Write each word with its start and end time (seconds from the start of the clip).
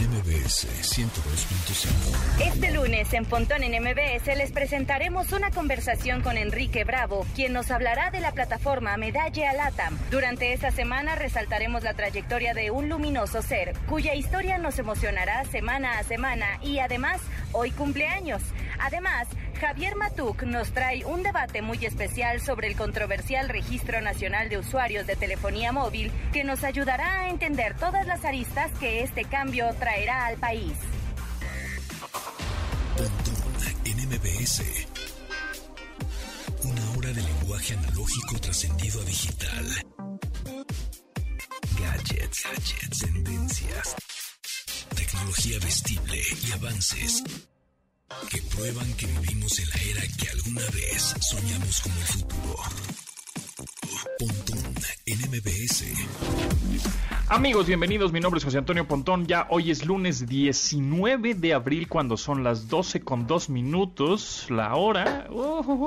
en 0.00 0.10
MBS 0.10 0.66
102.5. 0.82 2.42
Este 2.44 2.70
lunes 2.72 3.12
en 3.12 3.24
Pontón 3.24 3.62
en 3.62 3.82
MBS 3.82 4.26
les 4.36 4.52
presentaremos 4.52 5.32
una 5.32 5.50
conversación 5.50 6.22
con 6.22 6.36
Enrique 6.36 6.84
Bravo, 6.84 7.26
quien 7.34 7.52
nos 7.52 7.70
hablará 7.70 8.10
de 8.10 8.20
la 8.20 8.32
plataforma 8.32 8.96
Medalla 8.96 9.52
Latam. 9.52 9.98
Durante 10.10 10.52
esta 10.52 10.70
semana 10.70 11.14
resaltaremos 11.14 11.82
la 11.82 11.94
trayectoria 11.94 12.52
de 12.54 12.70
un 12.70 12.88
luminoso 12.88 13.42
ser, 13.42 13.74
cuya 13.88 14.14
historia 14.14 14.58
nos 14.58 14.78
emocionará 14.78 15.44
semana 15.44 15.98
a 15.98 16.04
semana 16.04 16.46
y 16.62 16.78
además 16.78 17.20
hoy 17.52 17.70
cumpleaños. 17.70 18.42
Además, 18.78 19.28
Javier 19.60 19.96
Matuk 19.96 20.42
nos 20.42 20.70
trae 20.72 21.04
un 21.06 21.22
debate 21.22 21.62
muy 21.62 21.82
especial 21.86 22.40
sobre 22.42 22.68
el 22.68 22.76
controversial 22.76 23.48
Registro 23.48 24.02
Nacional 24.02 24.50
de 24.50 24.58
Usuarios 24.58 25.06
de 25.06 25.16
Telefonía 25.16 25.72
Móvil 25.72 26.12
que 26.32 26.44
nos 26.44 26.62
ayudará 26.62 27.22
a 27.22 27.30
entender 27.30 27.74
todas 27.76 28.06
las 28.06 28.24
aristas 28.26 28.70
que 28.78 29.02
este 29.02 29.24
cambio 29.24 29.72
traerá 29.78 30.26
al 30.26 30.36
país. 30.36 30.74
Una 36.62 36.90
hora 36.98 37.12
de 37.12 37.22
lenguaje 37.22 37.74
analógico 37.74 38.38
trascendido 38.40 39.00
a 39.00 39.04
digital. 39.04 39.66
Gadgets, 41.78 42.44
gadgets, 42.44 42.98
tendencias, 42.98 43.96
tecnología 44.94 45.58
vestible 45.60 46.20
y 46.46 46.52
avances 46.52 47.22
que 48.30 48.42
prueban 48.42 48.92
que 48.94 49.06
vivimos 49.06 49.58
en 49.58 49.68
la 49.70 49.76
era 49.76 50.02
que 50.16 50.28
alguna 50.28 50.70
vez 50.70 51.14
soñamos 51.20 51.80
como 51.80 52.00
el 52.00 52.06
futuro. 52.06 53.05
Pontón 53.56 54.58
en 55.06 55.18
MBS. 55.30 55.84
Amigos, 57.28 57.66
bienvenidos. 57.66 58.12
Mi 58.12 58.20
nombre 58.20 58.38
es 58.38 58.44
José 58.44 58.58
Antonio 58.58 58.86
Pontón. 58.86 59.26
Ya 59.26 59.48
hoy 59.50 59.72
es 59.72 59.84
lunes 59.84 60.28
19 60.28 61.34
de 61.34 61.54
abril, 61.54 61.88
cuando 61.88 62.16
son 62.16 62.44
las 62.44 62.68
12 62.68 63.00
con 63.00 63.26
2 63.26 63.50
minutos 63.50 64.46
la 64.48 64.76
hora. 64.76 65.26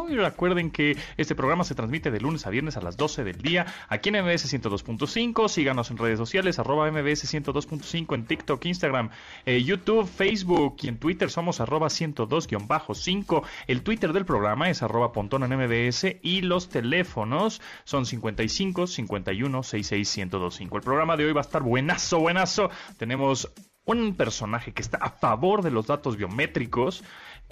y 0.09 0.15
recuerden 0.15 0.69
que 0.69 0.97
este 1.15 1.35
programa 1.35 1.63
se 1.63 1.75
transmite 1.75 2.11
de 2.11 2.19
lunes 2.19 2.45
a 2.45 2.49
viernes 2.49 2.75
a 2.75 2.81
las 2.81 2.97
12 2.97 3.23
del 3.23 3.41
día 3.41 3.67
aquí 3.87 4.09
en 4.09 4.21
MBS 4.21 4.53
102.5. 4.53 5.47
Síganos 5.47 5.91
en 5.91 5.97
redes 5.97 6.17
sociales, 6.17 6.59
arroba 6.59 6.91
MBS 6.91 7.33
102.5 7.33 8.15
en 8.15 8.25
TikTok, 8.25 8.65
Instagram, 8.65 9.09
eh, 9.45 9.63
YouTube, 9.63 10.09
Facebook 10.09 10.75
y 10.81 10.89
en 10.89 10.97
Twitter 10.97 11.29
somos 11.29 11.61
arroba 11.61 11.87
102-5. 11.87 13.43
El 13.67 13.81
Twitter 13.83 14.11
del 14.11 14.25
programa 14.25 14.69
es 14.69 14.83
arroba 14.83 15.13
Pontón 15.13 15.43
en 15.43 15.57
MBS 15.57 16.17
y 16.21 16.41
los 16.41 16.67
teléfonos 16.67 17.58
son 17.83 18.05
55 18.05 18.87
51 18.87 19.63
66 19.63 20.17
1025. 20.17 20.77
El 20.77 20.83
programa 20.83 21.17
de 21.17 21.25
hoy 21.25 21.33
va 21.33 21.41
a 21.41 21.43
estar 21.43 21.63
buenazo, 21.63 22.19
buenazo. 22.19 22.69
Tenemos 22.97 23.51
un 23.85 24.15
personaje 24.15 24.71
que 24.71 24.81
está 24.81 24.97
a 24.97 25.09
favor 25.09 25.63
de 25.63 25.71
los 25.71 25.87
datos 25.87 26.15
biométricos 26.15 27.03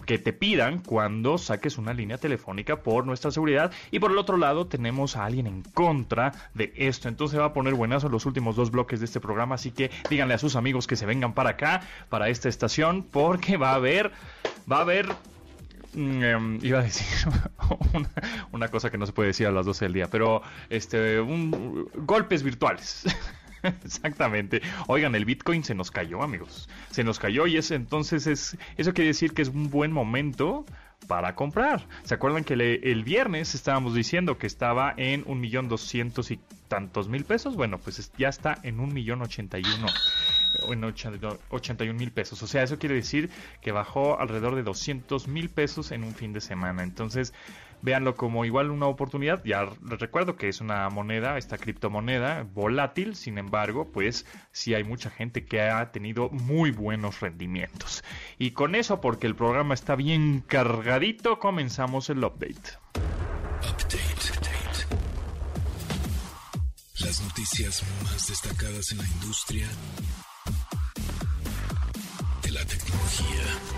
que 0.06 0.20
te 0.20 0.34
pidan 0.34 0.80
cuando 0.80 1.40
saques 1.40 1.80
una 1.80 1.94
línea 1.94 2.20
telefónica 2.20 2.84
por 2.84 3.06
nuestra 3.06 3.32
seguridad 3.32 3.72
y 3.90 4.00
por 4.00 4.12
el 4.12 4.20
otro 4.20 4.38
lado 4.38 4.68
tenemos 4.68 5.16
a 5.16 5.26
alguien 5.26 5.48
en 5.48 5.64
contra 5.64 6.34
de 6.54 6.72
esto 6.76 7.10
entonces 7.10 7.40
va 7.40 7.46
a 7.46 7.54
poner 7.54 7.74
buenazo 7.74 8.08
los 8.08 8.28
últimos 8.28 8.56
dos 8.56 8.70
bloques 8.70 9.00
de 9.00 9.06
este 9.06 9.20
programa 9.20 9.56
así 9.56 9.72
que 9.72 9.90
díganle 10.10 10.36
a 10.36 10.38
sus 10.38 10.56
amigos 10.56 10.86
que 10.86 10.96
se 10.96 11.08
vengan 11.08 11.34
para 11.34 11.52
acá 11.52 11.82
para 12.10 12.30
esta 12.30 12.50
estación 12.50 13.02
porque 13.02 13.58
va 13.58 13.72
a 13.72 13.76
haber 13.76 14.12
va 14.72 14.78
a 14.78 14.82
haber 14.82 15.08
Mm, 15.94 16.24
em, 16.24 16.60
iba 16.64 16.80
a 16.80 16.84
decir 16.84 17.08
una, 18.52 18.68
cosa 18.68 18.90
que 18.90 18.98
no 18.98 19.06
se 19.06 19.14
puede 19.14 19.28
decir 19.28 19.48
a 19.48 19.52
las 19.52 19.66
12 19.66 19.86
del 19.86 19.94
día, 19.94 20.08
pero 20.10 20.42
este, 20.70 21.20
un, 21.20 21.90
golpes 21.96 22.44
virtuales. 22.44 23.06
Exactamente. 23.84 24.62
Oigan, 24.88 25.16
el 25.16 25.26
Bitcoin 25.26 25.64
se 25.64 25.76
nos 25.76 25.92
cayó, 25.92 26.22
amigos. 26.22 26.70
Se 26.92 27.04
nos 27.04 27.20
cayó 27.20 27.48
y 27.48 27.58
es, 27.58 27.72
entonces 27.72 28.28
es, 28.28 28.58
eso 28.78 28.94
quiere 28.94 29.10
decir 29.10 29.34
que 29.34 29.42
es 29.42 29.50
un 29.50 29.70
buen 29.70 29.92
momento 29.92 30.66
para 31.08 31.36
comprar. 31.36 31.88
¿Se 32.04 32.14
acuerdan 32.14 32.44
que 32.44 32.54
el 32.54 33.04
viernes 33.04 33.56
estábamos 33.56 33.94
diciendo 33.94 34.38
que 34.38 34.48
estaba 34.48 34.94
en 34.98 35.24
un 35.26 35.40
millón 35.40 35.70
doscientos 35.70 36.32
y 36.32 36.40
tantos 36.68 37.08
mil 37.08 37.24
pesos? 37.24 37.56
Bueno, 37.56 37.78
pues 37.78 38.12
ya 38.18 38.30
está 38.30 38.60
en 38.64 38.80
un 38.80 38.94
millón 38.94 39.22
ochenta 39.22 39.58
y 39.58 39.64
uno. 39.64 39.88
En 40.68 40.84
81 40.84 41.94
mil 41.94 42.12
pesos. 42.12 42.42
O 42.44 42.48
sea, 42.48 42.64
eso 42.64 42.80
quiere 42.80 42.96
decir 42.96 43.30
que 43.62 43.72
bajó 43.72 44.20
alrededor 44.20 44.56
de 44.56 44.64
200 44.64 45.28
mil 45.28 45.50
pesos 45.50 45.92
en 45.92 46.04
un 46.04 46.14
fin 46.14 46.34
de 46.34 46.42
semana. 46.42 46.84
Entonces, 46.84 47.34
véanlo 47.82 48.16
como 48.16 48.46
igual 48.46 48.72
una 48.72 48.88
oportunidad. 48.88 49.44
Ya 49.44 49.64
les 49.64 50.00
recuerdo 50.00 50.36
que 50.36 50.50
es 50.50 50.62
una 50.62 50.90
moneda, 50.90 51.38
esta 51.38 51.58
criptomoneda 51.58 52.44
volátil, 52.44 53.16
sin 53.16 53.38
embargo, 53.38 53.92
pues 53.92 54.26
sí 54.52 54.74
hay 54.74 54.84
mucha 54.84 55.10
gente 55.10 55.46
que 55.46 55.62
ha 55.62 55.92
tenido 55.92 56.30
muy 56.30 56.72
buenos 56.72 57.20
rendimientos. 57.20 58.04
Y 58.38 58.52
con 58.52 58.76
eso, 58.76 59.02
porque 59.02 59.28
el 59.28 59.36
programa 59.36 59.74
está 59.74 59.96
bien 59.96 60.44
cargadito, 60.46 61.40
comenzamos 61.40 62.10
el 62.10 62.24
update. 62.24 62.78
Las 67.00 67.22
noticias 67.22 67.84
más 68.04 68.28
destacadas 68.28 68.92
en 68.92 68.98
la 68.98 69.08
industria 69.08 69.68
la 73.20 73.24
tecnología. 73.24 73.77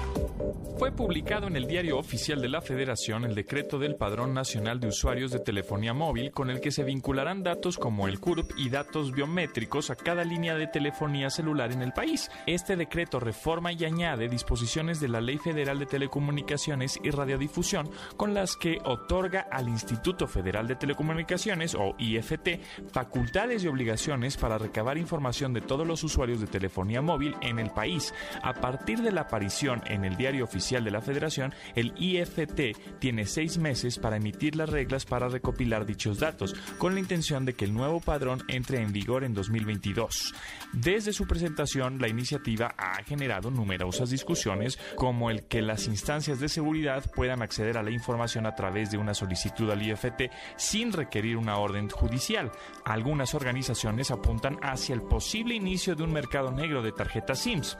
Fue 0.77 0.91
publicado 0.91 1.47
en 1.47 1.55
el 1.55 1.67
Diario 1.67 1.97
Oficial 1.97 2.41
de 2.41 2.47
la 2.47 2.61
Federación 2.61 3.25
el 3.25 3.35
decreto 3.35 3.79
del 3.79 3.95
Padrón 3.95 4.33
Nacional 4.33 4.79
de 4.79 4.87
Usuarios 4.87 5.31
de 5.31 5.39
Telefonía 5.39 5.93
Móvil 5.93 6.31
con 6.31 6.49
el 6.49 6.61
que 6.61 6.71
se 6.71 6.83
vincularán 6.83 7.43
datos 7.43 7.77
como 7.77 8.07
el 8.07 8.19
CURP 8.19 8.51
y 8.57 8.69
datos 8.69 9.11
biométricos 9.11 9.89
a 9.89 9.95
cada 9.95 10.23
línea 10.23 10.55
de 10.55 10.67
telefonía 10.67 11.29
celular 11.29 11.71
en 11.71 11.81
el 11.81 11.91
país. 11.91 12.31
Este 12.45 12.75
decreto 12.75 13.19
reforma 13.19 13.73
y 13.73 13.83
añade 13.83 14.29
disposiciones 14.29 14.99
de 14.99 15.09
la 15.09 15.19
Ley 15.19 15.37
Federal 15.37 15.79
de 15.79 15.85
Telecomunicaciones 15.85 16.99
y 17.03 17.09
Radiodifusión 17.09 17.89
con 18.15 18.33
las 18.33 18.55
que 18.55 18.79
otorga 18.85 19.47
al 19.51 19.67
Instituto 19.67 20.27
Federal 20.27 20.67
de 20.67 20.75
Telecomunicaciones 20.75 21.75
o 21.75 21.95
IFT 21.97 22.61
facultades 22.91 23.63
y 23.63 23.67
obligaciones 23.67 24.37
para 24.37 24.57
recabar 24.57 24.97
información 24.97 25.53
de 25.53 25.61
todos 25.61 25.85
los 25.85 26.03
usuarios 26.03 26.39
de 26.39 26.47
telefonía 26.47 27.01
móvil 27.01 27.35
en 27.41 27.59
el 27.59 27.69
país. 27.71 28.13
A 28.41 28.53
partir 28.53 29.01
de 29.01 29.11
la 29.11 29.21
aparición 29.21 29.81
en 29.87 30.05
el 30.05 30.15
Diario 30.15 30.38
Oficial 30.43 30.83
de 30.83 30.91
la 30.91 31.01
Federación, 31.01 31.53
el 31.75 31.93
IFT 31.97 32.99
tiene 32.99 33.25
seis 33.25 33.57
meses 33.57 33.99
para 33.99 34.17
emitir 34.17 34.55
las 34.55 34.69
reglas 34.69 35.05
para 35.05 35.29
recopilar 35.29 35.85
dichos 35.85 36.19
datos, 36.19 36.55
con 36.77 36.93
la 36.93 36.99
intención 36.99 37.45
de 37.45 37.53
que 37.53 37.65
el 37.65 37.73
nuevo 37.73 37.99
padrón 37.99 38.43
entre 38.47 38.81
en 38.81 38.91
vigor 38.91 39.23
en 39.23 39.33
2022. 39.33 40.33
Desde 40.73 41.13
su 41.13 41.27
presentación, 41.27 41.99
la 41.99 42.07
iniciativa 42.07 42.73
ha 42.77 43.03
generado 43.03 43.51
numerosas 43.51 44.09
discusiones, 44.09 44.77
como 44.95 45.29
el 45.29 45.43
que 45.47 45.61
las 45.61 45.87
instancias 45.87 46.39
de 46.39 46.49
seguridad 46.49 47.03
puedan 47.15 47.41
acceder 47.41 47.77
a 47.77 47.83
la 47.83 47.91
información 47.91 48.45
a 48.45 48.55
través 48.55 48.91
de 48.91 48.97
una 48.97 49.13
solicitud 49.13 49.69
al 49.71 49.81
IFT 49.81 50.31
sin 50.57 50.93
requerir 50.93 51.37
una 51.37 51.57
orden 51.57 51.89
judicial. 51.89 52.51
Algunas 52.85 53.33
organizaciones 53.33 54.11
apuntan 54.11 54.57
hacia 54.61 54.95
el 54.95 55.01
posible 55.01 55.55
inicio 55.55 55.95
de 55.95 56.03
un 56.03 56.13
mercado 56.13 56.51
negro 56.51 56.81
de 56.81 56.91
tarjetas 56.91 57.39
SIMS, 57.39 57.77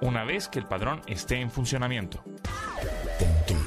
una 0.00 0.24
vez 0.24 0.48
que 0.48 0.58
el 0.58 0.66
padrón 0.66 1.02
esté 1.06 1.40
en 1.40 1.50
funcionamiento. 1.50 2.01
Pontón 2.10 3.62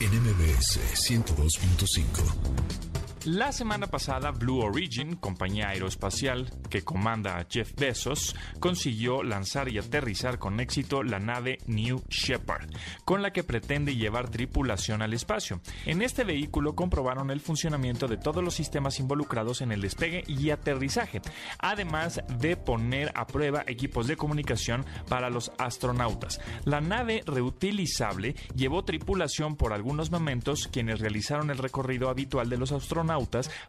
en 0.00 0.10
MBS 0.22 0.80
102.5. 1.08 2.85
La 3.26 3.50
semana 3.50 3.88
pasada, 3.88 4.30
Blue 4.30 4.60
Origin, 4.60 5.16
compañía 5.16 5.70
aeroespacial 5.70 6.48
que 6.70 6.82
comanda 6.82 7.44
Jeff 7.50 7.72
Bezos, 7.74 8.36
consiguió 8.60 9.24
lanzar 9.24 9.68
y 9.68 9.78
aterrizar 9.78 10.38
con 10.38 10.60
éxito 10.60 11.02
la 11.02 11.18
nave 11.18 11.58
New 11.66 12.04
Shepard, 12.08 12.70
con 13.04 13.22
la 13.22 13.32
que 13.32 13.42
pretende 13.42 13.96
llevar 13.96 14.30
tripulación 14.30 15.02
al 15.02 15.12
espacio. 15.12 15.60
En 15.86 16.02
este 16.02 16.22
vehículo 16.22 16.76
comprobaron 16.76 17.32
el 17.32 17.40
funcionamiento 17.40 18.06
de 18.06 18.16
todos 18.16 18.44
los 18.44 18.54
sistemas 18.54 19.00
involucrados 19.00 19.60
en 19.60 19.72
el 19.72 19.80
despegue 19.80 20.22
y 20.28 20.50
aterrizaje, 20.50 21.20
además 21.58 22.22
de 22.38 22.56
poner 22.56 23.10
a 23.16 23.26
prueba 23.26 23.64
equipos 23.66 24.06
de 24.06 24.16
comunicación 24.16 24.86
para 25.08 25.30
los 25.30 25.50
astronautas. 25.58 26.40
La 26.64 26.80
nave 26.80 27.24
reutilizable 27.26 28.36
llevó 28.54 28.84
tripulación 28.84 29.56
por 29.56 29.72
algunos 29.72 30.12
momentos 30.12 30.68
quienes 30.68 31.00
realizaron 31.00 31.50
el 31.50 31.58
recorrido 31.58 32.08
habitual 32.08 32.48
de 32.48 32.56
los 32.56 32.70
astronautas 32.70 33.15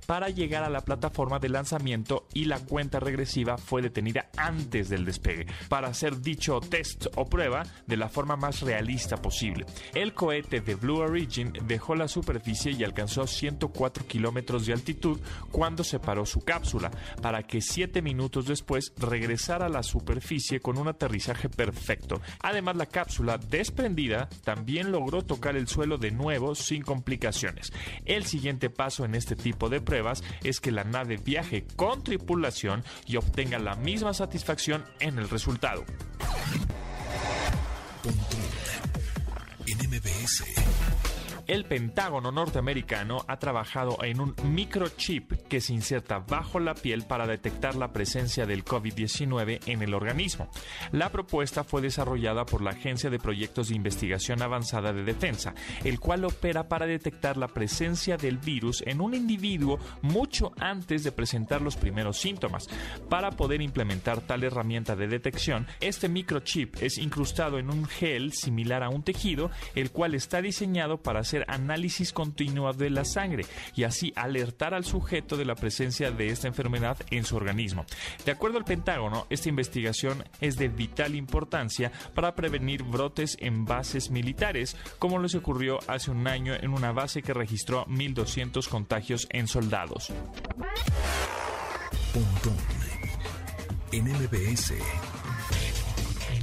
para 0.06 0.30
llegar 0.30 0.64
a 0.64 0.70
la 0.70 0.82
plataforma 0.82 1.40
de 1.40 1.50
lanzamiento 1.50 2.28
y 2.34 2.46
la 2.46 2.60
cuenta 2.60 3.00
regresiva 3.00 3.58
fue 3.58 3.82
detenida 3.82 4.30
antes 4.36 4.90
del 4.90 5.06
despegue 5.06 5.48
para 5.70 5.88
hacer 5.88 6.20
dicho 6.22 6.60
test 6.60 7.08
o 7.16 7.26
prueba 7.26 7.64
de 7.86 7.98
la 7.98 8.10
forma 8.10 8.36
más 8.36 8.62
realista 8.62 9.18
posible. 9.18 9.66
El 9.94 10.14
cohete 10.14 10.60
de 10.60 10.76
Blue 10.76 11.00
Origin 11.00 11.54
dejó 11.64 11.96
la 11.96 12.08
superficie 12.08 12.74
y 12.74 12.84
alcanzó 12.84 13.26
104 13.26 14.06
kilómetros 14.06 14.66
de 14.66 14.74
altitud 14.74 15.20
cuando 15.52 15.84
separó 15.84 16.26
su 16.26 16.42
cápsula, 16.42 16.92
para 17.22 17.44
que 17.44 17.62
7 17.62 18.02
minutos 18.02 18.46
después 18.46 18.92
regresara 18.98 19.68
a 19.68 19.70
la 19.70 19.84
superficie 19.84 20.60
con 20.60 20.78
un 20.78 20.88
aterrizaje 20.88 21.50
perfecto. 21.50 22.22
Además, 22.42 22.76
la 22.76 22.88
cápsula 22.88 23.38
desprendida 23.38 24.28
también 24.44 24.92
logró 24.92 25.24
tocar 25.24 25.56
el 25.56 25.68
suelo 25.68 25.98
de 25.98 26.12
nuevo 26.12 26.56
sin 26.56 26.82
complicaciones. 26.82 27.72
El 28.06 28.26
siguiente 28.26 28.70
paso 28.70 29.06
en 29.06 29.16
este 29.16 29.36
tipo 29.38 29.70
de 29.70 29.82
pruebas 29.82 30.24
es 30.44 30.60
que 30.60 30.72
la 30.72 30.84
nave 30.84 31.18
viaje 31.18 31.66
con 31.76 32.04
tripulación 32.04 32.84
y 33.06 33.18
obtenga 33.18 33.60
la 33.60 33.76
misma 33.76 34.14
satisfacción 34.14 34.84
en 35.00 35.18
el 35.18 35.30
resultado. 35.30 35.86
El 41.48 41.64
Pentágono 41.64 42.30
norteamericano 42.30 43.24
ha 43.26 43.40
trabajado 43.40 44.04
en 44.04 44.20
un 44.20 44.36
microchip 44.44 45.32
que 45.48 45.62
se 45.62 45.72
inserta 45.72 46.20
bajo 46.20 46.60
la 46.60 46.74
piel 46.74 47.04
para 47.04 47.26
detectar 47.26 47.76
la 47.76 47.94
presencia 47.94 48.46
del 48.46 48.66
COVID-19 48.66 49.62
en 49.66 49.82
el 49.82 49.94
organismo. 49.94 50.50
La 50.92 51.10
propuesta 51.10 51.64
fue 51.64 51.82
desarrollada 51.82 52.46
por 52.46 52.62
la 52.62 52.72
Agencia 52.72 53.10
de 53.10 53.18
Proyectos 53.18 53.70
de 53.70 53.76
Investigación 53.76 54.42
Avanzada 54.42 54.92
de 54.92 55.06
Defensa, 55.06 55.56
el 55.86 56.02
cual 56.02 56.26
opera 56.26 56.68
para 56.68 56.86
detectar 56.86 57.38
la 57.38 57.48
presencia 57.48 58.18
del 58.18 58.40
virus 58.40 58.84
en 58.86 59.00
un 59.00 59.14
individuo 59.14 59.80
mucho 60.02 60.52
antes 60.60 61.06
de 61.06 61.14
presentar 61.14 61.62
los 61.62 61.78
primeros 61.78 62.18
síntomas. 62.18 62.68
Para 63.08 63.32
poder 63.32 63.62
implementar 63.62 64.20
tal 64.20 64.44
herramienta 64.44 64.98
de 64.98 65.08
detección, 65.08 65.66
este 65.80 66.10
microchip 66.10 66.76
es 66.82 66.98
incrustado 66.98 67.58
en 67.58 67.70
un 67.70 67.86
gel 67.86 68.34
similar 68.34 68.84
a 68.84 68.90
un 68.90 69.04
tejido, 69.04 69.50
el 69.76 69.92
cual 69.92 70.14
está 70.14 70.42
diseñado 70.42 70.98
para 70.98 71.24
análisis 71.48 72.14
continuo 72.14 72.74
de 72.74 72.90
la 72.90 73.06
sangre 73.06 73.46
y 73.76 73.84
así 73.84 74.14
alertar 74.16 74.74
al 74.74 74.86
sujeto 74.86 75.38
de 75.38 75.46
la 75.46 75.56
presencia 75.56 76.12
de 76.12 76.28
esta 76.28 76.48
enfermedad 76.48 76.98
en 77.12 77.24
su 77.24 77.36
organismo. 77.36 77.86
De 78.26 78.32
acuerdo 78.32 78.58
al 78.58 78.66
Pentágono, 78.66 79.28
esta 79.30 79.50
investigación 79.50 80.24
es 80.42 80.58
de 80.58 80.68
vital 80.68 81.16
importancia 81.16 81.92
para 82.14 82.36
prevenir 82.36 82.84
brotes 82.84 83.38
en 83.40 83.66
bases 83.66 84.10
militares, 84.10 84.76
como 85.00 85.20
les 85.20 85.36
ocurrió 85.36 85.80
hace 85.88 86.12
un 86.12 86.28
año 86.28 86.54
en 86.54 86.74
una 86.74 86.92
base 86.92 87.22
que 87.22 87.34
registró 87.34 87.86
1.200 87.88 88.68
contagios 88.68 89.28
en 89.32 89.48
soldados. 89.48 90.12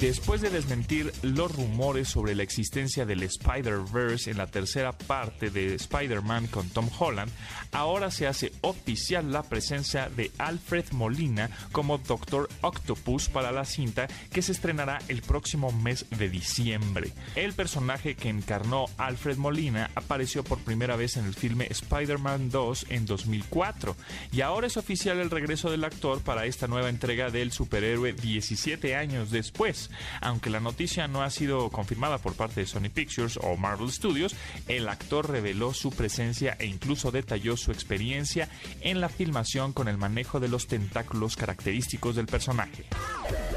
Después 0.00 0.40
de 0.40 0.50
desmentir 0.50 1.12
los 1.22 1.54
rumores 1.54 2.08
sobre 2.08 2.34
la 2.34 2.42
existencia 2.42 3.06
del 3.06 3.22
Spider-Verse 3.22 4.30
en 4.30 4.36
la 4.36 4.46
tercera 4.46 4.92
parte 4.92 5.50
de 5.50 5.74
Spider-Man 5.74 6.48
con 6.48 6.68
Tom 6.68 6.90
Holland, 6.98 7.30
ahora 7.72 8.10
se 8.10 8.26
hace 8.26 8.52
oficial 8.60 9.32
la 9.32 9.42
presencia 9.42 10.08
de 10.08 10.30
Alfred 10.38 10.84
Molina 10.92 11.48
como 11.72 11.98
Doctor 11.98 12.48
Octopus 12.60 13.28
para 13.28 13.52
la 13.52 13.64
cinta 13.64 14.08
que 14.32 14.42
se 14.42 14.52
estrenará 14.52 14.98
el 15.08 15.22
próximo 15.22 15.72
mes 15.72 16.06
de 16.10 16.28
diciembre. 16.28 17.12
El 17.34 17.54
personaje 17.54 18.14
que 18.14 18.28
encarnó 18.28 18.86
Alfred 18.98 19.36
Molina 19.36 19.90
apareció 19.94 20.44
por 20.44 20.58
primera 20.58 20.96
vez 20.96 21.16
en 21.16 21.24
el 21.24 21.34
filme 21.34 21.68
Spider-Man 21.70 22.50
2 22.50 22.86
en 22.90 23.06
2004 23.06 23.96
y 24.32 24.40
ahora 24.40 24.66
es 24.66 24.76
oficial 24.76 25.18
el 25.18 25.30
regreso 25.30 25.70
del 25.70 25.84
actor 25.84 26.20
para 26.20 26.46
esta 26.46 26.66
nueva 26.66 26.88
entrega 26.88 27.30
del 27.30 27.52
superhéroe 27.52 28.12
17 28.12 28.96
años 28.96 29.30
después. 29.30 29.83
Aunque 30.20 30.50
la 30.50 30.60
noticia 30.60 31.08
no 31.08 31.22
ha 31.22 31.30
sido 31.30 31.70
confirmada 31.70 32.18
por 32.18 32.34
parte 32.34 32.60
de 32.60 32.66
Sony 32.66 32.90
Pictures 32.92 33.38
o 33.42 33.56
Marvel 33.56 33.90
Studios, 33.90 34.34
el 34.68 34.88
actor 34.88 35.30
reveló 35.30 35.74
su 35.74 35.90
presencia 35.90 36.56
e 36.58 36.66
incluso 36.66 37.10
detalló 37.10 37.56
su 37.56 37.72
experiencia 37.72 38.48
en 38.80 39.00
la 39.00 39.08
filmación 39.08 39.72
con 39.72 39.88
el 39.88 39.98
manejo 39.98 40.40
de 40.40 40.48
los 40.48 40.66
tentáculos 40.66 41.36
característicos 41.36 42.16
del 42.16 42.26
personaje. 42.26 42.84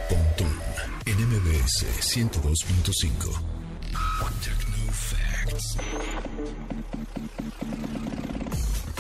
Pontón 0.10 0.60
en 1.06 1.18
MBS 1.30 1.86
102.5. 2.02 3.58
Techno 4.44 4.92
Facts. 4.92 5.78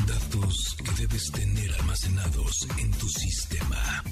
Datos 0.05 0.77
que 0.83 0.91
debes 1.01 1.31
tener 1.31 1.73
almacenados 1.79 2.67
en 2.77 2.91
tu 2.91 3.07
sistema. 3.07 4.03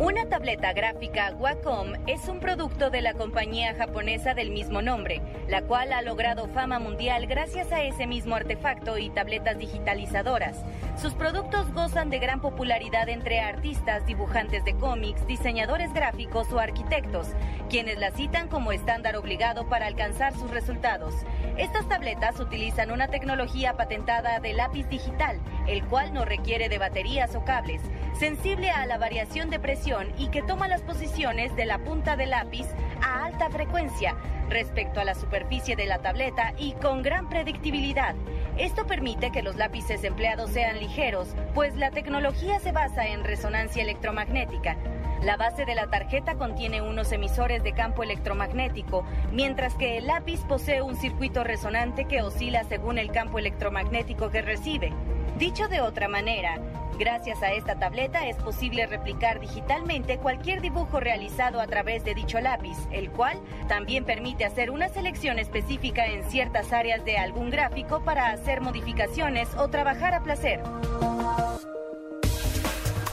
Una 0.00 0.26
tableta 0.26 0.72
gráfica 0.72 1.32
Wacom 1.38 1.92
es 2.08 2.26
un 2.26 2.40
producto 2.40 2.90
de 2.90 3.00
la 3.00 3.14
compañía 3.14 3.76
japonesa 3.76 4.34
del 4.34 4.50
mismo 4.50 4.82
nombre, 4.82 5.22
la 5.46 5.62
cual 5.62 5.92
ha 5.92 6.02
logrado 6.02 6.48
fama 6.48 6.80
mundial 6.80 7.28
gracias 7.28 7.70
a 7.70 7.80
ese 7.80 8.08
mismo 8.08 8.34
artefacto 8.34 8.98
y 8.98 9.10
tabletas 9.10 9.56
digitalizadoras. 9.56 10.64
Sus 11.00 11.14
productos 11.14 11.72
gozan 11.72 12.10
de 12.10 12.18
gran 12.18 12.40
popularidad 12.40 13.08
entre 13.08 13.38
artistas, 13.38 14.04
dibujantes 14.04 14.64
de 14.64 14.74
cómics, 14.74 15.24
diseñadores 15.28 15.92
gráficos 15.92 16.52
o 16.52 16.58
arquitectos, 16.58 17.28
quienes 17.70 17.96
la 17.96 18.10
citan 18.10 18.48
como 18.48 18.72
estándar 18.72 19.14
obligado 19.14 19.68
para 19.68 19.86
alcanzar 19.86 20.34
sus 20.34 20.50
resultados. 20.50 21.14
Estas 21.56 21.88
tabletas 21.88 22.40
utilizan 22.40 22.90
una 22.90 23.06
tecnología 23.06 23.74
patentada 23.74 24.40
de 24.40 24.54
lápiz 24.54 24.88
digital, 24.88 25.38
el 25.68 25.84
cual 25.84 26.12
no 26.12 26.24
requiere 26.24 26.68
de 26.68 26.78
baterías 26.78 27.36
o 27.36 27.44
cables, 27.44 27.80
sensible 28.18 28.70
a 28.70 28.86
la 28.86 28.98
variación 28.98 29.50
de 29.50 29.60
presión 29.60 29.83
y 30.16 30.28
que 30.28 30.42
toma 30.42 30.66
las 30.66 30.80
posiciones 30.80 31.54
de 31.56 31.66
la 31.66 31.78
punta 31.78 32.16
del 32.16 32.30
lápiz 32.30 32.66
a 33.02 33.26
alta 33.26 33.50
frecuencia 33.50 34.16
respecto 34.48 34.98
a 34.98 35.04
la 35.04 35.14
superficie 35.14 35.76
de 35.76 35.84
la 35.84 35.98
tableta 35.98 36.54
y 36.56 36.72
con 36.72 37.02
gran 37.02 37.28
predictibilidad. 37.28 38.14
Esto 38.56 38.86
permite 38.86 39.30
que 39.30 39.42
los 39.42 39.56
lápices 39.56 40.02
empleados 40.04 40.50
sean 40.52 40.78
ligeros, 40.78 41.34
pues 41.54 41.76
la 41.76 41.90
tecnología 41.90 42.60
se 42.60 42.72
basa 42.72 43.08
en 43.08 43.24
resonancia 43.24 43.82
electromagnética. 43.82 44.78
La 45.22 45.36
base 45.36 45.66
de 45.66 45.74
la 45.74 45.86
tarjeta 45.88 46.36
contiene 46.36 46.80
unos 46.80 47.12
emisores 47.12 47.62
de 47.62 47.72
campo 47.72 48.02
electromagnético, 48.02 49.04
mientras 49.32 49.74
que 49.74 49.98
el 49.98 50.06
lápiz 50.06 50.40
posee 50.48 50.80
un 50.80 50.96
circuito 50.96 51.44
resonante 51.44 52.06
que 52.06 52.22
oscila 52.22 52.64
según 52.64 52.96
el 52.96 53.10
campo 53.10 53.38
electromagnético 53.38 54.30
que 54.30 54.40
recibe. 54.40 54.94
Dicho 55.36 55.68
de 55.68 55.80
otra 55.80 56.08
manera, 56.08 56.58
Gracias 56.98 57.42
a 57.42 57.52
esta 57.52 57.76
tableta 57.76 58.28
es 58.28 58.36
posible 58.36 58.86
replicar 58.86 59.40
digitalmente 59.40 60.18
cualquier 60.18 60.60
dibujo 60.60 61.00
realizado 61.00 61.60
a 61.60 61.66
través 61.66 62.04
de 62.04 62.14
dicho 62.14 62.40
lápiz, 62.40 62.76
el 62.92 63.10
cual 63.10 63.40
también 63.68 64.04
permite 64.04 64.44
hacer 64.44 64.70
una 64.70 64.88
selección 64.88 65.38
específica 65.40 66.06
en 66.06 66.22
ciertas 66.30 66.72
áreas 66.72 67.04
de 67.04 67.18
algún 67.18 67.50
gráfico 67.50 68.04
para 68.04 68.30
hacer 68.30 68.60
modificaciones 68.60 69.48
o 69.56 69.68
trabajar 69.68 70.14
a 70.14 70.22
placer. 70.22 70.60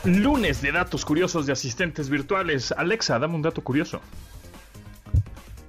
Lunes 0.04 0.62
de 0.62 0.72
datos 0.72 1.04
curiosos 1.04 1.45
de 1.45 1.54
asistentes 1.54 2.10
virtuales. 2.10 2.72
Alexa, 2.72 3.18
dame 3.18 3.36
un 3.36 3.42
dato 3.42 3.63
curioso. 3.63 4.01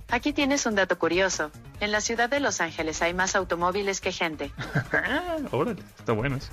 Aquí 0.09 0.35
tienes 0.35 0.67
un 0.67 0.75
dato 0.75 0.99
curioso. 0.99 1.51
En 1.81 1.93
la 1.93 2.03
ciudad 2.03 2.29
de 2.29 2.41
Los 2.41 2.61
Ángeles 2.61 3.01
hay 3.01 3.15
más 3.15 3.35
automóviles 3.35 4.03
que 4.03 4.13
gente. 4.13 4.51
Órale, 5.51 5.83
está 5.99 6.13
bueno 6.13 6.37
eso. 6.37 6.53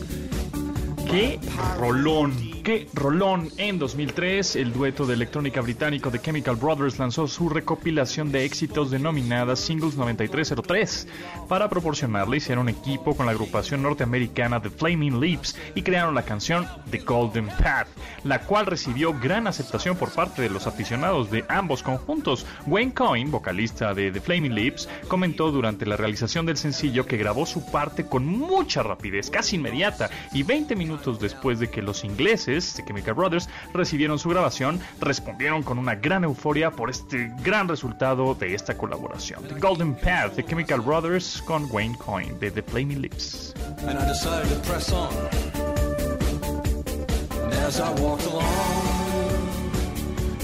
¡Qué 1.11 1.37
rolón! 1.77 2.50
¡Qué 2.63 2.87
rolón! 2.93 3.49
En 3.57 3.79
2003, 3.79 4.55
el 4.55 4.71
dueto 4.71 5.07
de 5.07 5.15
electrónica 5.15 5.61
británico 5.61 6.11
The 6.11 6.19
Chemical 6.19 6.57
Brothers 6.57 6.99
lanzó 6.99 7.27
su 7.27 7.49
recopilación 7.49 8.31
de 8.31 8.45
éxitos 8.45 8.91
denominada 8.91 9.55
Singles 9.55 9.95
9303. 9.95 11.07
Para 11.49 11.69
proporcionarla, 11.69 12.35
hicieron 12.35 12.69
equipo 12.69 13.15
con 13.15 13.25
la 13.25 13.31
agrupación 13.31 13.81
norteamericana 13.81 14.61
The 14.61 14.69
Flaming 14.69 15.19
Lips 15.19 15.57
y 15.73 15.81
crearon 15.81 16.13
la 16.13 16.21
canción 16.21 16.67
The 16.91 16.99
Golden 16.99 17.47
Path, 17.47 17.87
la 18.23 18.41
cual 18.41 18.67
recibió 18.67 19.11
gran 19.19 19.47
aceptación 19.47 19.97
por 19.97 20.11
parte 20.11 20.43
de 20.43 20.51
los 20.51 20.67
aficionados 20.67 21.31
de 21.31 21.43
ambos 21.49 21.81
conjuntos. 21.81 22.45
Wayne 22.67 22.93
Coyne, 22.93 23.31
vocalista 23.31 23.95
de 23.95 24.11
The 24.11 24.21
Flaming 24.21 24.53
Lips, 24.53 24.87
comentó 25.07 25.51
durante 25.51 25.87
la 25.87 25.97
realización 25.97 26.45
del 26.45 26.57
sencillo 26.57 27.07
que 27.07 27.17
grabó 27.17 27.47
su 27.47 27.65
parte 27.71 28.05
con 28.05 28.27
mucha 28.27 28.83
rapidez, 28.83 29.31
casi 29.31 29.55
inmediata, 29.55 30.11
y 30.31 30.43
20 30.43 30.75
minutos 30.75 31.19
después 31.19 31.59
de 31.59 31.71
que 31.71 31.81
los 31.81 32.03
ingleses, 32.03 32.50
The 32.51 32.83
Chemical 32.85 33.13
Brothers, 33.13 33.47
recibieron 33.73 34.19
su 34.19 34.29
grabación, 34.29 34.79
respondieron 34.99 35.63
con 35.63 35.77
una 35.77 35.95
gran 35.95 36.23
euforia 36.23 36.71
por 36.71 36.89
este 36.89 37.31
gran 37.43 37.67
resultado 37.67 38.35
de 38.35 38.53
esta 38.53 38.77
colaboración. 38.77 39.43
The 39.47 39.59
Golden 39.59 39.95
Path, 39.95 40.35
The 40.35 40.43
Chemical 40.43 40.81
Brothers 40.81 41.41
con 41.45 41.67
Wayne 41.71 41.97
Coyne 41.97 42.37
de 42.39 42.51
The 42.51 42.61
Flaming 42.61 43.01
Lips. 43.01 43.53
And 43.87 43.97
I 43.97 44.05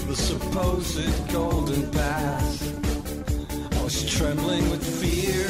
the 0.08 0.14
supposed 0.14 1.32
golden 1.32 1.90
path, 1.90 3.78
I 3.78 3.82
was 3.84 4.04
trembling 4.10 4.70
with 4.70 4.82
fear. 4.82 5.46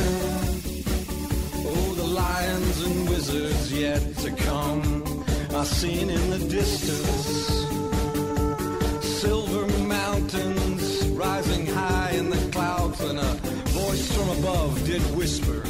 Oh, 1.64 1.94
the 1.94 2.04
lions 2.04 2.84
and 2.84 3.08
wizards 3.08 3.72
yet 3.72 4.02
to 4.18 4.30
come. 4.32 5.07
I 5.58 5.64
seen 5.64 6.08
in 6.08 6.30
the 6.30 6.38
distance 6.38 7.66
silver 9.02 9.66
mountains 9.88 11.08
rising 11.08 11.66
high 11.66 12.12
in 12.12 12.30
the 12.30 12.38
clouds, 12.52 13.00
and 13.00 13.18
a 13.18 13.34
voice 13.74 14.06
from 14.14 14.38
above 14.38 14.86
did 14.86 15.02
whisper 15.16 15.64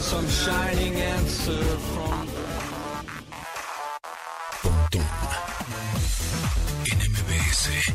some 0.00 0.28
shining 0.28 0.96
answer 0.96 1.62
from. 1.94 2.28
NMBS. 6.92 7.92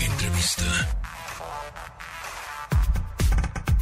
Entrevista. 0.00 0.70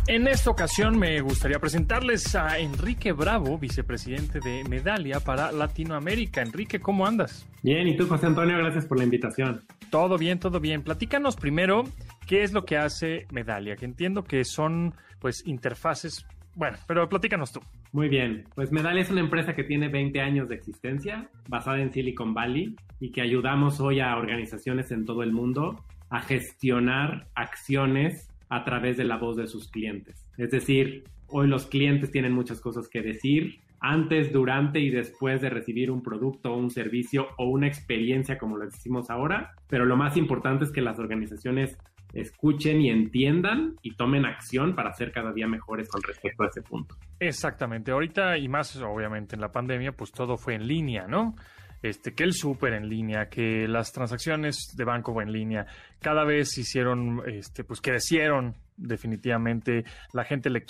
En 0.09 0.27
esta 0.27 0.49
ocasión 0.49 0.99
me 0.99 1.21
gustaría 1.21 1.59
presentarles 1.59 2.35
a 2.35 2.59
Enrique 2.59 3.13
Bravo, 3.13 3.59
vicepresidente 3.59 4.41
de 4.41 4.65
Medalia 4.65 5.21
para 5.21 5.53
Latinoamérica. 5.53 6.41
Enrique, 6.41 6.81
¿cómo 6.81 7.07
andas? 7.07 7.47
Bien, 7.63 7.87
¿y 7.87 7.95
tú, 7.95 8.07
José 8.07 8.25
Antonio? 8.25 8.57
Gracias 8.57 8.87
por 8.87 8.97
la 8.97 9.05
invitación. 9.05 9.65
Todo 9.91 10.17
bien, 10.17 10.39
todo 10.39 10.61
bien. 10.61 10.83
Platícanos 10.83 11.37
primero 11.37 11.85
qué 12.27 12.43
es 12.43 12.55
lo 12.55 12.65
que 12.65 12.79
hace 12.79 13.27
Medalia, 13.33 13.77
que 13.77 13.85
entiendo 13.85 14.25
que 14.25 14.45
son 14.45 14.95
pues 15.19 15.47
interfaces. 15.47 16.25
Bueno, 16.55 16.79
pero 16.87 17.07
platícanos 17.07 17.53
tú. 17.53 17.61
Muy 17.93 18.09
bien, 18.09 18.47
pues 18.55 18.73
Medalia 18.73 19.03
es 19.03 19.11
una 19.11 19.21
empresa 19.21 19.55
que 19.55 19.65
tiene 19.65 19.89
20 19.89 20.23
años 20.23 20.49
de 20.49 20.55
existencia, 20.55 21.29
basada 21.51 21.83
en 21.83 21.93
Silicon 21.93 22.33
Valley, 22.33 22.77
y 22.99 23.13
que 23.13 23.21
ayudamos 23.21 23.79
hoy 23.79 24.01
a 24.01 24.17
organizaciones 24.17 24.91
en 24.91 25.05
todo 25.05 25.23
el 25.23 25.33
mundo 25.33 25.85
a 26.09 26.21
gestionar 26.21 27.29
acciones 27.35 28.28
a 28.49 28.65
través 28.65 28.97
de 28.97 29.05
la 29.05 29.17
voz 29.17 29.37
de 29.37 29.47
sus 29.47 29.69
clientes. 29.69 30.27
Es 30.37 30.51
decir, 30.51 31.05
hoy 31.27 31.49
los 31.49 31.67
clientes 31.67 32.11
tienen 32.11 32.33
muchas 32.33 32.61
cosas 32.61 32.89
que 32.89 33.03
decir 33.03 33.61
antes, 33.81 34.33
durante 34.33 34.81
y 34.81 34.91
después 34.91 35.41
de 35.41 35.51
recibir 35.51 35.91
un 35.91 36.03
producto 36.03 36.55
un 36.55 36.71
servicio 36.71 37.29
o 37.37 37.49
una 37.49 37.69
experiencia 37.69 38.39
como 38.39 38.57
lo 38.57 38.65
decimos 38.65 39.11
ahora, 39.11 39.55
pero 39.69 39.85
lo 39.85 39.97
más 39.97 40.17
importante 40.17 40.65
es 40.65 40.73
que 40.73 40.81
las 40.81 40.99
organizaciones 40.99 41.79
escuchen 42.13 42.81
y 42.81 42.91
entiendan 42.91 43.75
y 43.83 43.95
tomen 43.95 44.25
acción 44.25 44.75
para 44.75 44.93
ser 44.95 45.13
cada 45.13 45.33
día 45.33 45.47
mejores 45.47 45.89
con 45.89 46.03
respecto 46.03 46.43
a 46.43 46.47
ese 46.47 46.63
punto. 46.63 46.97
Exactamente, 47.21 47.93
ahorita 47.93 48.39
y 48.39 48.49
más 48.49 48.77
obviamente 48.77 49.37
en 49.37 49.41
la 49.41 49.53
pandemia, 49.53 49.93
pues 49.93 50.11
todo 50.11 50.37
fue 50.37 50.55
en 50.55 50.67
línea, 50.67 51.07
¿no? 51.07 51.37
Este, 51.83 52.13
que 52.13 52.25
el 52.25 52.33
súper 52.33 52.73
en 52.73 52.89
línea, 52.89 53.29
que 53.29 53.69
las 53.69 53.93
transacciones 53.93 54.75
de 54.77 54.85
banco 54.85 55.21
en 55.23 55.33
línea, 55.33 55.67
cada 56.01 56.25
vez 56.25 56.59
hicieron, 56.59 57.23
este, 57.27 57.65
pues 57.65 57.81
crecieron 57.81 58.57
definitivamente. 58.77 59.85
La 60.13 60.25
gente 60.25 60.51
le, 60.51 60.65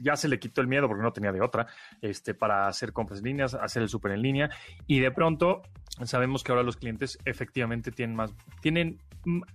ya 0.00 0.16
se 0.16 0.28
le 0.28 0.38
quitó 0.38 0.60
el 0.60 0.66
miedo 0.66 0.88
porque 0.88 1.02
no 1.02 1.12
tenía 1.12 1.32
de 1.32 1.40
otra, 1.40 1.66
este, 2.00 2.34
para 2.34 2.66
hacer 2.66 2.92
compras 2.92 3.20
en 3.20 3.26
línea, 3.26 3.46
hacer 3.60 3.82
el 3.82 3.88
súper 3.88 4.12
en 4.12 4.22
línea, 4.22 4.50
y 4.86 5.00
de 5.00 5.10
pronto 5.10 5.62
sabemos 6.04 6.42
que 6.42 6.52
ahora 6.52 6.62
los 6.62 6.76
clientes 6.76 7.18
efectivamente 7.24 7.90
tienen 7.90 8.16
más, 8.16 8.32
tienen 8.60 8.98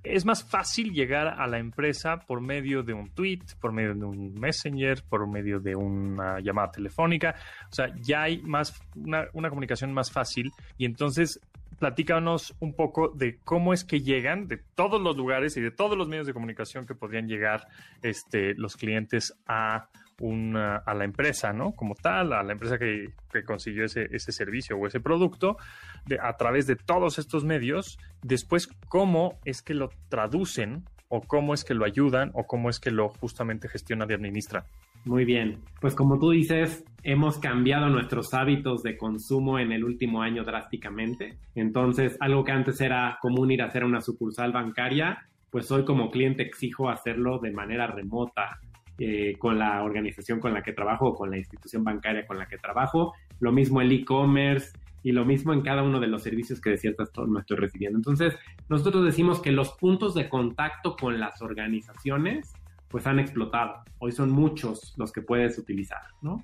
es 0.04 0.26
más 0.26 0.44
fácil 0.44 0.94
llegar 0.94 1.28
a 1.28 1.48
la 1.48 1.58
empresa 1.58 2.20
por 2.20 2.42
medio 2.42 2.84
de 2.84 2.94
un 2.94 3.10
tweet, 3.10 3.40
por 3.60 3.72
medio 3.72 3.96
de 3.96 4.06
un 4.06 4.34
messenger, 4.36 5.04
por 5.10 5.28
medio 5.28 5.60
de 5.60 5.76
una 5.76 6.40
llamada 6.40 6.72
telefónica. 6.72 7.36
O 7.72 7.74
sea, 7.74 7.94
ya 8.02 8.24
hay 8.24 8.42
más 8.42 8.80
una, 8.96 9.26
una 9.34 9.50
comunicación 9.50 9.94
más 9.94 10.12
fácil 10.12 10.52
y 10.78 10.86
entonces 10.86 11.40
platícanos 11.80 12.56
un 12.60 12.74
poco 12.74 13.10
de 13.10 13.40
cómo 13.44 13.74
es 13.74 13.84
que 13.84 14.02
llegan 14.02 14.48
de 14.48 14.58
todos 14.76 15.02
los 15.02 15.18
lugares 15.18 15.58
y 15.58 15.62
de 15.62 15.72
todos 15.72 15.98
los 15.98 16.08
medios 16.08 16.28
de 16.28 16.34
comunicación 16.34 16.86
que 16.86 16.96
podrían 16.96 17.28
llegar 17.28 17.68
este, 18.02 18.54
los 18.56 18.78
clientes 18.78 19.34
a 19.48 19.90
una, 20.24 20.78
a 20.78 20.94
la 20.94 21.04
empresa, 21.04 21.52
¿no? 21.52 21.74
Como 21.74 21.96
tal, 21.96 22.34
a 22.34 22.44
la 22.44 22.54
empresa 22.54 22.78
que, 22.78 23.14
consiguió 23.46 23.86
ese, 23.86 24.08
ese, 24.12 24.32
servicio 24.32 24.78
o 24.78 24.88
ese 24.88 25.00
producto, 25.00 25.58
de, 26.06 26.18
a 26.22 26.34
través 26.38 26.66
de 26.66 26.76
todos 26.76 27.20
estos 27.20 27.44
medios, 27.44 27.98
después 28.22 28.68
cómo 28.88 29.40
es 29.44 29.62
que 29.62 29.74
lo 29.74 29.90
traducen 30.10 30.86
o 31.10 31.22
cómo 31.22 31.54
es 31.54 31.64
que 31.64 31.74
lo 31.74 31.86
ayudan 31.86 32.32
o 32.34 32.46
cómo 32.46 32.70
es 32.70 32.80
que 32.80 32.90
lo 32.90 33.10
justamente 33.10 33.68
gestionan 33.68 34.10
y 34.10 34.14
administran. 34.14 34.64
Muy 35.06 35.26
bien, 35.26 35.60
pues 35.82 35.94
como 35.94 36.18
tú 36.18 36.32
dices, 36.32 36.86
hemos 37.04 37.38
cambiado 37.38 37.90
nuestros 37.90 38.34
hábitos 38.34 38.82
de 38.84 38.98
consumo 38.98 39.60
en 39.60 39.74
el 39.74 39.84
último 39.84 40.22
año 40.22 40.46
drásticamente. 40.46 41.38
Entonces, 41.56 42.16
algo 42.22 42.46
que 42.46 42.54
antes 42.54 42.80
era 42.80 43.18
común 43.22 43.52
ir 43.52 43.62
a 43.62 43.66
hacer 43.66 43.84
una 43.84 44.00
sucursal 44.00 44.54
bancaria, 44.54 45.28
pues 45.50 45.70
hoy 45.72 45.84
como 45.84 46.10
cliente 46.10 46.44
exijo 46.44 46.90
hacerlo 46.90 47.40
de 47.40 47.52
manera 47.52 47.88
remota, 47.88 48.60
eh, 49.06 49.36
con 49.38 49.60
la 49.60 49.84
organización 49.84 50.40
con 50.40 50.54
la 50.54 50.64
que 50.64 50.72
trabajo 50.72 51.08
o 51.08 51.14
con 51.14 51.30
la 51.30 51.38
institución 51.38 51.84
bancaria 51.84 52.26
con 52.26 52.38
la 52.38 52.48
que 52.48 52.58
trabajo. 52.58 53.14
Lo 53.42 53.52
mismo 53.52 53.82
el 53.82 53.92
e-commerce 53.92 54.72
y 55.04 55.12
lo 55.12 55.26
mismo 55.26 55.52
en 55.52 55.60
cada 55.60 55.84
uno 55.84 56.00
de 56.00 56.08
los 56.08 56.24
servicios 56.24 56.62
que 56.62 56.70
de 56.70 56.78
cierta 56.78 57.06
forma 57.08 57.42
estoy 57.42 57.58
recibiendo. 57.58 57.98
Entonces, 57.98 58.34
nosotros 58.70 59.04
decimos 59.04 59.42
que 59.42 59.52
los 59.52 59.74
puntos 59.74 60.14
de 60.14 60.30
contacto 60.30 60.96
con 60.96 61.20
las 61.20 61.42
organizaciones 61.42 62.54
pues 62.88 63.06
han 63.06 63.20
explotado. 63.20 63.84
Hoy 64.00 64.14
son 64.14 64.32
muchos 64.32 64.94
los 64.96 65.12
que 65.12 65.22
puedes 65.22 65.58
utilizar, 65.58 66.04
¿no? 66.22 66.42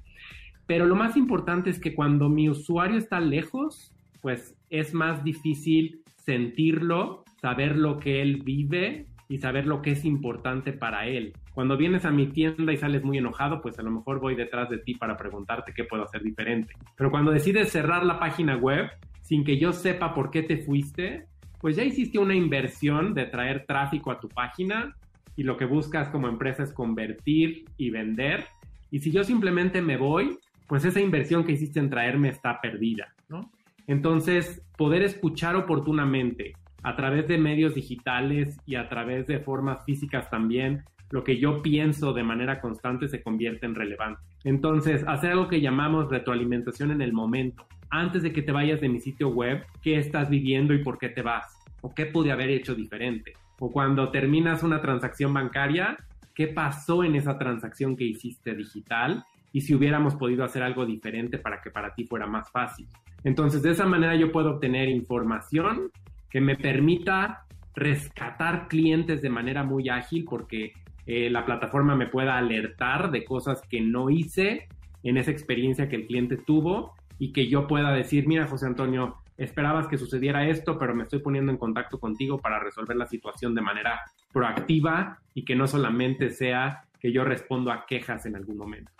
Pero 0.67 0.85
lo 0.85 0.95
más 0.95 1.15
importante 1.15 1.69
es 1.69 1.79
que 1.79 1.95
cuando 1.95 2.27
mi 2.27 2.49
usuario 2.49 2.97
está 2.97 3.21
lejos, 3.21 3.95
pues 4.19 4.57
es 4.69 4.93
más 4.93 5.23
difícil 5.23 6.03
sentirlo, 6.17 7.23
saber 7.39 7.77
lo 7.77 7.99
que 7.99 8.21
él 8.21 8.41
vive 8.43 9.05
y 9.29 9.37
saber 9.37 9.67
lo 9.67 9.81
que 9.81 9.91
es 9.91 10.03
importante 10.05 10.73
para 10.73 11.05
él. 11.05 11.33
Cuando 11.53 11.77
vienes 11.77 12.03
a 12.03 12.11
mi 12.11 12.27
tienda 12.27 12.73
y 12.73 12.77
sales 12.77 13.03
muy 13.03 13.19
enojado, 13.19 13.61
pues 13.61 13.77
a 13.77 13.83
lo 13.83 13.91
mejor 13.91 14.19
voy 14.19 14.35
detrás 14.35 14.69
de 14.69 14.79
ti 14.79 14.95
para 14.95 15.15
preguntarte 15.15 15.71
qué 15.73 15.83
puedo 15.83 16.03
hacer 16.03 16.23
diferente. 16.23 16.73
Pero 16.97 17.11
cuando 17.11 17.31
decides 17.31 17.69
cerrar 17.71 18.03
la 18.03 18.19
página 18.19 18.57
web 18.57 18.89
sin 19.21 19.43
que 19.43 19.59
yo 19.59 19.71
sepa 19.71 20.15
por 20.15 20.31
qué 20.31 20.41
te 20.41 20.57
fuiste, 20.57 21.27
pues 21.61 21.75
ya 21.75 21.83
hiciste 21.83 22.17
una 22.17 22.33
inversión 22.33 23.13
de 23.13 23.27
traer 23.27 23.65
tráfico 23.67 24.11
a 24.11 24.19
tu 24.19 24.27
página 24.29 24.95
y 25.35 25.43
lo 25.43 25.57
que 25.57 25.65
buscas 25.65 26.09
como 26.09 26.27
empresa 26.27 26.63
es 26.63 26.73
convertir 26.73 27.65
y 27.77 27.91
vender. 27.91 28.47
Y 28.89 28.99
si 28.99 29.11
yo 29.11 29.23
simplemente 29.23 29.79
me 29.83 29.97
voy, 29.97 30.39
pues 30.67 30.85
esa 30.85 31.01
inversión 31.01 31.43
que 31.43 31.51
hiciste 31.51 31.79
en 31.79 31.91
traerme 31.91 32.29
está 32.29 32.59
perdida, 32.59 33.13
¿no? 33.29 33.51
Entonces, 33.85 34.63
poder 34.75 35.03
escuchar 35.03 35.55
oportunamente 35.55 36.53
a 36.83 36.95
través 36.95 37.27
de 37.27 37.37
medios 37.37 37.75
digitales 37.75 38.57
y 38.65 38.75
a 38.75 38.89
través 38.89 39.27
de 39.27 39.39
formas 39.39 39.83
físicas 39.85 40.29
también, 40.29 40.83
lo 41.11 41.23
que 41.23 41.39
yo 41.39 41.61
pienso 41.61 42.13
de 42.13 42.23
manera 42.23 42.61
constante 42.61 43.07
se 43.07 43.21
convierte 43.21 43.65
en 43.65 43.75
relevante. 43.75 44.21
Entonces, 44.43 45.03
hacer 45.07 45.31
algo 45.31 45.47
que 45.47 45.61
llamamos 45.61 46.09
retroalimentación 46.09 46.91
en 46.91 47.01
el 47.01 47.13
momento. 47.13 47.65
Antes 47.89 48.21
de 48.21 48.31
que 48.31 48.43
te 48.43 48.51
vayas 48.51 48.81
de 48.81 48.89
mi 48.89 48.99
sitio 48.99 49.29
web, 49.29 49.65
¿qué 49.81 49.97
estás 49.97 50.29
viviendo 50.29 50.73
y 50.73 50.83
por 50.83 50.99
qué 50.99 51.09
te 51.09 51.21
vas? 51.21 51.57
¿O 51.81 51.93
qué 51.93 52.05
pude 52.05 52.31
haber 52.31 52.49
hecho 52.49 52.75
diferente? 52.75 53.33
O 53.59 53.71
cuando 53.71 54.11
terminas 54.11 54.63
una 54.63 54.81
transacción 54.81 55.33
bancaria, 55.33 55.97
¿qué 56.35 56.47
pasó 56.47 57.03
en 57.03 57.15
esa 57.15 57.37
transacción 57.37 57.95
que 57.95 58.03
hiciste 58.03 58.55
digital? 58.55 59.25
Y 59.51 59.61
si 59.61 59.73
hubiéramos 59.73 60.15
podido 60.15 60.43
hacer 60.43 60.61
algo 60.61 60.85
diferente 60.85 61.39
para 61.39 61.59
que 61.59 61.71
para 61.71 61.95
ti 61.95 62.05
fuera 62.05 62.27
más 62.27 62.51
fácil. 62.51 62.87
Entonces, 63.23 63.63
de 63.63 63.71
esa 63.71 63.87
manera 63.87 64.15
yo 64.15 64.31
puedo 64.31 64.51
obtener 64.51 64.87
información 64.89 65.91
que 66.29 66.41
me 66.41 66.55
permita 66.55 67.45
rescatar 67.75 68.67
clientes 68.67 69.21
de 69.21 69.29
manera 69.29 69.63
muy 69.63 69.89
ágil 69.89 70.25
porque 70.29 70.73
eh, 71.05 71.29
la 71.29 71.45
plataforma 71.45 71.95
me 71.95 72.07
pueda 72.07 72.37
alertar 72.37 73.11
de 73.11 73.23
cosas 73.23 73.61
que 73.69 73.81
no 73.81 74.09
hice 74.09 74.67
en 75.03 75.17
esa 75.17 75.31
experiencia 75.31 75.87
que 75.87 75.95
el 75.95 76.07
cliente 76.07 76.37
tuvo 76.37 76.93
y 77.17 77.31
que 77.31 77.47
yo 77.47 77.67
pueda 77.67 77.91
decir, 77.91 78.27
mira 78.27 78.47
José 78.47 78.65
Antonio, 78.65 79.17
esperabas 79.37 79.87
que 79.87 79.97
sucediera 79.97 80.47
esto, 80.47 80.77
pero 80.77 80.93
me 80.93 81.03
estoy 81.03 81.19
poniendo 81.19 81.51
en 81.51 81.57
contacto 81.57 81.99
contigo 81.99 82.37
para 82.37 82.59
resolver 82.59 82.95
la 82.95 83.07
situación 83.07 83.55
de 83.55 83.61
manera 83.61 84.01
proactiva 84.31 85.19
y 85.33 85.45
que 85.45 85.55
no 85.55 85.67
solamente 85.67 86.29
sea 86.29 86.83
que 86.99 87.11
yo 87.11 87.23
respondo 87.23 87.71
a 87.71 87.85
quejas 87.85 88.25
en 88.25 88.35
algún 88.35 88.57
momento. 88.57 88.91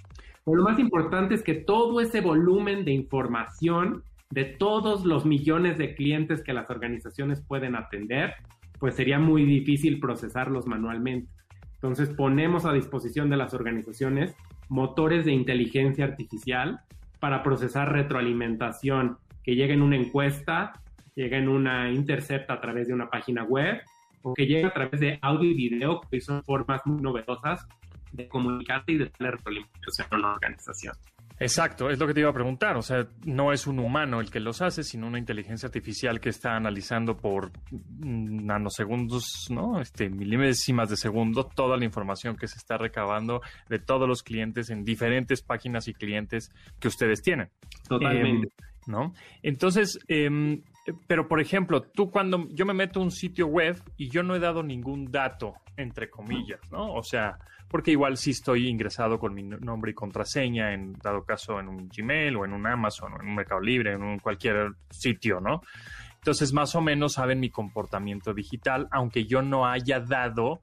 Pero 0.45 0.57
lo 0.57 0.63
más 0.63 0.79
importante 0.79 1.35
es 1.35 1.43
que 1.43 1.53
todo 1.53 1.99
ese 2.01 2.21
volumen 2.21 2.85
de 2.85 2.91
información 2.91 4.03
de 4.31 4.45
todos 4.45 5.05
los 5.05 5.25
millones 5.25 5.77
de 5.77 5.95
clientes 5.95 6.43
que 6.43 6.53
las 6.53 6.69
organizaciones 6.69 7.41
pueden 7.41 7.75
atender, 7.75 8.35
pues 8.79 8.95
sería 8.95 9.19
muy 9.19 9.43
difícil 9.43 9.99
procesarlos 9.99 10.67
manualmente. 10.67 11.31
Entonces 11.75 12.09
ponemos 12.09 12.65
a 12.65 12.73
disposición 12.73 13.29
de 13.29 13.37
las 13.37 13.53
organizaciones 13.53 14.35
motores 14.69 15.25
de 15.25 15.31
inteligencia 15.31 16.05
artificial 16.05 16.81
para 17.19 17.41
procesar 17.41 17.91
retroalimentación 17.91 19.17
que 19.43 19.55
llegue 19.55 19.73
en 19.73 19.81
una 19.81 19.95
encuesta, 19.95 20.73
llegue 21.15 21.37
en 21.37 21.49
una 21.49 21.91
intercepta 21.91 22.53
a 22.53 22.61
través 22.61 22.87
de 22.87 22.93
una 22.93 23.09
página 23.09 23.43
web 23.43 23.81
o 24.21 24.33
que 24.33 24.45
llegue 24.45 24.65
a 24.65 24.73
través 24.73 24.99
de 24.99 25.17
audio 25.21 25.49
y 25.49 25.53
video, 25.53 26.01
que 26.01 26.21
son 26.21 26.43
formas 26.43 26.81
muy 26.85 27.01
novedosas 27.01 27.67
de 28.11 28.27
comunicarte 28.27 28.91
y 28.93 28.97
de 28.97 29.07
tener 29.07 29.35
retroalimentación 29.35 30.07
en 30.11 30.17
una 30.17 30.33
organización. 30.33 30.95
Exacto, 31.39 31.89
es 31.89 31.97
lo 31.97 32.05
que 32.05 32.13
te 32.13 32.19
iba 32.19 32.29
a 32.29 32.33
preguntar. 32.33 32.75
O 32.75 32.81
sea, 32.81 33.07
no 33.23 33.53
es 33.53 33.65
un 33.65 33.79
humano 33.79 34.19
el 34.19 34.29
que 34.29 34.39
los 34.41 34.61
hace, 34.61 34.83
sino 34.83 35.07
una 35.07 35.19
inteligencia 35.19 35.67
artificial 35.67 36.19
que 36.19 36.29
está 36.29 36.55
analizando 36.55 37.15
por 37.15 37.51
nanosegundos, 37.99 39.47
¿no? 39.49 39.79
Este, 39.79 40.09
milésimas 40.09 40.89
de 40.89 40.97
segundo, 40.97 41.45
toda 41.45 41.77
la 41.77 41.85
información 41.85 42.35
que 42.35 42.47
se 42.47 42.57
está 42.57 42.77
recabando 42.77 43.41
de 43.69 43.79
todos 43.79 44.07
los 44.07 44.21
clientes 44.21 44.69
en 44.69 44.83
diferentes 44.83 45.41
páginas 45.41 45.87
y 45.87 45.93
clientes 45.93 46.51
que 46.79 46.89
ustedes 46.89 47.21
tienen. 47.21 47.49
Totalmente. 47.87 48.47
Eh, 48.47 48.65
¿No? 48.87 49.13
Entonces, 49.43 49.99
eh, 50.07 50.61
Pero, 51.07 51.27
por 51.27 51.39
ejemplo, 51.39 51.81
tú 51.81 52.09
cuando 52.09 52.47
yo 52.49 52.65
me 52.65 52.73
meto 52.73 52.99
a 52.99 53.03
un 53.03 53.11
sitio 53.11 53.47
web 53.47 53.81
y 53.97 54.09
yo 54.09 54.23
no 54.23 54.35
he 54.35 54.39
dado 54.39 54.63
ningún 54.63 55.11
dato, 55.11 55.53
entre 55.77 56.09
comillas, 56.09 56.59
¿no? 56.71 56.93
O 56.93 57.03
sea, 57.03 57.37
porque 57.69 57.91
igual 57.91 58.17
sí 58.17 58.31
estoy 58.31 58.67
ingresado 58.67 59.19
con 59.19 59.33
mi 59.33 59.43
nombre 59.43 59.91
y 59.91 59.93
contraseña, 59.93 60.73
en 60.73 60.93
dado 60.93 61.23
caso 61.23 61.59
en 61.59 61.69
un 61.69 61.87
Gmail 61.87 62.35
o 62.35 62.45
en 62.45 62.53
un 62.53 62.65
Amazon 62.65 63.13
o 63.13 63.21
en 63.21 63.27
un 63.27 63.35
Mercado 63.35 63.61
Libre, 63.61 63.93
en 63.93 64.03
un 64.03 64.19
cualquier 64.19 64.73
sitio, 64.89 65.39
¿no? 65.39 65.61
Entonces, 66.15 66.51
más 66.51 66.75
o 66.75 66.81
menos 66.81 67.13
saben 67.13 67.39
mi 67.39 67.49
comportamiento 67.49 68.33
digital, 68.33 68.87
aunque 68.91 69.25
yo 69.25 69.41
no 69.41 69.65
haya 69.67 69.99
dado 69.99 70.61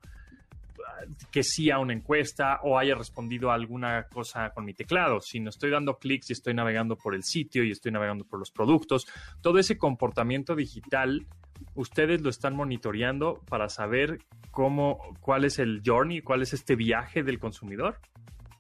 que 1.31 1.43
sí 1.43 1.71
a 1.71 1.79
una 1.79 1.93
encuesta 1.93 2.61
o 2.63 2.79
haya 2.79 2.95
respondido 2.95 3.51
a 3.51 3.55
alguna 3.55 4.05
cosa 4.05 4.51
con 4.51 4.65
mi 4.65 4.75
teclado. 4.75 5.21
Si 5.21 5.41
no 5.41 5.51
estoy 5.51 5.71
dando 5.71 5.99
clics 5.99 6.31
y 6.31 6.33
estoy 6.33 6.55
navegando 6.55 6.97
por 6.97 7.15
el 7.15 7.23
sitio 7.23 7.65
y 7.65 7.71
estoy 7.71 7.93
navegando 7.93 8.25
por 8.25 8.39
los 8.39 8.51
productos, 8.51 9.07
todo 9.41 9.59
ese 9.59 9.79
comportamiento 9.79 10.55
digital, 10.55 11.27
ustedes 11.75 12.23
lo 12.23 12.31
están 12.31 12.57
monitoreando 12.57 13.41
para 13.49 13.69
saber 13.69 14.19
cómo, 14.51 14.99
cuál 15.21 15.45
es 15.45 15.59
el 15.59 15.83
journey, 15.85 16.21
cuál 16.21 16.43
es 16.43 16.53
este 16.53 16.77
viaje 16.77 17.23
del 17.23 17.39
consumidor. 17.39 17.99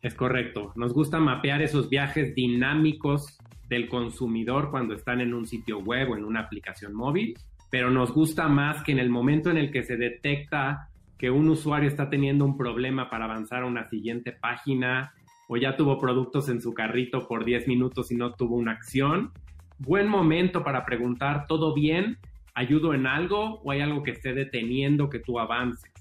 Es 0.03 0.15
correcto. 0.15 0.73
Nos 0.77 0.93
gusta 0.93 1.19
mapear 1.19 1.63
esos 1.63 1.89
viajes 1.89 2.35
dinámicos 2.35 3.39
del 3.69 3.89
consumidor 3.89 4.71
cuando 4.71 4.95
están 4.95 5.21
en 5.21 5.35
un 5.35 5.47
sitio 5.47 5.81
web 5.81 6.11
o 6.11 6.17
en 6.17 6.25
una 6.25 6.41
aplicación 6.41 6.95
móvil, 6.95 7.35
pero 7.71 7.91
nos 7.91 8.13
gusta 8.13 8.49
más 8.49 8.83
que 8.85 8.93
en 8.93 8.99
el 8.99 9.11
momento 9.11 9.51
en 9.51 9.57
el 9.57 9.73
que 9.73 9.83
se 9.83 9.97
detecta 9.97 10.89
que 11.19 11.31
un 11.31 11.49
usuario 11.49 11.89
está 11.89 12.11
teniendo 12.11 12.45
un 12.45 12.57
problema 12.57 13.11
para 13.11 13.25
avanzar 13.25 13.63
a 13.63 13.67
una 13.67 13.89
siguiente 13.89 14.33
página 14.33 15.13
o 15.49 15.57
ya 15.57 15.77
tuvo 15.77 15.99
productos 15.99 16.49
en 16.49 16.61
su 16.61 16.75
carrito 16.75 17.27
por 17.27 17.45
10 17.45 17.69
minutos 17.69 18.11
y 18.11 18.17
no 18.17 18.33
tuvo 18.33 18.57
una 18.57 18.73
acción. 18.73 19.33
Buen 19.79 20.09
momento 20.09 20.63
para 20.63 20.85
preguntar, 20.85 21.47
¿todo 21.47 21.75
bien? 21.75 22.19
¿Ayudo 22.57 22.95
en 22.95 23.07
algo 23.07 23.61
o 23.63 23.71
hay 23.71 23.83
algo 23.83 24.03
que 24.03 24.13
esté 24.13 24.33
deteniendo 24.33 25.11
que 25.11 25.19
tú 25.19 25.39
avances? 25.39 25.93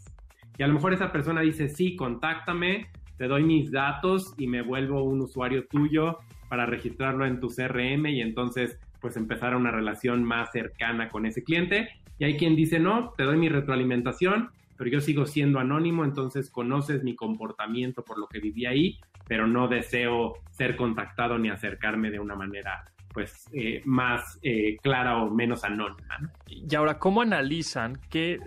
Y 0.57 0.63
a 0.63 0.67
lo 0.67 0.73
mejor 0.73 0.93
esa 0.93 1.11
persona 1.11 1.41
dice, 1.41 1.67
sí, 1.67 1.97
contáctame, 1.97 2.87
te 3.17 3.27
doy 3.27 3.43
mis 3.43 3.73
datos 3.73 4.33
y 4.37 4.47
me 4.47 4.61
vuelvo 4.61 5.03
un 5.03 5.19
usuario 5.19 5.67
tuyo 5.67 6.19
para 6.47 6.65
registrarlo 6.65 7.25
en 7.25 7.41
tu 7.41 7.49
CRM 7.49 8.05
y 8.05 8.21
entonces 8.21 8.79
pues 9.01 9.17
empezar 9.17 9.53
una 9.53 9.69
relación 9.69 10.23
más 10.23 10.53
cercana 10.53 11.09
con 11.09 11.25
ese 11.25 11.43
cliente. 11.43 11.89
Y 12.19 12.23
hay 12.23 12.37
quien 12.37 12.55
dice, 12.55 12.79
no, 12.79 13.11
te 13.17 13.23
doy 13.23 13.35
mi 13.35 13.49
retroalimentación, 13.49 14.51
pero 14.77 14.89
yo 14.89 15.01
sigo 15.01 15.25
siendo 15.25 15.59
anónimo, 15.59 16.05
entonces 16.05 16.49
conoces 16.49 17.03
mi 17.03 17.15
comportamiento 17.15 18.01
por 18.01 18.17
lo 18.17 18.27
que 18.27 18.39
viví 18.39 18.65
ahí, 18.65 18.97
pero 19.27 19.45
no 19.45 19.67
deseo 19.67 20.35
ser 20.51 20.77
contactado 20.77 21.37
ni 21.37 21.49
acercarme 21.49 22.11
de 22.11 22.21
una 22.21 22.35
manera 22.37 22.85
pues 23.15 23.45
eh, 23.53 23.81
más 23.85 24.37
eh, 24.43 24.75
clara 24.83 25.23
o 25.23 25.31
menos 25.31 25.63
anónima. 25.63 26.19
Y 26.47 26.75
ahora, 26.75 26.99
¿cómo 26.99 27.21
analizan 27.21 27.97
qué, 28.09 28.39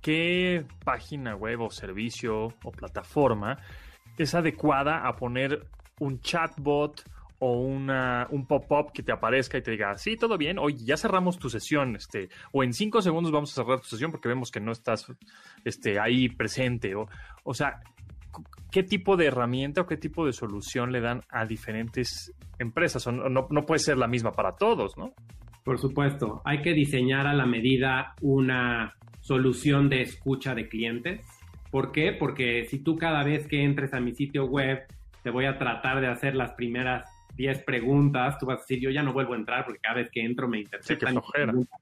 qué 0.00 0.64
página 0.84 1.34
web 1.34 1.62
o 1.62 1.70
servicio 1.70 2.54
o 2.62 2.70
plataforma 2.70 3.58
es 4.16 4.36
adecuada 4.36 5.04
a 5.04 5.16
poner 5.16 5.66
un 5.98 6.20
chatbot 6.20 7.02
o 7.40 7.58
una, 7.58 8.28
un 8.30 8.46
pop-up 8.46 8.92
que 8.92 9.02
te 9.02 9.10
aparezca 9.10 9.58
y 9.58 9.62
te 9.62 9.72
diga, 9.72 9.98
sí, 9.98 10.16
todo 10.16 10.38
bien, 10.38 10.60
hoy 10.60 10.76
ya 10.76 10.96
cerramos 10.96 11.36
tu 11.36 11.50
sesión, 11.50 11.96
este, 11.96 12.28
o 12.52 12.62
en 12.62 12.72
cinco 12.72 13.02
segundos 13.02 13.32
vamos 13.32 13.50
a 13.50 13.62
cerrar 13.62 13.80
tu 13.80 13.88
sesión 13.88 14.12
porque 14.12 14.28
vemos 14.28 14.52
que 14.52 14.60
no 14.60 14.70
estás 14.70 15.12
este, 15.64 15.98
ahí 15.98 16.28
presente. 16.28 16.94
O, 16.94 17.08
o 17.42 17.52
sea, 17.52 17.80
¿qué 18.70 18.82
tipo 18.82 19.16
de 19.16 19.26
herramienta 19.26 19.82
o 19.82 19.86
qué 19.86 19.96
tipo 19.96 20.26
de 20.26 20.32
solución 20.32 20.92
le 20.92 21.00
dan 21.00 21.22
a 21.30 21.46
diferentes 21.46 22.32
empresas? 22.58 23.06
O 23.06 23.12
no, 23.12 23.46
no 23.48 23.66
puede 23.66 23.78
ser 23.78 23.98
la 23.98 24.08
misma 24.08 24.32
para 24.32 24.56
todos, 24.56 24.96
¿no? 24.96 25.12
Por 25.64 25.78
supuesto, 25.78 26.42
hay 26.44 26.60
que 26.60 26.74
diseñar 26.74 27.26
a 27.26 27.34
la 27.34 27.46
medida 27.46 28.14
una 28.20 28.94
solución 29.20 29.88
de 29.88 30.02
escucha 30.02 30.54
de 30.54 30.68
clientes. 30.68 31.26
¿Por 31.70 31.90
qué? 31.90 32.12
Porque 32.12 32.66
si 32.66 32.78
tú 32.78 32.96
cada 32.96 33.24
vez 33.24 33.46
que 33.46 33.64
entres 33.64 33.94
a 33.94 34.00
mi 34.00 34.14
sitio 34.14 34.44
web 34.44 34.84
te 35.22 35.30
voy 35.30 35.46
a 35.46 35.58
tratar 35.58 36.02
de 36.02 36.08
hacer 36.08 36.34
las 36.36 36.52
primeras 36.52 37.08
10 37.36 37.64
preguntas, 37.64 38.38
tú 38.38 38.46
vas 38.46 38.58
a 38.58 38.60
decir, 38.60 38.78
yo 38.78 38.90
ya 38.90 39.02
no 39.02 39.12
vuelvo 39.12 39.32
a 39.32 39.36
entrar 39.36 39.64
porque 39.64 39.80
cada 39.80 39.96
vez 39.96 40.10
que 40.10 40.20
entro 40.20 40.46
me 40.46 40.60
interpretan 40.60 41.20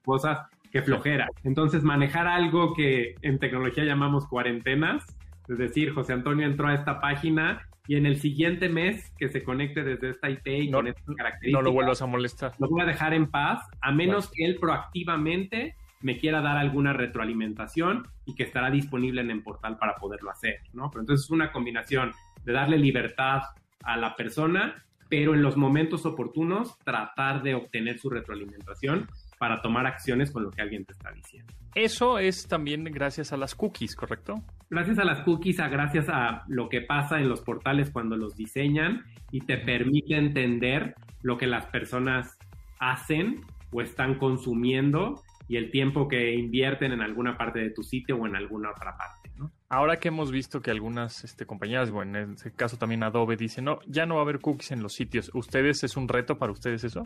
cosas, 0.03 0.47
que 0.71 0.81
flojera. 0.81 1.27
Entonces, 1.43 1.83
manejar 1.83 2.25
algo 2.25 2.73
que 2.73 3.15
en 3.21 3.37
tecnología 3.37 3.83
llamamos 3.83 4.27
cuarentenas, 4.27 5.05
es 5.47 5.57
decir, 5.57 5.93
José 5.93 6.13
Antonio 6.13 6.45
entró 6.45 6.67
a 6.67 6.73
esta 6.73 6.99
página 6.99 7.67
y 7.87 7.95
en 7.95 8.05
el 8.05 8.17
siguiente 8.19 8.69
mes 8.69 9.11
que 9.17 9.29
se 9.29 9.43
conecte 9.43 9.83
desde 9.83 10.11
esta 10.11 10.29
IP 10.29 10.47
y 10.47 10.71
con 10.71 10.87
estas 10.87 11.15
características. 11.15 11.61
No 11.61 11.61
lo 11.61 11.73
vuelvas 11.73 12.01
a 12.01 12.05
molestar. 12.05 12.53
Lo 12.59 12.69
voy 12.69 12.81
a 12.81 12.85
dejar 12.85 13.13
en 13.13 13.29
paz, 13.29 13.67
a 13.81 13.91
menos 13.91 14.31
que 14.31 14.45
él 14.45 14.57
proactivamente 14.59 15.75
me 16.01 16.17
quiera 16.17 16.41
dar 16.41 16.57
alguna 16.57 16.93
retroalimentación 16.93 18.07
y 18.25 18.35
que 18.35 18.43
estará 18.43 18.69
disponible 18.69 19.21
en 19.21 19.31
el 19.31 19.41
portal 19.41 19.77
para 19.77 19.95
poderlo 19.95 20.31
hacer, 20.31 20.59
¿no? 20.73 20.89
Pero 20.91 21.01
entonces 21.01 21.25
es 21.25 21.31
una 21.31 21.51
combinación 21.51 22.13
de 22.43 22.53
darle 22.53 22.77
libertad 22.77 23.41
a 23.83 23.97
la 23.97 24.15
persona 24.15 24.83
pero 25.13 25.35
en 25.35 25.43
los 25.43 25.57
momentos 25.57 26.07
oportunos 26.07 26.75
tratar 26.79 27.43
de 27.43 27.53
obtener 27.53 27.99
su 27.99 28.09
retroalimentación 28.09 29.07
para 29.37 29.61
tomar 29.61 29.85
acciones 29.85 30.31
con 30.31 30.41
lo 30.41 30.49
que 30.49 30.63
alguien 30.63 30.85
te 30.85 30.93
está 30.93 31.11
diciendo. 31.11 31.53
Eso 31.75 32.17
es 32.17 32.47
también 32.47 32.83
gracias 32.85 33.31
a 33.31 33.37
las 33.37 33.53
cookies, 33.53 33.95
¿correcto? 33.95 34.41
Gracias 34.73 34.97
a 34.97 35.05
las 35.05 35.21
cookies, 35.21 35.59
a 35.59 35.67
gracias 35.67 36.09
a 36.09 36.45
lo 36.47 36.67
que 36.67 36.81
pasa 36.81 37.19
en 37.19 37.29
los 37.29 37.41
portales 37.41 37.91
cuando 37.91 38.17
los 38.17 38.35
diseñan 38.35 39.03
y 39.29 39.41
te 39.41 39.59
permite 39.59 40.15
entender 40.15 40.95
lo 41.21 41.37
que 41.37 41.45
las 41.45 41.67
personas 41.67 42.39
hacen 42.79 43.41
o 43.71 43.81
están 43.81 44.15
consumiendo 44.15 45.21
y 45.47 45.57
el 45.57 45.69
tiempo 45.69 46.07
que 46.07 46.33
invierten 46.33 46.91
en 46.91 47.01
alguna 47.01 47.37
parte 47.37 47.59
de 47.59 47.69
tu 47.69 47.83
sitio 47.83 48.15
o 48.15 48.25
en 48.25 48.35
alguna 48.35 48.71
otra 48.71 48.97
parte. 48.97 49.29
Ahora 49.69 49.99
que 49.99 50.07
hemos 50.07 50.31
visto 50.31 50.59
que 50.59 50.71
algunas 50.71 51.23
este, 51.23 51.45
compañías, 51.45 51.91
bueno, 51.91 52.17
en 52.17 52.31
este 52.31 52.51
caso 52.51 52.75
también 52.75 53.03
Adobe, 53.03 53.37
dicen, 53.37 53.65
no, 53.65 53.77
ya 53.85 54.07
no 54.07 54.15
va 54.15 54.21
a 54.21 54.23
haber 54.23 54.39
cookies 54.39 54.71
en 54.71 54.81
los 54.81 54.93
sitios. 54.93 55.29
¿Ustedes 55.35 55.83
es 55.83 55.95
un 55.97 56.07
reto 56.07 56.39
para 56.39 56.51
ustedes 56.51 56.83
eso? 56.83 57.03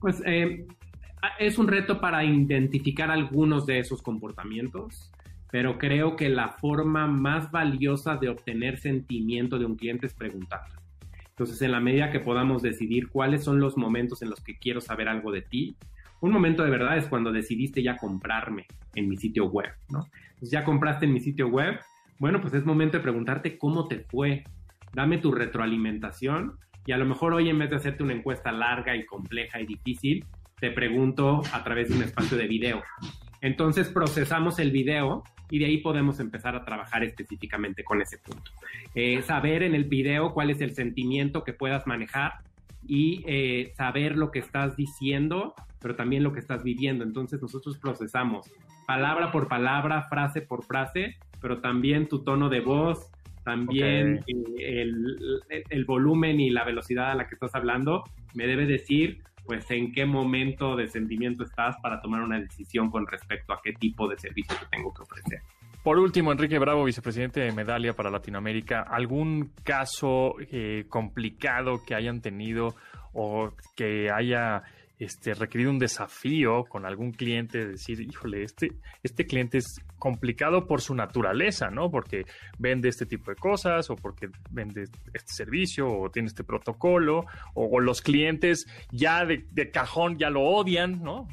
Pues 0.00 0.20
eh, 0.26 0.66
es 1.38 1.58
un 1.58 1.68
reto 1.68 2.00
para 2.00 2.24
identificar 2.24 3.08
algunos 3.12 3.66
de 3.66 3.78
esos 3.78 4.02
comportamientos, 4.02 5.12
pero 5.52 5.76
creo 5.76 6.16
que 6.16 6.30
la 6.30 6.48
forma 6.48 7.06
más 7.06 7.50
valiosa 7.50 8.16
de 8.16 8.30
obtener 8.30 8.78
sentimiento 8.78 9.58
de 9.58 9.66
un 9.66 9.76
cliente 9.76 10.06
es 10.06 10.14
preguntar. 10.14 10.62
Entonces, 11.28 11.60
en 11.60 11.72
la 11.72 11.80
medida 11.80 12.10
que 12.10 12.20
podamos 12.20 12.62
decidir 12.62 13.08
cuáles 13.10 13.44
son 13.44 13.60
los 13.60 13.76
momentos 13.76 14.22
en 14.22 14.30
los 14.30 14.40
que 14.40 14.56
quiero 14.56 14.80
saber 14.80 15.08
algo 15.08 15.30
de 15.30 15.42
ti, 15.42 15.76
un 16.22 16.32
momento 16.32 16.64
de 16.64 16.70
verdad 16.70 16.96
es 16.96 17.06
cuando 17.06 17.30
decidiste 17.30 17.82
ya 17.82 17.98
comprarme 17.98 18.66
en 18.94 19.10
mi 19.10 19.18
sitio 19.18 19.44
web, 19.44 19.68
¿no? 19.90 20.06
Pues 20.38 20.50
ya 20.50 20.64
compraste 20.64 21.04
en 21.04 21.12
mi 21.12 21.20
sitio 21.20 21.48
web, 21.48 21.78
bueno, 22.18 22.40
pues 22.40 22.54
es 22.54 22.64
momento 22.64 22.96
de 22.96 23.02
preguntarte 23.02 23.58
cómo 23.58 23.86
te 23.88 23.98
fue, 23.98 24.44
dame 24.94 25.18
tu 25.18 25.32
retroalimentación 25.32 26.56
y 26.86 26.92
a 26.92 26.96
lo 26.96 27.04
mejor 27.04 27.34
hoy 27.34 27.50
en 27.50 27.58
vez 27.58 27.68
de 27.68 27.76
hacerte 27.76 28.02
una 28.02 28.14
encuesta 28.14 28.52
larga 28.52 28.96
y 28.96 29.04
compleja 29.04 29.60
y 29.60 29.66
difícil, 29.66 30.24
te 30.58 30.70
pregunto 30.70 31.42
a 31.52 31.62
través 31.62 31.90
de 31.90 31.96
un 31.96 32.04
espacio 32.04 32.38
de 32.38 32.46
video. 32.46 32.82
Entonces 33.42 33.88
procesamos 33.88 34.58
el 34.60 34.70
video 34.70 35.24
y 35.52 35.58
de 35.58 35.66
ahí 35.66 35.78
podemos 35.78 36.18
empezar 36.18 36.56
a 36.56 36.64
trabajar 36.64 37.04
específicamente 37.04 37.84
con 37.84 38.00
ese 38.00 38.16
punto. 38.16 38.50
Eh, 38.94 39.20
saber 39.20 39.62
en 39.62 39.74
el 39.74 39.84
video 39.84 40.32
cuál 40.32 40.48
es 40.48 40.62
el 40.62 40.74
sentimiento 40.74 41.44
que 41.44 41.52
puedas 41.52 41.86
manejar 41.86 42.36
y 42.86 43.22
eh, 43.26 43.74
saber 43.76 44.16
lo 44.16 44.30
que 44.30 44.38
estás 44.38 44.76
diciendo, 44.76 45.54
pero 45.78 45.94
también 45.94 46.22
lo 46.22 46.32
que 46.32 46.40
estás 46.40 46.64
viviendo. 46.64 47.04
Entonces 47.04 47.42
nosotros 47.42 47.76
procesamos 47.76 48.50
palabra 48.86 49.30
por 49.30 49.46
palabra, 49.46 50.08
frase 50.08 50.40
por 50.40 50.64
frase, 50.64 51.16
pero 51.42 51.60
también 51.60 52.08
tu 52.08 52.24
tono 52.24 52.48
de 52.48 52.60
voz, 52.60 53.10
también 53.44 54.24
eh, 54.26 54.80
el, 54.80 55.42
el, 55.68 55.84
volumen 55.84 56.40
y 56.40 56.48
la 56.48 56.64
velocidad 56.64 57.10
a 57.10 57.14
la 57.14 57.28
que 57.28 57.34
estás 57.34 57.54
hablando 57.54 58.04
me 58.32 58.46
debe 58.46 58.64
decir 58.64 59.22
pues 59.44 59.70
en 59.70 59.92
qué 59.92 60.06
momento 60.06 60.76
de 60.76 60.88
sentimiento 60.88 61.44
estás 61.44 61.76
para 61.82 62.00
tomar 62.00 62.22
una 62.22 62.38
decisión 62.38 62.90
con 62.90 63.06
respecto 63.06 63.52
a 63.52 63.60
qué 63.62 63.72
tipo 63.72 64.08
de 64.08 64.18
servicio 64.18 64.56
te 64.58 64.66
tengo 64.76 64.92
que 64.92 65.02
ofrecer. 65.02 65.40
Por 65.82 65.98
último, 65.98 66.30
Enrique 66.30 66.60
Bravo, 66.60 66.84
vicepresidente 66.84 67.40
de 67.40 67.50
Medalia 67.50 67.92
para 67.92 68.08
Latinoamérica, 68.08 68.82
¿algún 68.82 69.52
caso 69.64 70.36
eh, 70.38 70.84
complicado 70.88 71.82
que 71.84 71.96
hayan 71.96 72.20
tenido 72.20 72.76
o 73.12 73.52
que 73.74 74.08
haya 74.10 74.62
este, 75.04 75.34
requerido 75.34 75.70
un 75.70 75.78
desafío 75.78 76.64
con 76.64 76.86
algún 76.86 77.12
cliente? 77.12 77.66
Decir, 77.66 78.00
híjole, 78.00 78.44
este, 78.44 78.72
este 79.02 79.26
cliente 79.26 79.58
es 79.58 79.80
complicado 79.98 80.66
por 80.66 80.80
su 80.80 80.94
naturaleza, 80.94 81.70
¿no? 81.70 81.90
Porque 81.90 82.24
vende 82.58 82.88
este 82.88 83.06
tipo 83.06 83.30
de 83.30 83.36
cosas 83.36 83.90
o 83.90 83.96
porque 83.96 84.28
vende 84.50 84.84
este 85.12 85.32
servicio 85.32 85.88
o 85.88 86.10
tiene 86.10 86.28
este 86.28 86.44
protocolo 86.44 87.26
o, 87.54 87.80
los 87.80 88.00
clientes 88.00 88.66
ya 88.90 89.24
de, 89.24 89.44
de, 89.50 89.70
cajón 89.70 90.18
ya 90.18 90.30
lo 90.30 90.42
odian, 90.42 91.02
¿no? 91.02 91.26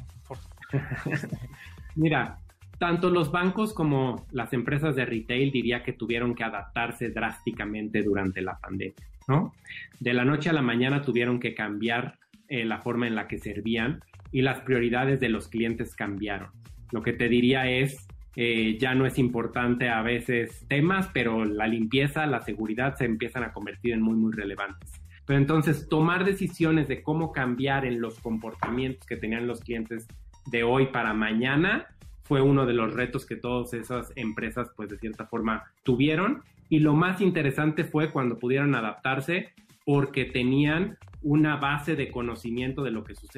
Mira, 1.94 2.38
tanto 2.78 3.10
los 3.10 3.30
bancos 3.30 3.74
como 3.74 4.26
las 4.32 4.52
empresas 4.52 4.96
de 4.96 5.04
retail 5.04 5.52
diría 5.52 5.82
que 5.82 5.92
tuvieron 5.92 6.34
que 6.34 6.44
adaptarse 6.44 7.10
drásticamente 7.10 8.02
durante 8.02 8.40
la 8.40 8.58
pandemia, 8.58 9.06
¿no? 9.28 9.54
De 10.00 10.14
la 10.14 10.24
noche 10.24 10.48
a 10.48 10.52
la 10.52 10.62
mañana 10.62 11.02
tuvieron 11.02 11.38
que 11.38 11.54
cambiar 11.54 12.18
eh, 12.50 12.64
la 12.64 12.78
forma 12.78 13.06
en 13.06 13.14
la 13.14 13.28
que 13.28 13.38
servían 13.38 14.00
y 14.32 14.42
las 14.42 14.60
prioridades 14.62 15.20
de 15.20 15.28
los 15.28 15.46
clientes 15.46 15.94
cambiaron. 15.94 16.50
Lo 16.90 17.00
que 17.00 17.12
te 17.12 17.28
diría 17.28 17.70
es, 17.70 18.08
eh, 18.34 18.76
ya 18.76 18.92
no 18.94 19.06
es 19.06 19.18
importante 19.18 19.88
a 19.88 20.02
veces 20.02 20.66
temas, 20.68 21.08
pero 21.14 21.44
la 21.44 21.68
limpieza, 21.68 22.26
la 22.26 22.40
seguridad 22.40 22.96
se 22.96 23.04
empiezan 23.04 23.44
a 23.44 23.52
convertir 23.52 23.92
en 23.92 24.02
muy, 24.02 24.16
muy 24.16 24.32
relevantes. 24.32 25.00
Pero 25.26 25.38
entonces, 25.38 25.88
tomar 25.88 26.24
decisiones 26.24 26.88
de 26.88 27.04
cómo 27.04 27.30
cambiar 27.30 27.84
en 27.84 28.00
los 28.00 28.18
comportamientos 28.18 29.06
que 29.06 29.16
tenían 29.16 29.46
los 29.46 29.60
clientes 29.60 30.08
de 30.46 30.64
hoy 30.64 30.86
para 30.86 31.14
mañana 31.14 31.86
fue 32.24 32.40
uno 32.42 32.66
de 32.66 32.74
los 32.74 32.94
retos 32.94 33.26
que 33.26 33.36
todas 33.36 33.72
esas 33.74 34.12
empresas, 34.16 34.72
pues 34.76 34.88
de 34.88 34.98
cierta 34.98 35.26
forma, 35.26 35.70
tuvieron. 35.84 36.42
Y 36.68 36.80
lo 36.80 36.94
más 36.94 37.20
interesante 37.20 37.84
fue 37.84 38.10
cuando 38.10 38.38
pudieron 38.38 38.74
adaptarse 38.74 39.52
porque 39.90 40.24
tenían 40.24 40.98
una 41.20 41.56
base 41.56 41.96
de 41.96 42.12
conocimiento 42.12 42.84
de 42.84 42.92
lo 42.92 43.02
que 43.02 43.16
sus 43.16 43.28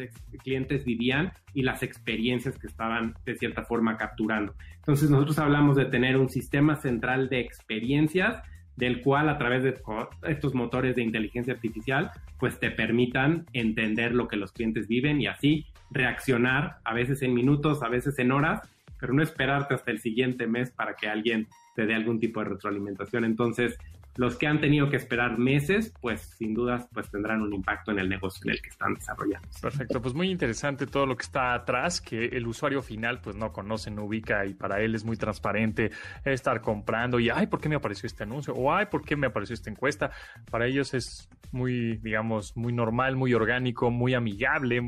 clientes 0.45 0.85
vivían 0.85 1.33
y 1.55 1.63
las 1.63 1.83
experiencias 1.83 2.59
que 2.59 2.67
estaban 2.67 3.15
de 3.25 3.37
cierta 3.37 3.65
forma 3.65 3.97
capturando. 3.97 4.55
Entonces 4.77 5.09
nosotros 5.09 5.39
hablamos 5.39 5.77
de 5.77 5.87
tener 5.87 6.19
un 6.19 6.29
sistema 6.29 6.77
central 6.77 7.31
de 7.31 7.41
experiencias 7.41 8.43
del 8.77 9.01
cual 9.01 9.31
a 9.31 9.39
través 9.39 9.65
de 9.65 9.81
estos 10.29 10.55
motores 10.55 10.95
de 10.95 11.03
inteligencia 11.03 11.55
artificial 11.55 12.11
pues 12.39 12.61
te 12.61 12.71
permitan 12.71 13.47
entender 13.55 14.15
lo 14.15 14.29
que 14.29 14.37
los 14.37 14.53
clientes 14.53 14.89
viven 14.89 15.23
y 15.23 15.29
así 15.29 15.65
reaccionar 15.91 16.81
a 16.85 16.93
veces 16.93 17.23
en 17.23 17.33
minutos, 17.33 17.83
a 17.83 17.89
veces 17.89 18.19
en 18.19 18.31
horas, 18.31 18.61
pero 19.01 19.15
no 19.15 19.23
esperarte 19.23 19.73
hasta 19.73 19.91
el 19.91 20.01
siguiente 20.01 20.47
mes 20.47 20.71
para 20.71 20.97
que 20.97 21.09
alguien 21.09 21.49
te 21.75 21.87
dé 21.87 21.95
algún 21.95 22.21
tipo 22.21 22.41
de 22.41 22.51
retroalimentación. 22.51 23.25
Entonces, 23.25 23.79
los 24.17 24.37
que 24.37 24.47
han 24.47 24.61
tenido 24.61 24.91
que 24.91 24.97
esperar 24.97 25.39
meses, 25.39 25.93
pues 26.01 26.21
sin 26.37 26.55
dudas, 26.55 26.87
pues 26.93 27.11
tendrán 27.11 27.41
un 27.41 27.53
impacto 27.53 27.93
en 27.93 27.99
el 27.99 28.09
negocio 28.09 28.43
en 28.45 28.51
el 28.51 28.63
que 28.63 28.69
están 28.69 28.95
desarrollando. 28.95 29.49
Perfecto, 29.61 30.03
pues 30.03 30.15
muy 30.15 30.31
interesante 30.31 30.87
todo 30.87 31.07
lo 31.07 31.17
que 31.17 31.23
está 31.23 31.55
atrás, 31.55 32.01
que 32.01 32.27
el 32.27 32.47
usuario 32.47 32.83
final 32.83 33.21
pues 33.21 33.37
no 33.37 33.53
conoce, 33.53 33.91
no 33.91 34.05
ubica 34.05 34.45
y 34.45 34.55
para 34.55 34.81
él 34.81 34.95
es 34.95 35.05
muy 35.05 35.17
transparente 35.17 35.91
estar 36.25 36.61
comprando 36.61 37.19
y, 37.21 37.31
ay, 37.31 37.47
¿por 37.47 37.61
qué 37.61 37.69
me 37.69 37.77
apareció 37.77 38.07
este 38.07 38.25
anuncio? 38.25 38.55
O, 38.55 38.73
ay, 38.73 38.87
¿por 38.87 39.03
qué 39.03 39.17
me 39.17 39.27
apareció 39.27 39.55
esta 39.55 39.71
encuesta? 39.71 40.11
Para 40.51 40.67
ellos 40.67 40.93
es 40.95 41.29
muy, 41.51 41.99
digamos, 41.99 42.57
muy 42.57 42.73
normal, 42.73 43.17
muy 43.17 43.35
orgánico, 43.35 43.91
muy 43.91 44.15
amigable, 44.15 44.83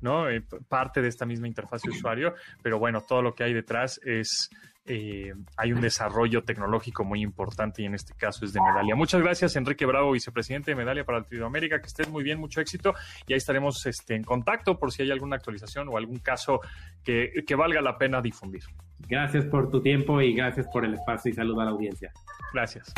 ¿no? 0.00 0.28
Eh, 0.28 0.42
parte 0.68 1.02
de 1.02 1.08
esta 1.08 1.26
misma 1.26 1.46
interfaz 1.46 1.82
de 1.82 1.90
usuario, 1.90 2.34
pero 2.62 2.78
bueno, 2.78 3.00
todo 3.02 3.22
lo 3.22 3.34
que 3.34 3.44
hay 3.44 3.52
detrás 3.52 4.00
es 4.04 4.50
eh, 4.88 5.34
hay 5.56 5.72
un 5.72 5.80
desarrollo 5.80 6.42
tecnológico 6.42 7.04
muy 7.04 7.22
importante 7.22 7.82
y 7.82 7.84
en 7.84 7.94
este 7.94 8.14
caso 8.14 8.44
es 8.44 8.52
de 8.52 8.60
Medalia. 8.60 8.96
Muchas 8.96 9.20
gracias, 9.20 9.54
Enrique 9.56 9.84
Bravo, 9.86 10.12
vicepresidente 10.12 10.70
de 10.70 10.76
Medalia 10.76 11.04
para 11.04 11.18
Latinoamérica. 11.18 11.80
Que 11.80 11.86
estés 11.86 12.08
muy 12.08 12.24
bien, 12.24 12.40
mucho 12.40 12.60
éxito 12.60 12.94
y 13.26 13.34
ahí 13.34 13.38
estaremos 13.38 13.84
este, 13.86 14.14
en 14.14 14.24
contacto 14.24 14.78
por 14.78 14.92
si 14.92 15.02
hay 15.02 15.10
alguna 15.10 15.36
actualización 15.36 15.88
o 15.88 15.96
algún 15.96 16.18
caso 16.18 16.60
que, 17.04 17.30
que 17.46 17.54
valga 17.54 17.80
la 17.80 17.98
pena 17.98 18.22
difundir. 18.22 18.62
Gracias 19.06 19.44
por 19.44 19.70
tu 19.70 19.80
tiempo 19.80 20.20
y 20.20 20.34
gracias 20.34 20.66
por 20.72 20.84
el 20.84 20.94
espacio 20.94 21.30
y 21.30 21.34
saludo 21.34 21.60
a 21.60 21.64
la 21.66 21.70
audiencia. 21.70 22.12
Gracias. 22.52 22.92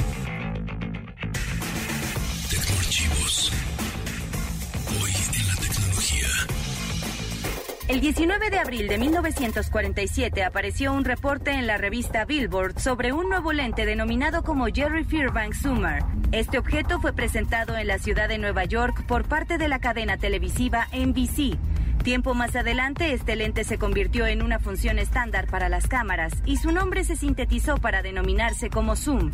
El 7.90 8.00
19 8.00 8.50
de 8.50 8.58
abril 8.60 8.86
de 8.86 8.98
1947 8.98 10.44
apareció 10.44 10.92
un 10.92 11.04
reporte 11.04 11.50
en 11.50 11.66
la 11.66 11.76
revista 11.76 12.24
Billboard 12.24 12.78
sobre 12.78 13.12
un 13.12 13.28
nuevo 13.28 13.52
lente 13.52 13.84
denominado 13.84 14.44
como 14.44 14.66
Jerry 14.66 15.02
Fairbanks 15.02 15.62
Summer. 15.62 16.04
Este 16.30 16.58
objeto 16.58 17.00
fue 17.00 17.12
presentado 17.12 17.76
en 17.76 17.88
la 17.88 17.98
ciudad 17.98 18.28
de 18.28 18.38
Nueva 18.38 18.64
York 18.64 19.04
por 19.06 19.24
parte 19.24 19.58
de 19.58 19.66
la 19.66 19.80
cadena 19.80 20.18
televisiva 20.18 20.86
NBC. 20.92 21.58
Tiempo 22.04 22.32
más 22.32 22.54
adelante, 22.54 23.12
este 23.12 23.34
lente 23.34 23.64
se 23.64 23.76
convirtió 23.76 24.28
en 24.28 24.42
una 24.42 24.60
función 24.60 25.00
estándar 25.00 25.48
para 25.48 25.68
las 25.68 25.88
cámaras 25.88 26.32
y 26.46 26.58
su 26.58 26.70
nombre 26.70 27.02
se 27.02 27.16
sintetizó 27.16 27.78
para 27.78 28.02
denominarse 28.02 28.70
como 28.70 28.94
Zoom. 28.94 29.32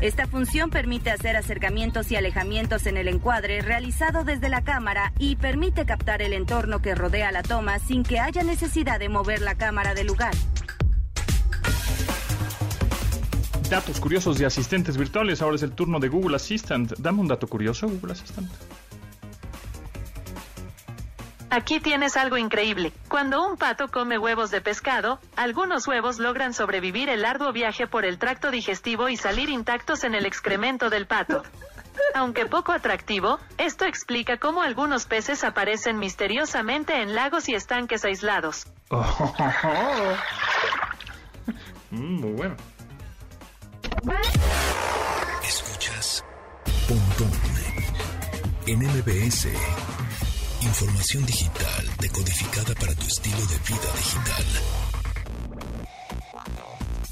Esta 0.00 0.28
función 0.28 0.70
permite 0.70 1.10
hacer 1.10 1.36
acercamientos 1.36 2.12
y 2.12 2.16
alejamientos 2.16 2.86
en 2.86 2.96
el 2.96 3.08
encuadre 3.08 3.62
realizado 3.62 4.22
desde 4.22 4.48
la 4.48 4.62
cámara 4.62 5.12
y 5.18 5.34
permite 5.34 5.86
captar 5.86 6.22
el 6.22 6.34
entorno 6.34 6.80
que 6.80 6.94
rodea 6.94 7.32
la 7.32 7.42
toma 7.42 7.80
sin 7.80 8.04
que 8.04 8.20
haya 8.20 8.44
necesidad 8.44 9.00
de 9.00 9.08
mover 9.08 9.40
la 9.42 9.56
cámara 9.56 9.94
del 9.94 10.06
lugar. 10.06 10.34
Datos 13.68 13.98
curiosos 13.98 14.38
de 14.38 14.46
asistentes 14.46 14.96
virtuales. 14.96 15.42
Ahora 15.42 15.56
es 15.56 15.62
el 15.64 15.72
turno 15.72 15.98
de 15.98 16.08
Google 16.08 16.36
Assistant. 16.36 16.92
Dame 16.98 17.20
un 17.20 17.26
dato 17.26 17.48
curioso, 17.48 17.88
Google 17.88 18.12
Assistant. 18.12 18.48
Aquí 21.50 21.80
tienes 21.80 22.16
algo 22.16 22.36
increíble. 22.36 22.92
Cuando 23.08 23.46
un 23.46 23.56
pato 23.56 23.88
come 23.88 24.18
huevos 24.18 24.50
de 24.50 24.60
pescado, 24.60 25.18
algunos 25.34 25.86
huevos 25.86 26.18
logran 26.18 26.52
sobrevivir 26.52 27.08
el 27.08 27.24
arduo 27.24 27.52
viaje 27.52 27.86
por 27.86 28.04
el 28.04 28.18
tracto 28.18 28.50
digestivo 28.50 29.08
y 29.08 29.16
salir 29.16 29.48
intactos 29.48 30.04
en 30.04 30.14
el 30.14 30.26
excremento 30.26 30.90
del 30.90 31.06
pato. 31.06 31.42
Aunque 32.14 32.46
poco 32.46 32.72
atractivo, 32.72 33.38
esto 33.56 33.84
explica 33.86 34.36
cómo 34.36 34.62
algunos 34.62 35.06
peces 35.06 35.42
aparecen 35.42 35.98
misteriosamente 35.98 37.00
en 37.00 37.14
lagos 37.14 37.48
y 37.48 37.54
estanques 37.54 38.04
aislados. 38.04 38.66
Mm, 41.90 42.20
muy 42.20 42.32
bueno. 42.32 42.54
Escuchas 45.42 46.22
Pontón 46.86 47.30
en 48.66 48.80
MBS. 48.80 49.48
Información 50.60 51.24
digital 51.24 51.86
decodificada 52.00 52.74
para 52.74 52.94
tu 52.94 53.06
estilo 53.06 53.38
de 53.46 53.58
vida 53.58 53.92
digital. 53.96 54.46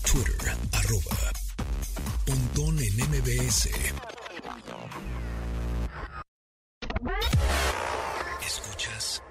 Twitter, 0.02 0.56
arroba. 0.72 1.16
Pontón 2.24 2.78
en 2.80 2.96
MBS. 2.96 3.70
Escuchas. 8.44 9.22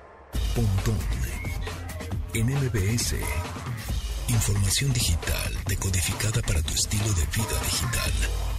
Pontón 0.55 0.99
en 2.33 2.47
MBS. 2.47 3.15
Información 4.29 4.93
digital 4.93 5.53
decodificada 5.67 6.41
para 6.41 6.61
tu 6.61 6.73
estilo 6.73 7.13
de 7.13 7.25
vida 7.25 7.59
digital. 7.65 8.54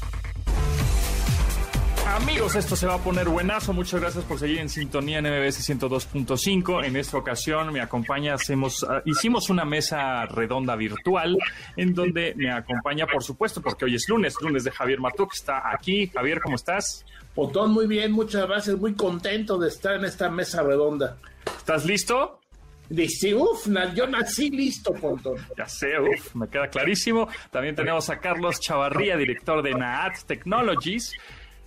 Amigos, 2.06 2.54
esto 2.54 2.76
se 2.76 2.86
va 2.86 2.94
a 2.94 2.98
poner 2.98 3.28
buenazo. 3.28 3.72
Muchas 3.72 4.00
gracias 4.00 4.24
por 4.24 4.38
seguir 4.38 4.58
en 4.58 4.68
sintonía 4.68 5.18
en 5.18 5.24
MBS 5.24 5.68
102.5. 5.68 6.84
En 6.84 6.96
esta 6.96 7.18
ocasión 7.18 7.72
me 7.72 7.80
acompaña, 7.80 8.34
hacemos, 8.34 8.84
uh, 8.84 9.02
hicimos 9.04 9.50
una 9.50 9.64
mesa 9.64 10.24
redonda 10.26 10.76
virtual 10.76 11.36
en 11.76 11.94
donde 11.94 12.32
me 12.36 12.50
acompaña, 12.50 13.06
por 13.06 13.24
supuesto, 13.24 13.60
porque 13.60 13.86
hoy 13.86 13.96
es 13.96 14.08
lunes, 14.08 14.36
lunes 14.40 14.62
de 14.62 14.70
Javier 14.70 15.00
Matuk, 15.00 15.34
está 15.34 15.68
aquí. 15.70 16.06
Javier, 16.06 16.40
¿cómo 16.40 16.54
estás? 16.54 17.04
Potón, 17.34 17.72
muy 17.72 17.88
bien, 17.88 18.12
muchas 18.12 18.46
gracias. 18.46 18.76
Muy 18.78 18.94
contento 18.94 19.58
de 19.58 19.68
estar 19.68 19.96
en 19.96 20.04
esta 20.04 20.30
mesa 20.30 20.62
redonda. 20.62 21.18
¿Estás 21.58 21.84
listo? 21.84 22.40
Dice, 22.88 23.34
uf, 23.34 23.66
yo 23.96 24.06
nací 24.06 24.48
listo, 24.50 24.94
Pontón. 24.94 25.34
Ya 25.58 25.66
sé, 25.68 25.98
uf, 25.98 26.36
me 26.36 26.48
queda 26.48 26.68
clarísimo. 26.68 27.28
También 27.50 27.74
tenemos 27.74 28.08
a 28.10 28.20
Carlos 28.20 28.60
Chavarría, 28.60 29.16
director 29.16 29.60
de 29.60 29.74
Naat 29.74 30.22
Technologies. 30.22 31.12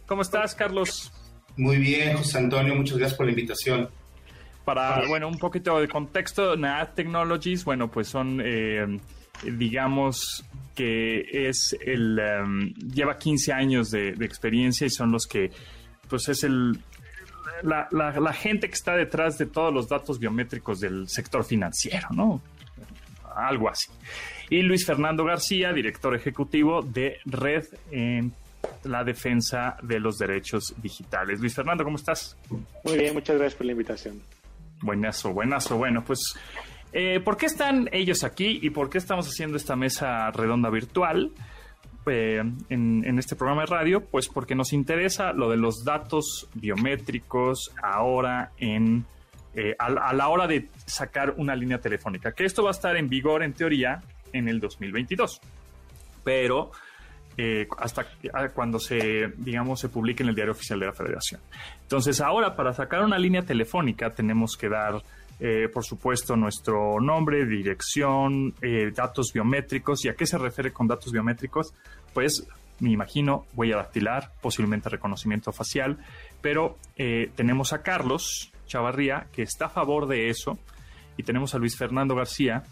¿Cómo 0.10 0.24
estás, 0.24 0.56
Carlos? 0.56 1.14
Muy 1.56 1.78
bien, 1.78 2.18
José 2.18 2.40
Antonio, 2.40 2.74
muchas 2.74 2.98
gracias 2.98 3.16
por 3.16 3.28
la 3.28 3.32
invitación. 3.32 3.90
Para, 4.66 5.08
bueno, 5.08 5.28
un 5.28 5.38
poquito 5.38 5.80
de 5.80 5.88
contexto, 5.88 6.58
NAAD 6.58 6.96
Technologies, 6.96 7.64
bueno, 7.64 7.92
pues 7.92 8.08
son, 8.08 8.42
eh, 8.44 9.00
digamos 9.44 10.44
que 10.74 11.48
es 11.48 11.78
el, 11.86 12.20
um, 12.20 12.74
lleva 12.92 13.20
15 13.20 13.54
años 13.54 13.92
de, 13.92 14.14
de, 14.14 14.26
experiencia 14.26 14.88
y 14.88 14.90
son 14.90 15.12
los 15.12 15.28
que, 15.28 15.52
pues 16.08 16.28
es 16.28 16.44
el, 16.44 16.80
la, 17.62 17.88
la, 17.92 18.20
la, 18.20 18.34
gente 18.34 18.68
que 18.68 18.74
está 18.74 18.96
detrás 18.96 19.38
de 19.38 19.46
todos 19.46 19.72
los 19.72 19.88
datos 19.90 20.18
biométricos 20.18 20.80
del 20.80 21.08
sector 21.08 21.44
financiero, 21.44 22.08
¿no? 22.12 22.42
Algo 23.36 23.70
así. 23.70 23.92
Y 24.50 24.64
Luis 24.64 24.88
Fernando 24.88 25.24
García, 25.24 25.72
director 25.72 26.16
ejecutivo 26.16 26.82
de 26.82 27.18
Red 27.26 27.66
en 27.92 28.34
la 28.84 29.04
defensa 29.04 29.78
de 29.82 30.00
los 30.00 30.18
derechos 30.18 30.74
digitales. 30.82 31.40
Luis 31.40 31.54
Fernando, 31.54 31.84
¿cómo 31.84 31.98
estás? 31.98 32.38
Muy 32.84 32.98
bien, 32.98 33.14
muchas 33.14 33.38
gracias 33.38 33.56
por 33.56 33.66
la 33.66 33.72
invitación. 33.74 34.22
Buenazo, 34.82 35.34
buenazo. 35.34 35.78
Bueno, 35.78 36.04
pues, 36.06 36.36
eh, 36.94 37.20
¿por 37.20 37.38
qué 37.38 37.48
están 37.48 37.90
ellos 37.92 38.24
aquí 38.24 38.60
y 38.62 38.70
por 38.70 38.90
qué 38.90 38.98
estamos 38.98 39.28
haciendo 39.28 39.58
esta 39.58 39.76
mesa 39.76 40.32
redonda 40.32 40.70
virtual 40.70 41.32
eh, 42.06 42.42
en, 42.70 43.06
en, 43.06 43.20
este 43.20 43.36
programa 43.36 43.62
de 43.62 43.68
radio? 43.68 44.02
Pues 44.06 44.30
porque 44.30 44.56
nos 44.56 44.72
interesa 44.72 45.34
lo 45.34 45.50
de 45.50 45.58
los 45.58 45.84
datos 45.84 46.50
biométricos 46.54 47.72
ahora 47.82 48.52
en... 48.58 49.06
Eh, 49.56 49.76
a, 49.80 49.88
a 49.88 50.14
la 50.14 50.30
hora 50.30 50.46
de 50.46 50.70
sacar 50.86 51.34
una 51.38 51.56
línea 51.56 51.80
telefónica, 51.80 52.34
que 52.34 52.46
esto 52.46 52.64
va 52.64 52.70
a 52.70 52.72
estar 52.72 52.96
en 52.96 53.10
vigor 53.10 53.42
en 53.42 53.54
teoría 53.54 54.00
en 54.32 54.48
el 54.48 54.60
2022. 54.60 55.42
Pero 56.24 56.72
eh, 57.42 57.68
hasta 57.78 58.06
cuando 58.54 58.80
se, 58.80 59.32
digamos, 59.38 59.80
se 59.80 59.88
publique 59.88 60.24
en 60.24 60.30
el 60.30 60.36
diario 60.36 60.52
oficial 60.52 60.78
de 60.80 60.88
la 60.88 60.94
Federación. 60.94 61.40
Entonces, 61.84 62.20
ahora 62.20 62.56
para 62.56 62.74
sacar 62.74 63.04
una 63.04 63.18
línea 63.18 63.44
telefónica 63.44 64.10
tenemos 64.14 64.58
que 64.58 64.68
dar 64.68 65.02
eh, 65.42 65.70
por 65.74 65.86
supuesto, 65.86 66.36
nuestro 66.36 67.00
nombre, 67.00 67.46
dirección, 67.46 68.54
eh, 68.62 68.92
datos 68.94 69.32
biométricos. 69.34 70.04
¿Y 70.04 70.10
a 70.10 70.16
qué 70.16 70.26
se 70.26 70.38
refiere 70.38 70.74
con 70.74 70.88
datos 70.88 71.14
biométricos? 71.14 71.74
Pues 72.14 72.46
me 72.80 72.92
imagino 72.92 73.46
huella 73.56 73.78
dactilar, 73.78 74.34
posiblemente 74.42 74.90
reconocimiento 74.90 75.54
facial, 75.54 75.98
pero 76.42 76.78
eh, 76.98 77.32
tenemos 77.36 77.72
a 77.72 77.82
Carlos 77.82 78.52
Chavarría 78.68 79.28
que 79.32 79.42
está 79.42 79.66
a 79.66 79.70
favor 79.70 80.08
de 80.08 80.30
eso 80.30 80.60
y 81.18 81.24
tenemos 81.24 81.56
a 81.56 81.58
Luis 81.58 81.78
Fernando 81.78 82.16
García 82.16 82.64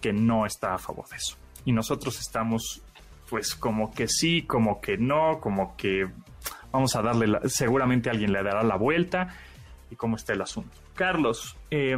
que 0.00 0.12
no 0.12 0.46
está 0.46 0.74
a 0.74 0.78
favor 0.78 1.08
de 1.08 1.16
eso. 1.16 1.36
Y 1.64 1.72
nosotros 1.72 2.18
estamos 2.20 2.82
pues 3.28 3.54
como 3.54 3.92
que 3.92 4.08
sí, 4.08 4.42
como 4.42 4.80
que 4.80 4.96
no, 4.96 5.40
como 5.40 5.76
que 5.76 6.06
vamos 6.72 6.96
a 6.96 7.02
darle, 7.02 7.26
la, 7.26 7.40
seguramente 7.48 8.10
alguien 8.10 8.32
le 8.32 8.42
dará 8.42 8.62
la 8.62 8.76
vuelta 8.76 9.34
y 9.90 9.96
cómo 9.96 10.16
está 10.16 10.32
el 10.32 10.42
asunto. 10.42 10.76
Carlos, 10.94 11.56
eh, 11.70 11.96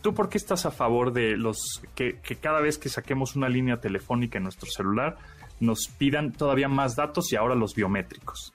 ¿tú 0.00 0.14
por 0.14 0.28
qué 0.28 0.38
estás 0.38 0.66
a 0.66 0.70
favor 0.70 1.12
de 1.12 1.36
los 1.36 1.82
que, 1.94 2.18
que, 2.20 2.36
cada 2.36 2.60
vez 2.60 2.78
que 2.78 2.88
saquemos 2.88 3.36
una 3.36 3.48
línea 3.48 3.80
telefónica 3.80 4.38
en 4.38 4.44
nuestro 4.44 4.70
celular 4.70 5.16
nos 5.60 5.88
pidan 5.88 6.32
todavía 6.32 6.68
más 6.68 6.96
datos 6.96 7.32
y 7.32 7.36
ahora 7.36 7.54
los 7.54 7.74
biométricos? 7.74 8.52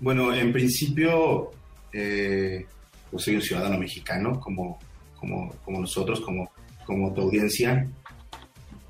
Bueno, 0.00 0.32
en 0.32 0.52
principio, 0.52 1.50
eh, 1.92 2.66
pues 3.10 3.24
soy 3.24 3.36
un 3.36 3.42
ciudadano 3.42 3.78
mexicano 3.78 4.38
como, 4.40 4.78
como, 5.16 5.54
como 5.64 5.80
nosotros, 5.80 6.20
como, 6.20 6.50
como 6.86 7.12
tu 7.12 7.22
audiencia, 7.22 7.86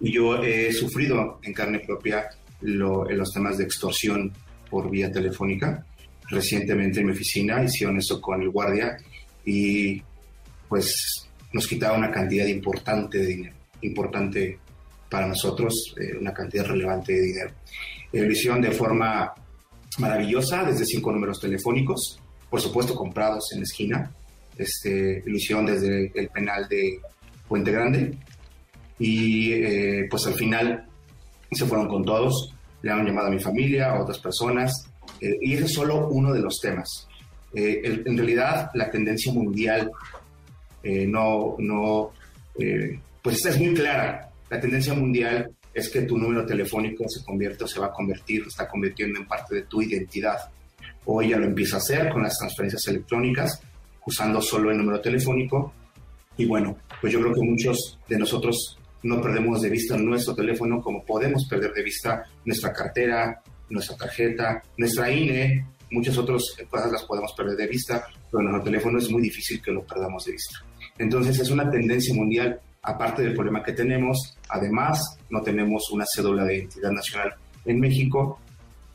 y 0.01 0.13
yo 0.13 0.43
he 0.43 0.73
sufrido 0.73 1.41
en 1.43 1.53
carne 1.53 1.81
propia 1.81 2.29
lo, 2.61 3.09
en 3.09 3.19
los 3.19 3.33
temas 3.33 3.59
de 3.59 3.65
extorsión 3.65 4.33
por 4.71 4.91
vía 4.91 5.11
telefónica. 5.11 5.85
Recientemente 6.31 7.01
en 7.01 7.07
mi 7.07 7.13
oficina 7.13 7.63
hicieron 7.63 7.99
eso 7.99 8.21
con 8.21 8.43
el 8.43 8.51
guardia 8.51 8.97
y 9.45 10.03
pues 10.69 11.29
nos 11.53 11.67
quitaba 11.67 11.97
una 11.97 12.11
cantidad 12.11 12.47
importante 12.47 13.19
de 13.19 13.27
dinero, 13.27 13.57
importante 13.81 14.59
para 15.09 15.27
nosotros, 15.27 15.95
eh, 15.99 16.17
una 16.21 16.35
cantidad 16.35 16.67
relevante 16.67 17.15
de 17.15 17.21
dinero. 17.21 17.51
Eh, 18.13 18.21
lo 18.21 18.31
hicieron 18.31 18.61
de 18.61 18.71
forma 18.73 19.33
maravillosa, 19.99 20.65
desde 20.65 20.85
cinco 20.85 21.11
números 21.11 21.41
telefónicos, 21.41 22.21
por 22.51 22.61
supuesto 22.61 22.95
comprados 22.95 23.51
en 23.53 23.61
la 23.61 23.65
esquina. 23.65 24.13
Este, 24.57 25.23
lo 25.25 25.37
hicieron 25.37 25.65
desde 25.65 26.13
el 26.15 26.29
penal 26.29 26.69
de 26.69 27.01
Puente 27.49 27.73
Grande 27.73 28.19
y 28.99 29.53
eh, 29.53 30.07
pues 30.11 30.27
al 30.27 30.35
final 30.35 30.87
se 31.51 31.67
fueron 31.67 31.89
con 31.89 32.05
todos, 32.05 32.55
le 32.83 32.91
han 32.91 33.07
llamado 33.07 33.29
a 33.29 33.31
mi 33.31 33.41
familia, 33.41 33.93
a 33.93 34.03
otras 34.03 34.19
personas, 34.19 34.73
eh, 35.21 35.37
y 35.41 35.55
ese 35.55 35.65
es 35.65 35.73
solo 35.73 36.09
uno 36.09 36.33
de 36.33 36.41
los 36.41 36.59
temas. 36.61 37.09
Eh, 37.55 37.81
el, 37.83 38.03
en 38.07 38.17
realidad 38.17 38.71
la 38.75 38.91
tendencia 38.91 39.33
mundial 39.33 39.91
no, 40.85 41.57
no 41.59 42.13
pues 43.23 43.37
esta 43.37 43.51
es 43.51 43.59
muy 43.59 43.75
clara, 43.75 44.31
la 44.49 44.59
tendencia 44.59 44.95
mundial 44.95 45.51
es 45.75 45.89
que 45.91 46.03
tu 46.03 46.17
número 46.17 46.47
telefónico 46.47 47.05
se 47.09 47.23
convierte 47.25 47.65
o 47.65 47.69
se 47.69 47.79
va 47.79 47.87
a 47.87 47.93
convertir, 47.93 48.45
está 48.47 48.67
convirtiendo 48.69 49.21
en 49.21 49.27
parte 49.27 49.57
de 49.57 49.63
tu 49.63 49.83
identidad. 49.83 50.39
Hoy 51.05 51.31
ya 51.31 51.37
lo 51.37 51.47
empieza 51.47 51.77
a 51.77 51.79
hacer 51.79 52.11
con 52.11 52.23
las 52.23 52.39
transferencias 52.39 52.87
electrónicas, 52.89 53.61
usando 54.07 54.41
solo 54.41 54.71
el 54.71 54.79
número 54.79 55.01
telefónico. 55.01 55.73
Y 56.37 56.47
bueno, 56.47 56.77
pues 57.01 57.13
yo 57.13 57.21
creo 57.21 57.35
que 57.35 57.43
muchos 57.43 57.99
de 58.09 58.19
nosotros 58.19 58.78
no 59.03 59.21
perdemos 59.21 59.63
de 59.63 59.71
vista 59.71 59.97
nuestro 59.97 60.35
teléfono 60.35 60.81
como 60.81 61.05
podemos 61.05 61.47
perder 61.49 61.73
de 61.73 61.83
vista 61.83 62.25
nuestra 62.45 62.73
cartera, 62.73 63.43
nuestra 63.71 63.97
tarjeta, 63.97 64.63
nuestra 64.77 65.11
INE, 65.11 65.65
muchas 65.91 66.19
otras 66.19 66.43
cosas 66.69 66.93
las 66.93 67.05
podemos 67.05 67.33
perder 67.37 67.57
de 67.57 67.67
vista, 67.67 68.07
pero 68.31 68.43
nuestro 68.43 68.65
teléfono 68.65 68.99
es 68.99 69.11
muy 69.11 69.23
difícil 69.23 69.63
que 69.63 69.71
lo 69.71 69.85
perdamos 69.85 70.25
de 70.25 70.33
vista. 70.33 70.59
Entonces 70.99 71.39
es 71.39 71.51
una 71.51 71.71
tendencia 71.71 72.15
mundial, 72.15 72.61
aparte 72.83 73.23
del 73.23 73.35
problema 73.35 73.63
que 73.63 73.73
tenemos, 73.73 74.37
además 74.49 75.19
no 75.31 75.43
tenemos 75.43 75.91
una 75.93 76.05
cédula 76.13 76.45
de 76.45 76.59
identidad 76.59 76.91
nacional 76.91 77.35
en 77.65 77.81
México, 77.81 78.41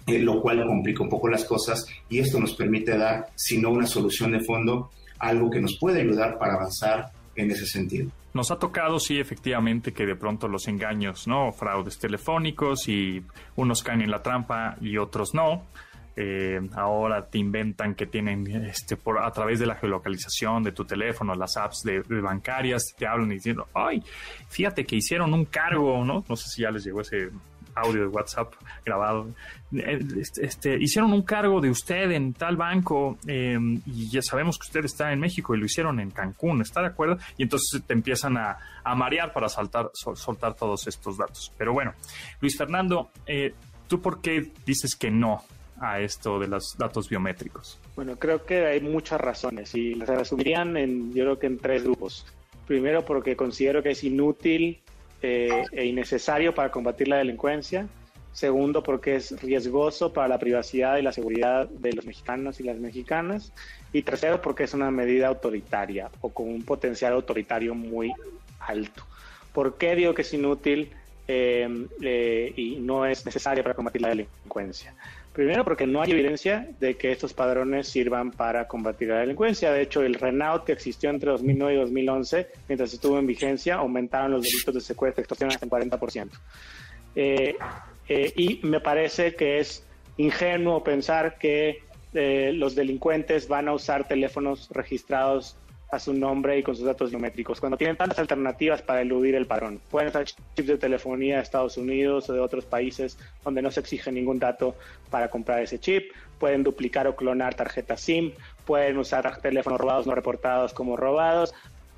eh, 0.05 0.19
lo 0.19 0.41
cual 0.41 0.65
complica 0.65 1.03
un 1.03 1.09
poco 1.09 1.29
las 1.29 1.45
cosas 1.45 1.85
y 2.09 2.19
esto 2.19 2.39
nos 2.39 2.55
permite 2.55 2.97
dar, 2.97 3.27
si 3.35 3.57
no 3.57 3.69
una 3.69 3.87
solución 3.87 4.31
de 4.33 4.41
fondo, 4.41 4.91
algo 5.19 5.49
que 5.49 5.61
nos 5.61 5.77
puede 5.79 6.01
ayudar 6.01 6.37
para 6.37 6.55
avanzar 6.55 7.11
en 7.35 7.51
ese 7.51 7.65
sentido. 7.65 8.11
Nos 8.33 8.49
ha 8.49 8.57
tocado, 8.57 8.99
sí, 8.99 9.19
efectivamente, 9.19 9.93
que 9.93 10.05
de 10.05 10.15
pronto 10.15 10.47
los 10.47 10.67
engaños, 10.67 11.27
¿no? 11.27 11.51
Fraudes 11.51 11.99
telefónicos 11.99 12.87
y 12.87 13.23
unos 13.55 13.83
caen 13.83 14.01
en 14.01 14.09
la 14.09 14.23
trampa 14.23 14.75
y 14.81 14.97
otros 14.97 15.35
no. 15.35 15.63
Eh, 16.15 16.59
ahora 16.75 17.27
te 17.27 17.39
inventan 17.39 17.95
que 17.95 18.05
tienen 18.05 18.45
este 18.65 18.97
por 18.97 19.17
a 19.17 19.31
través 19.31 19.59
de 19.59 19.65
la 19.65 19.75
geolocalización 19.75 20.61
de 20.61 20.71
tu 20.71 20.85
teléfono, 20.85 21.33
las 21.33 21.57
apps 21.57 21.81
de, 21.83 22.01
bancarias, 22.21 22.93
te 22.95 23.07
hablan 23.07 23.29
diciendo, 23.29 23.67
ay, 23.73 24.03
fíjate 24.49 24.85
que 24.85 24.95
hicieron 24.95 25.33
un 25.33 25.45
cargo, 25.45 26.03
¿no? 26.05 26.23
No 26.27 26.35
sé 26.35 26.49
si 26.49 26.61
ya 26.61 26.71
les 26.71 26.83
llegó 26.83 27.01
ese 27.01 27.29
audio 27.75 28.01
de 28.01 28.07
WhatsApp 28.07 28.53
grabado. 28.85 29.29
Este, 29.71 30.45
este, 30.45 30.77
hicieron 30.79 31.13
un 31.13 31.23
cargo 31.23 31.59
de 31.59 31.69
usted 31.69 32.11
en 32.11 32.33
tal 32.33 32.57
banco 32.57 33.17
eh, 33.27 33.57
y 33.85 34.09
ya 34.09 34.21
sabemos 34.21 34.57
que 34.59 34.67
usted 34.67 34.85
está 34.85 35.11
en 35.11 35.19
México 35.19 35.55
y 35.55 35.59
lo 35.59 35.65
hicieron 35.65 35.99
en 35.99 36.11
Cancún, 36.11 36.61
¿está 36.61 36.81
de 36.81 36.87
acuerdo? 36.87 37.17
Y 37.37 37.43
entonces 37.43 37.81
te 37.85 37.93
empiezan 37.93 38.37
a, 38.37 38.57
a 38.83 38.95
marear 38.95 39.33
para 39.33 39.49
saltar, 39.49 39.89
sol, 39.93 40.17
soltar 40.17 40.55
todos 40.55 40.87
estos 40.87 41.17
datos. 41.17 41.51
Pero 41.57 41.73
bueno, 41.73 41.93
Luis 42.39 42.57
Fernando, 42.57 43.11
eh, 43.25 43.53
¿tú 43.87 44.01
por 44.01 44.21
qué 44.21 44.51
dices 44.65 44.95
que 44.95 45.09
no 45.09 45.43
a 45.79 45.99
esto 45.99 46.39
de 46.39 46.47
los 46.47 46.75
datos 46.77 47.09
biométricos? 47.09 47.79
Bueno, 47.95 48.17
creo 48.17 48.45
que 48.45 48.65
hay 48.65 48.81
muchas 48.81 49.19
razones 49.19 49.73
y 49.75 49.95
las 49.95 50.09
resumirían 50.09 50.77
en, 50.77 51.13
yo 51.13 51.23
creo 51.23 51.39
que 51.39 51.47
en 51.47 51.57
tres 51.57 51.83
grupos. 51.83 52.25
Primero, 52.67 53.03
porque 53.03 53.35
considero 53.35 53.83
que 53.83 53.91
es 53.91 54.03
inútil 54.03 54.81
eh, 55.23 55.63
e 55.71 55.85
innecesario 55.85 56.53
para 56.53 56.69
combatir 56.69 57.07
la 57.07 57.17
delincuencia. 57.17 57.87
Segundo, 58.33 58.83
porque 58.83 59.15
es 59.15 59.41
riesgoso 59.41 60.11
para 60.11 60.27
la 60.27 60.37
privacidad 60.37 60.97
y 60.97 61.01
la 61.01 61.13
seguridad 61.13 61.69
de 61.69 61.93
los 61.93 62.05
mexicanos 62.05 62.59
y 62.59 62.63
las 62.63 62.77
mexicanas. 62.77 63.53
Y 63.93 64.01
tercero, 64.01 64.41
porque 64.41 64.65
es 64.65 64.73
una 64.73 64.91
medida 64.91 65.27
autoritaria 65.27 66.09
o 66.19 66.29
con 66.29 66.49
un 66.49 66.63
potencial 66.63 67.13
autoritario 67.13 67.73
muy 67.73 68.11
alto. 68.59 69.03
¿Por 69.53 69.77
qué 69.77 69.95
digo 69.95 70.13
que 70.13 70.23
es 70.23 70.33
inútil 70.33 70.91
eh, 71.27 71.87
eh, 72.01 72.53
y 72.57 72.75
no 72.77 73.05
es 73.05 73.25
necesaria 73.25 73.63
para 73.63 73.75
combatir 73.75 74.01
la 74.01 74.09
delincuencia? 74.09 74.93
Primero, 75.33 75.63
porque 75.63 75.87
no 75.87 75.99
hay 76.01 76.11
evidencia 76.11 76.69
de 76.79 76.95
que 76.95 77.11
estos 77.11 77.33
padrones 77.33 77.87
sirvan 77.87 78.29
para 78.29 78.67
combatir 78.67 79.09
la 79.09 79.19
delincuencia. 79.19 79.71
De 79.71 79.81
hecho, 79.81 80.03
el 80.03 80.13
Renault 80.13 80.63
que 80.63 80.73
existió 80.73 81.09
entre 81.09 81.31
2009 81.31 81.73
y 81.73 81.77
2011, 81.77 82.47
mientras 82.67 82.93
estuvo 82.93 83.17
en 83.17 83.25
vigencia, 83.25 83.75
aumentaron 83.75 84.31
los 84.31 84.43
delitos 84.43 84.75
de 84.75 84.81
secuestro 84.81 85.21
y 85.21 85.23
extorsión 85.23 85.49
hasta 85.49 85.65
en 85.65 85.71
40%. 85.71 86.29
Eh, 87.15 87.55
eh, 88.07 88.33
y 88.35 88.59
me 88.63 88.79
parece 88.79 89.35
que 89.35 89.59
es 89.59 89.83
ingenuo 90.17 90.83
pensar 90.83 91.39
que 91.39 91.81
eh, 92.13 92.51
los 92.53 92.75
delincuentes 92.75 93.47
van 93.47 93.67
a 93.67 93.73
usar 93.73 94.07
teléfonos 94.07 94.69
registrados 94.71 95.57
su 95.99 96.13
nombre 96.13 96.57
y 96.57 96.63
con 96.63 96.75
sus 96.75 96.85
datos 96.85 97.11
biométricos, 97.11 97.59
cuando 97.59 97.77
tienen 97.77 97.97
tantas 97.97 98.19
alternativas 98.19 98.81
para 98.81 99.01
eludir 99.01 99.35
el 99.35 99.45
padrón. 99.45 99.79
Pueden 99.89 100.09
usar 100.09 100.25
chips 100.25 100.67
de 100.67 100.77
telefonía 100.77 101.37
de 101.37 101.43
Estados 101.43 101.77
Unidos 101.77 102.29
o 102.29 102.33
de 102.33 102.39
otros 102.39 102.65
países 102.65 103.17
donde 103.43 103.61
no 103.61 103.71
se 103.71 103.79
exige 103.79 104.11
ningún 104.11 104.39
dato 104.39 104.75
para 105.09 105.29
comprar 105.29 105.61
ese 105.61 105.79
chip, 105.79 106.11
pueden 106.39 106.63
duplicar 106.63 107.07
o 107.07 107.15
clonar 107.15 107.55
tarjetas 107.55 108.01
SIM, 108.01 108.31
pueden 108.65 108.97
usar 108.97 109.39
teléfonos 109.41 109.79
robados 109.79 110.07
no 110.07 110.15
reportados 110.15 110.73
como 110.73 110.97
robados, 110.97 111.53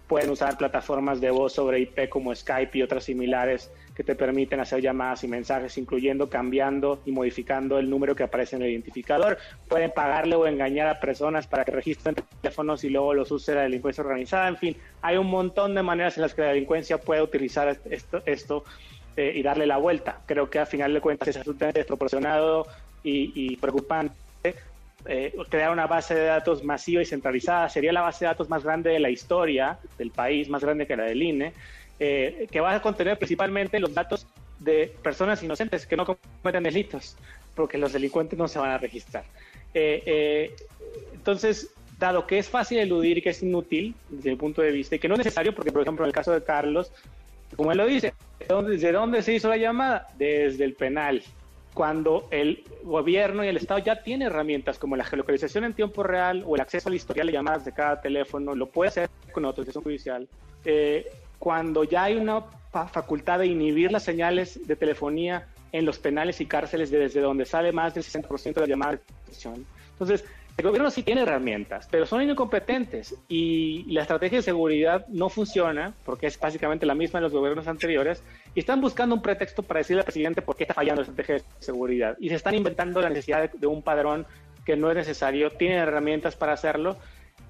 pueden 0.07 0.29
usar 0.29 0.57
plataformas 0.57 1.21
de 1.21 1.31
voz 1.31 1.53
sobre 1.53 1.79
IP 1.79 2.09
como 2.09 2.35
Skype 2.35 2.77
y 2.77 2.83
otras 2.83 3.05
similares 3.05 3.71
que 3.95 4.03
te 4.03 4.15
permiten 4.15 4.59
hacer 4.59 4.81
llamadas 4.81 5.23
y 5.23 5.27
mensajes, 5.27 5.77
incluyendo 5.77 6.29
cambiando 6.29 7.01
y 7.05 7.11
modificando 7.11 7.79
el 7.79 7.89
número 7.89 8.15
que 8.15 8.23
aparece 8.23 8.57
en 8.57 8.63
el 8.63 8.71
identificador. 8.71 9.37
Pueden 9.69 9.91
pagarle 9.91 10.35
o 10.35 10.45
engañar 10.45 10.87
a 10.87 10.99
personas 10.99 11.47
para 11.47 11.63
que 11.63 11.71
registren 11.71 12.15
teléfonos 12.41 12.83
y 12.83 12.89
luego 12.89 13.13
los 13.13 13.31
use 13.31 13.55
la 13.55 13.61
delincuencia 13.61 14.03
organizada. 14.03 14.49
En 14.49 14.57
fin, 14.57 14.75
hay 15.01 15.15
un 15.15 15.27
montón 15.27 15.73
de 15.73 15.81
maneras 15.81 16.17
en 16.17 16.23
las 16.23 16.33
que 16.33 16.41
la 16.41 16.49
delincuencia 16.49 16.97
puede 16.97 17.21
utilizar 17.21 17.77
esto, 17.89 18.21
esto 18.25 18.65
eh, 19.15 19.31
y 19.33 19.41
darle 19.41 19.65
la 19.65 19.77
vuelta. 19.77 20.19
Creo 20.25 20.49
que 20.49 20.59
a 20.59 20.65
final 20.65 20.93
de 20.93 20.99
cuentas 20.99 21.29
es 21.29 21.37
absolutamente 21.37 21.79
desproporcionado 21.79 22.67
y 23.07 23.55
preocupante 23.57 24.24
eh, 25.07 25.35
crear 25.49 25.71
una 25.71 25.87
base 25.87 26.15
de 26.15 26.25
datos 26.25 26.63
masiva 26.63 27.01
y 27.01 27.05
centralizada. 27.05 27.69
Sería 27.69 27.93
la 27.93 28.01
base 28.01 28.25
de 28.25 28.29
datos 28.29 28.49
más 28.49 28.63
grande 28.63 28.89
de 28.89 28.99
la 28.99 29.09
historia 29.09 29.77
del 29.97 30.11
país, 30.11 30.49
más 30.49 30.63
grande 30.63 30.87
que 30.87 30.95
la 30.95 31.03
del 31.03 31.21
INE, 31.21 31.53
eh, 31.99 32.47
que 32.51 32.59
va 32.59 32.73
a 32.73 32.81
contener 32.81 33.17
principalmente 33.17 33.79
los 33.79 33.93
datos 33.93 34.27
de 34.59 34.93
personas 35.03 35.43
inocentes 35.43 35.85
que 35.85 35.95
no 35.95 36.05
cometen 36.05 36.63
delitos, 36.63 37.17
porque 37.55 37.77
los 37.77 37.93
delincuentes 37.93 38.37
no 38.37 38.47
se 38.47 38.59
van 38.59 38.71
a 38.71 38.77
registrar. 38.77 39.23
Eh, 39.73 40.55
entonces, 41.13 41.73
dado 41.99 42.25
que 42.25 42.39
es 42.39 42.49
fácil 42.49 42.79
eludir 42.79 43.21
que 43.21 43.29
es 43.29 43.43
inútil 43.43 43.95
desde 44.09 44.31
mi 44.31 44.35
punto 44.35 44.61
de 44.61 44.71
vista 44.71 44.95
y 44.95 44.99
que 44.99 45.07
no 45.07 45.15
es 45.15 45.19
necesario, 45.19 45.53
porque 45.53 45.71
por 45.71 45.81
ejemplo 45.81 46.05
en 46.05 46.07
el 46.09 46.13
caso 46.13 46.31
de 46.31 46.43
Carlos, 46.43 46.91
como 47.55 47.71
él 47.71 47.77
lo 47.77 47.85
dice, 47.85 48.13
¿desde 48.39 48.91
dónde 48.91 49.21
se 49.21 49.33
hizo 49.33 49.49
la 49.49 49.57
llamada? 49.57 50.07
Desde 50.17 50.63
el 50.65 50.73
penal. 50.73 51.21
Cuando 51.75 52.29
el 52.31 52.63
gobierno 52.83 53.43
y 53.43 53.49
el 53.49 53.57
Estado 53.57 53.81
ya 53.81 54.01
tienen 54.01 54.29
herramientas 54.29 54.79
como 54.79 54.95
la 54.95 55.03
geolocalización 55.03 55.65
en 55.65 55.73
tiempo 55.73 56.03
real 56.03 56.41
o 56.47 56.55
el 56.55 56.61
acceso 56.61 56.87
al 56.87 56.95
historial 56.95 57.27
de 57.27 57.33
llamadas 57.33 57.65
de 57.65 57.73
cada 57.73 58.01
teléfono, 58.01 58.55
lo 58.55 58.67
puede 58.69 58.87
hacer 58.87 59.09
con 59.33 59.43
autorización 59.43 59.83
judicial. 59.83 60.27
Eh, 60.63 61.05
cuando 61.37 61.83
ya 61.83 62.05
hay 62.05 62.15
una 62.15 62.45
facultad 62.71 63.39
de 63.39 63.47
inhibir 63.47 63.91
las 63.91 64.03
señales 64.03 64.65
de 64.65 64.75
telefonía 64.77 65.47
en 65.73 65.85
los 65.85 65.99
penales 65.99 66.39
y 66.39 66.45
cárceles 66.45 66.89
desde 66.89 67.19
donde 67.19 67.45
sale 67.45 67.73
más 67.73 67.93
del 67.93 68.03
60% 68.03 68.53
de 68.53 68.61
la 68.61 68.67
llamada 68.67 68.93
de 68.93 69.01
Entonces, 69.91 70.23
el 70.57 70.63
gobierno 70.63 70.89
sí 70.89 71.03
tiene 71.03 71.23
herramientas, 71.23 71.87
pero 71.91 72.05
son 72.05 72.21
incompetentes 72.21 73.15
y 73.27 73.83
la 73.91 74.03
estrategia 74.03 74.37
de 74.37 74.41
seguridad 74.41 75.05
no 75.09 75.27
funciona 75.27 75.93
porque 76.05 76.27
es 76.27 76.39
básicamente 76.39 76.85
la 76.85 76.95
misma 76.95 77.19
de 77.19 77.23
los 77.23 77.33
gobiernos 77.33 77.67
anteriores 77.67 78.23
y 78.53 78.61
están 78.61 78.79
buscando 78.79 79.15
un 79.15 79.21
pretexto 79.21 79.63
para 79.63 79.79
decirle 79.79 80.01
al 80.01 80.05
presidente 80.05 80.41
por 80.41 80.55
qué 80.55 80.63
está 80.63 80.73
fallando 80.73 81.01
la 81.01 81.09
estrategia 81.09 81.35
de 81.35 81.43
seguridad 81.59 82.15
y 82.21 82.29
se 82.29 82.35
están 82.35 82.55
inventando 82.55 83.01
la 83.01 83.09
necesidad 83.09 83.51
de, 83.51 83.67
un 83.67 83.81
padrón 83.81 84.25
que 84.65 84.77
no 84.77 84.89
es 84.89 84.95
necesario, 84.95 85.51
tienen 85.51 85.79
herramientas 85.79 86.37
para 86.37 86.53
hacerlo 86.53 86.95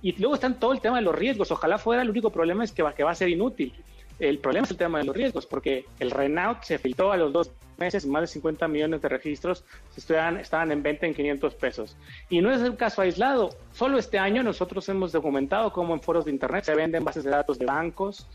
y 0.01 0.13
luego 0.13 0.33
están 0.33 0.59
todo 0.59 0.73
el 0.73 0.81
tema 0.81 0.97
de 0.97 1.03
los 1.03 1.13
riesgos. 1.13 1.51
Ojalá 1.51 1.77
fuera 1.77 2.01
el 2.01 2.09
único 2.09 2.31
problema 2.31 2.63
es 2.63 2.71
que 2.71 2.81
va, 2.81 2.95
que 2.95 3.03
va 3.03 3.11
a 3.11 3.15
ser 3.15 3.29
inútil. 3.29 3.71
El 4.17 4.39
problema 4.39 4.65
es 4.65 4.71
el 4.71 4.77
tema 4.77 4.99
de 4.99 5.05
los 5.05 5.15
riesgos, 5.15 5.45
porque 5.45 5.85
el 5.99 6.11
Renault 6.11 6.63
se 6.63 6.77
filtró 6.79 7.11
a 7.11 7.17
los 7.17 7.33
dos 7.33 7.51
meses 7.77 8.05
más 8.05 8.21
de 8.21 8.27
50 8.27 8.67
millones 8.67 9.01
de 9.01 9.09
registros 9.09 9.63
estaban, 9.95 10.37
estaban 10.37 10.71
en 10.71 10.83
venta 10.83 11.05
en 11.05 11.13
500 11.13 11.55
pesos. 11.55 11.95
Y 12.29 12.41
no 12.41 12.51
es 12.51 12.61
un 12.61 12.75
caso 12.75 13.01
aislado. 13.01 13.55
Solo 13.73 13.97
este 13.97 14.19
año 14.19 14.43
nosotros 14.43 14.87
hemos 14.89 15.11
documentado 15.11 15.71
cómo 15.71 15.93
en 15.93 16.01
foros 16.01 16.25
de 16.25 16.31
Internet 16.31 16.65
se 16.65 16.75
venden 16.75 17.03
bases 17.03 17.23
de 17.23 17.31
datos 17.31 17.59
de 17.59 17.65
bancos, 17.65 18.27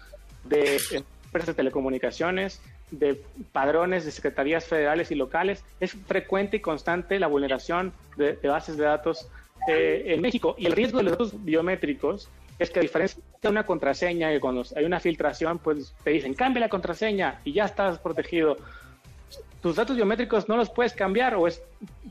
de 0.44 0.79
empresas 1.24 1.48
de 1.48 1.55
telecomunicaciones, 1.55 2.61
de 2.90 3.22
padrones 3.53 4.05
de 4.05 4.11
secretarías 4.11 4.64
federales 4.64 5.11
y 5.11 5.14
locales. 5.14 5.64
Es 5.79 5.92
frecuente 5.92 6.59
y 6.59 6.61
constante 6.61 7.18
la 7.18 7.29
vulneración 7.29 7.92
de, 8.16 8.35
bases 8.42 8.76
de 8.76 8.85
datos 8.85 9.29
eh, 9.68 10.03
en 10.07 10.20
México. 10.20 10.55
Y 10.59 10.66
el 10.66 10.72
riesgo 10.72 10.98
de 10.98 11.05
los 11.05 11.12
datos 11.12 11.44
biométricos 11.44 12.29
es 12.61 12.70
que 12.70 12.79
a 12.79 12.83
diferencia 12.83 13.22
de 13.40 13.48
una 13.48 13.64
contraseña, 13.64 14.31
que 14.31 14.38
cuando 14.38 14.62
hay 14.76 14.85
una 14.85 15.00
filtración, 15.00 15.59
pues 15.59 15.94
te 16.05 16.11
dicen, 16.11 16.35
cambia 16.35 16.61
la 16.61 16.68
contraseña 16.68 17.40
y 17.42 17.53
ya 17.53 17.64
estás 17.64 17.98
protegido. 17.98 18.59
Tus 19.62 19.77
datos 19.77 19.96
biométricos 19.96 20.49
no 20.49 20.57
los 20.57 20.70
puedes 20.70 20.94
cambiar, 20.94 21.35
o 21.35 21.46
es, 21.46 21.62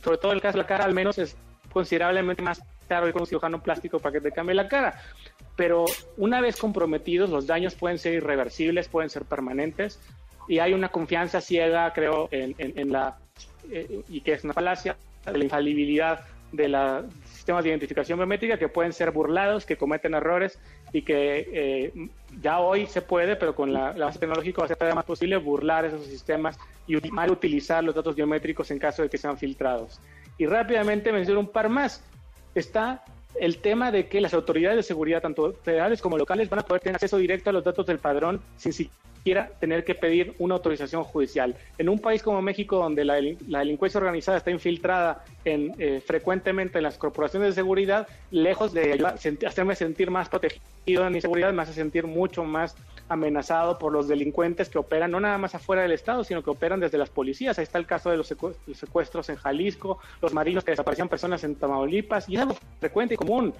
sobre 0.03 0.17
todo 0.17 0.31
el 0.33 0.41
caso 0.41 0.57
de 0.57 0.63
la 0.63 0.67
cara, 0.67 0.85
al 0.85 0.93
menos 0.93 1.17
es 1.17 1.35
considerablemente 1.71 2.41
más 2.41 2.61
caro 2.87 3.07
ir 3.07 3.13
con 3.13 3.21
un 3.21 3.27
cirujano 3.27 3.61
plástico 3.61 3.99
para 3.99 4.13
que 4.13 4.21
te 4.21 4.31
cambie 4.31 4.55
la 4.55 4.67
cara. 4.67 5.01
Pero 5.55 5.85
una 6.17 6.41
vez 6.41 6.57
comprometidos, 6.57 7.29
los 7.29 7.47
daños 7.47 7.75
pueden 7.75 7.97
ser 7.97 8.13
irreversibles, 8.13 8.87
pueden 8.87 9.09
ser 9.09 9.25
permanentes, 9.25 9.99
y 10.47 10.59
hay 10.59 10.73
una 10.73 10.89
confianza 10.89 11.41
ciega, 11.41 11.91
creo, 11.93 12.27
en, 12.31 12.91
la, 12.91 13.17
eh, 13.71 14.01
y 14.09 14.21
que 14.21 14.33
es 14.33 14.43
una 14.43 14.53
falacia, 14.53 14.97
la 15.25 15.43
infalibilidad 15.43 16.21
de 16.51 16.69
los 16.69 17.05
sistemas 17.49 17.63
de 17.63 17.69
identificación 17.71 18.19
biométrica 18.19 18.59
que 18.59 18.67
pueden 18.67 18.93
ser 18.93 19.09
burlados, 19.09 19.65
que 19.65 19.75
cometen 19.75 20.13
errores 20.13 20.59
y 20.93 21.01
que 21.01 21.49
eh, 21.51 22.09
ya 22.43 22.59
hoy 22.59 22.85
se 22.85 23.01
puede, 23.01 23.35
pero 23.37 23.55
con 23.55 23.73
la, 23.73 23.91
base 23.93 24.19
tecnológica 24.19 24.61
va 24.61 24.65
a 24.65 24.67
ser 24.67 24.93
más 24.93 25.05
posible 25.05 25.35
burlar 25.37 25.85
esos 25.85 26.05
sistemas 26.05 26.59
y 26.85 26.95
mal 27.09 27.31
utilizar 27.31 27.83
los 27.83 27.95
datos 27.95 28.15
biométricos 28.15 28.69
en 28.69 28.77
caso 28.77 29.01
de 29.01 29.09
que 29.09 29.17
sean 29.17 29.35
filtrados. 29.39 29.99
Y 30.37 30.45
rápidamente 30.45 31.11
menciono 31.11 31.39
un 31.39 31.47
par 31.47 31.69
más. 31.69 32.03
Está 32.53 33.03
el 33.39 33.57
tema 33.57 33.91
de 33.91 34.07
que 34.07 34.21
las 34.21 34.35
autoridades 34.35 34.77
de 34.77 34.83
seguridad, 34.83 35.19
tanto 35.19 35.53
federales 35.63 36.03
como 36.03 36.19
locales, 36.19 36.49
van 36.49 36.59
a 36.59 36.63
poder 36.63 36.83
tener 36.83 36.97
acceso 36.97 37.17
directo 37.17 37.49
a 37.49 37.53
los 37.53 37.63
datos 37.63 37.87
del 37.87 37.97
padrón 37.97 38.41
sin, 38.57 38.91
quiera 39.23 39.49
tener 39.59 39.83
que 39.83 39.95
pedir 39.95 40.33
una 40.39 40.55
autorización 40.55 41.03
judicial. 41.03 41.55
En 41.77 41.89
un 41.89 41.99
país 41.99 42.23
como 42.23 42.41
México, 42.41 42.77
donde 42.77 43.05
la, 43.05 43.15
delincuencia 43.59 43.97
organizada 43.97 44.37
está 44.37 44.51
infiltrada 44.51 45.23
en, 45.45 45.73
eh, 45.77 46.01
frecuentemente 46.05 46.79
en 46.79 46.83
las 46.83 46.97
corporaciones 46.97 47.49
de 47.49 47.55
seguridad, 47.55 48.07
lejos 48.31 48.73
de 48.73 49.05
hacerme 49.45 49.75
sentir 49.75 50.11
más 50.11 50.29
protegido 50.29 51.05
en 51.05 51.13
mi 51.13 51.21
seguridad, 51.21 51.53
me 51.53 51.61
hace 51.61 51.73
sentir 51.73 52.07
mucho 52.07 52.43
más 52.43 52.75
amenazado 53.09 53.77
por 53.77 53.91
los 53.91 54.07
delincuentes 54.07 54.69
que 54.69 54.77
operan 54.77 55.11
no 55.11 55.19
nada 55.19 55.37
más 55.37 55.55
afuera 55.55 55.81
del 55.81 55.91
Estado, 55.91 56.23
sino 56.23 56.43
que 56.43 56.51
operan 56.51 56.79
desde 56.79 56.97
las 56.97 57.09
policías. 57.09 57.57
Ahí 57.57 57.63
está 57.63 57.79
el 57.79 57.85
caso 57.85 58.09
de 58.09 58.17
los 58.17 58.27
secuestros 58.27 59.29
en 59.29 59.35
Jalisco, 59.35 59.99
los 60.21 60.33
marinos 60.33 60.63
que 60.63 60.71
desaparecían 60.71 61.09
personas 61.09 61.43
en 61.43 61.55
Tamaulipas, 61.55 62.29
y 62.29 62.35
es 62.35 62.41
algo 62.41 62.55
frecuente 62.79 63.15
y 63.15 63.17
común. 63.17 63.53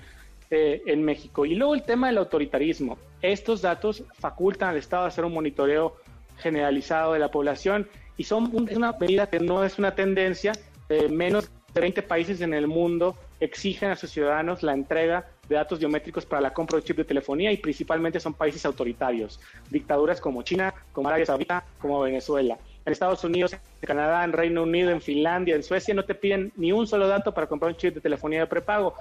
Eh, 0.51 0.81
en 0.87 1.03
México. 1.03 1.45
Y 1.45 1.53
luego 1.53 1.75
el 1.75 1.83
tema 1.83 2.07
del 2.07 2.17
autoritarismo. 2.17 2.97
Estos 3.21 3.61
datos 3.61 4.03
facultan 4.13 4.69
al 4.69 4.77
Estado 4.77 5.03
a 5.03 5.07
hacer 5.07 5.23
un 5.23 5.31
monitoreo 5.31 5.97
generalizado 6.39 7.13
de 7.13 7.19
la 7.19 7.29
población 7.29 7.87
y 8.17 8.23
son 8.23 8.49
una 8.75 8.93
medida 8.93 9.29
que 9.29 9.39
no 9.39 9.63
es 9.63 9.77
una 9.77 9.93
tendencia. 9.93 10.53
Eh, 10.89 11.07
menos 11.07 11.51
de 11.71 11.81
20 11.81 12.01
países 12.01 12.41
en 12.41 12.55
el 12.55 12.65
mundo 12.65 13.15
exigen 13.39 13.91
a 13.91 13.95
sus 13.95 14.09
ciudadanos 14.09 14.63
la 14.63 14.73
entrega 14.73 15.27
de 15.47 15.53
datos 15.53 15.77
biométricos 15.77 16.25
para 16.25 16.41
la 16.41 16.51
compra 16.51 16.77
de 16.79 16.83
chip 16.83 16.97
de 16.97 17.05
telefonía 17.05 17.51
y 17.51 17.57
principalmente 17.57 18.19
son 18.19 18.33
países 18.33 18.65
autoritarios, 18.65 19.39
dictaduras 19.69 20.19
como 20.19 20.41
China, 20.41 20.73
como 20.91 21.09
Arabia 21.09 21.27
Saudita, 21.27 21.63
como 21.79 22.01
Venezuela. 22.01 22.57
En 22.87 22.91
Estados 22.91 23.23
Unidos, 23.23 23.53
en 23.53 23.59
Canadá, 23.85 24.23
en 24.23 24.33
Reino 24.33 24.63
Unido, 24.63 24.89
en 24.89 24.99
Finlandia, 24.99 25.55
en 25.55 25.61
Suecia 25.61 25.93
no 25.93 26.05
te 26.05 26.15
piden 26.15 26.51
ni 26.55 26.71
un 26.71 26.87
solo 26.87 27.07
dato 27.07 27.35
para 27.35 27.45
comprar 27.45 27.71
un 27.71 27.77
chip 27.77 27.93
de 27.93 28.01
telefonía 28.01 28.39
de 28.39 28.47
prepago 28.47 28.95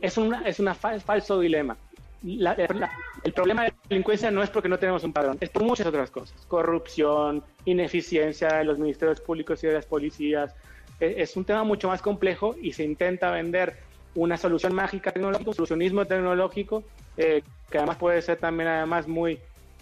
es, 0.00 0.18
una, 0.18 0.42
es 0.46 0.60
una 0.60 0.74
falso 0.74 1.40
dilema. 1.40 1.76
el 2.22 3.32
problema 3.34 3.64
de 3.64 3.68
la 3.68 3.74
delincuencia 3.88 4.30
no 4.30 4.42
es 4.42 4.50
porque 4.50 4.68
no 4.68 4.78
tenemos 4.78 5.04
un 5.04 5.12
padrón, 5.12 5.38
es 5.40 5.50
por 5.50 5.62
muchas 5.64 5.86
otras 5.86 6.10
cosas. 6.10 6.46
Corrupción, 6.46 7.42
ineficiencia 7.64 8.48
de 8.58 8.64
los 8.64 8.78
ministerios 8.78 9.20
públicos 9.20 9.62
y 9.64 9.68
de 9.68 9.74
las 9.74 9.86
policías. 9.86 10.54
E, 11.00 11.22
es, 11.22 11.36
un 11.36 11.44
tema 11.44 11.64
mucho 11.64 11.88
más 11.88 12.02
complejo 12.02 12.56
y 12.60 12.72
se 12.72 12.84
intenta 12.84 13.30
vender 13.30 13.78
una 14.14 14.36
solución 14.36 14.74
mágica 14.74 15.12
tecnológica, 15.12 15.50
un 15.50 15.56
solucionismo 15.56 16.04
tecnológico, 16.04 16.82
eh, 17.16 17.42
que 17.70 17.78
además 17.78 17.96
puede 17.96 18.20
ser 18.22 18.38
también 18.38 18.68
además 18.68 19.06
muy 19.06 19.38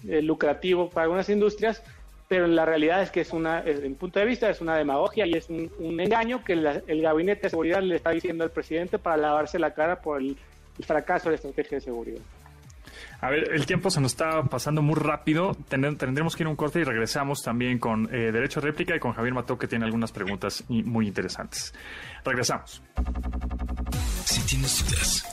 eh, 0.07 0.23
lucrativo 0.23 0.91
para 0.91 1.05
algunas 1.05 1.29
industrias, 1.29 1.83
pero 2.29 2.47
la 2.47 2.67
realidad 2.67 3.03
es 3.03 3.11
que 3.11 3.23
es 3.23 3.33
una, 3.33 3.65
mi 3.83 3.95
punto 3.95 4.21
de 4.21 4.27
vista, 4.27 4.51
es 4.51 4.61
una 4.61 4.77
demagogia 4.77 5.27
y 5.27 5.33
es 5.33 5.49
un, 5.49 5.71
engaño 5.99 6.45
que 6.45 6.53
el 6.53 7.03
gabinete 7.03 7.43
de 7.45 7.51
seguridad 7.51 7.83
le 7.83 7.97
está 7.97 8.11
diciendo 8.11 8.45
al 8.45 8.51
presidente 8.51 8.99
para 8.99 9.17
lavarse 9.17 9.59
la 9.59 9.73
cara 9.73 10.01
por 10.01 10.21
el, 10.21 10.37
fracaso 10.87 11.25
de 11.25 11.31
la 11.31 11.37
estrategia 11.37 11.79
de 11.79 11.81
seguridad. 11.81 12.21
A 13.21 13.31
ver, 13.31 13.53
el 13.53 13.67
tiempo 13.67 13.91
se 13.91 14.01
nos 14.01 14.13
está 14.13 14.45
pasando 14.45 14.81
muy 14.81 14.95
rápido. 14.95 15.57
tendremos 15.69 16.37
que 16.37 16.45
ir 16.45 16.47
a 16.47 16.51
un 16.51 16.57
corte 16.57 16.79
y 16.79 16.85
regresamos 16.85 17.43
también 17.43 17.81
con 17.81 18.05
eh, 18.15 18.31
Derecho 18.31 18.61
a 18.61 18.63
Réplica 18.63 18.95
y 18.95 19.01
con 19.01 19.13
Javier 19.13 19.35
Mató, 19.35 19.59
que 19.59 19.67
tiene 19.67 19.87
algunas 19.87 20.13
preguntas 20.13 20.65
muy 20.69 21.09
interesantes. 21.09 21.75
Regresamos. 22.25 22.81
Si 24.25 24.41
tienes 24.47 24.85
dudas, 24.85 25.25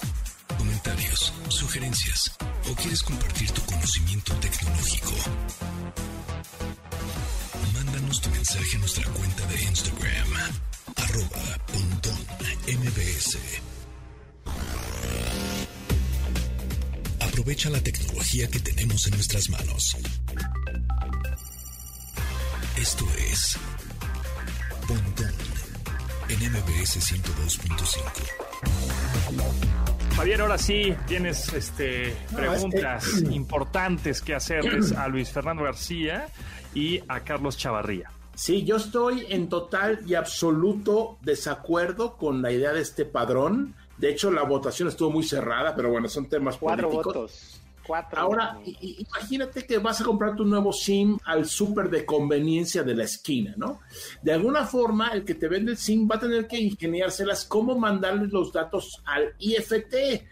comentarios, 0.57 1.33
sugerencias 1.49 2.35
o 2.71 2.75
quieres 2.75 3.03
compartir 3.03 3.51
tu 3.51 3.61
conocimiento 3.65 4.33
tecnológico, 4.35 5.11
Tu 8.21 8.29
mensaje 8.29 8.77
a 8.77 8.79
nuestra 8.79 9.03
cuenta 9.11 9.45
de 9.47 9.61
Instagram, 9.63 10.29
arroba 10.95 11.57
mbs. 12.67 13.37
Aprovecha 17.19 17.69
la 17.69 17.81
tecnología 17.81 18.49
que 18.49 18.59
tenemos 18.59 19.05
en 19.07 19.15
nuestras 19.15 19.49
manos. 19.49 19.97
Esto 22.77 23.05
es 23.29 23.57
Pontón 24.87 25.33
en 26.29 26.51
MBS 26.51 26.99
102.5. 26.99 29.94
Javier, 30.15 30.39
ahora 30.39 30.57
sí 30.57 30.95
tienes 31.07 31.51
este, 31.51 32.15
preguntas 32.33 33.21
importantes 33.31 34.21
que 34.21 34.33
hacerles 34.33 34.93
a 34.93 35.09
Luis 35.09 35.29
Fernando 35.29 35.63
García 35.63 36.27
y 36.73 37.01
a 37.09 37.19
Carlos 37.19 37.57
Chavarría. 37.57 38.11
Sí, 38.33 38.63
yo 38.63 38.77
estoy 38.77 39.25
en 39.29 39.49
total 39.49 39.99
y 40.07 40.15
absoluto 40.15 41.17
desacuerdo 41.21 42.15
con 42.15 42.41
la 42.41 42.51
idea 42.53 42.71
de 42.71 42.81
este 42.81 43.03
padrón. 43.03 43.75
De 43.97 44.09
hecho, 44.09 44.31
la 44.31 44.43
votación 44.43 44.87
estuvo 44.87 45.09
muy 45.11 45.23
cerrada, 45.23 45.75
pero 45.75 45.89
bueno, 45.89 46.07
son 46.07 46.29
temas 46.29 46.57
Cuatro 46.57 46.89
políticos. 46.89 47.13
Votos. 47.13 47.61
Cuatro 47.85 48.19
Ahora, 48.19 48.57
imagínate 48.81 49.65
que 49.65 49.77
vas 49.77 50.01
a 50.01 50.03
comprar 50.03 50.35
tu 50.35 50.45
nuevo 50.45 50.73
SIM 50.73 51.17
al 51.25 51.45
súper 51.45 51.89
de 51.89 52.05
conveniencia 52.05 52.83
de 52.83 52.95
la 52.95 53.03
esquina, 53.03 53.53
¿no? 53.57 53.81
De 54.21 54.33
alguna 54.33 54.65
forma, 54.65 55.09
el 55.09 55.23
que 55.23 55.35
te 55.35 55.47
vende 55.47 55.71
el 55.71 55.77
SIM 55.77 56.07
va 56.09 56.15
a 56.15 56.19
tener 56.19 56.47
que 56.47 56.59
ingeniárselas 56.59 57.45
cómo 57.45 57.77
mandarles 57.77 58.31
los 58.31 58.51
datos 58.51 59.01
al 59.05 59.33
IFT 59.39 60.23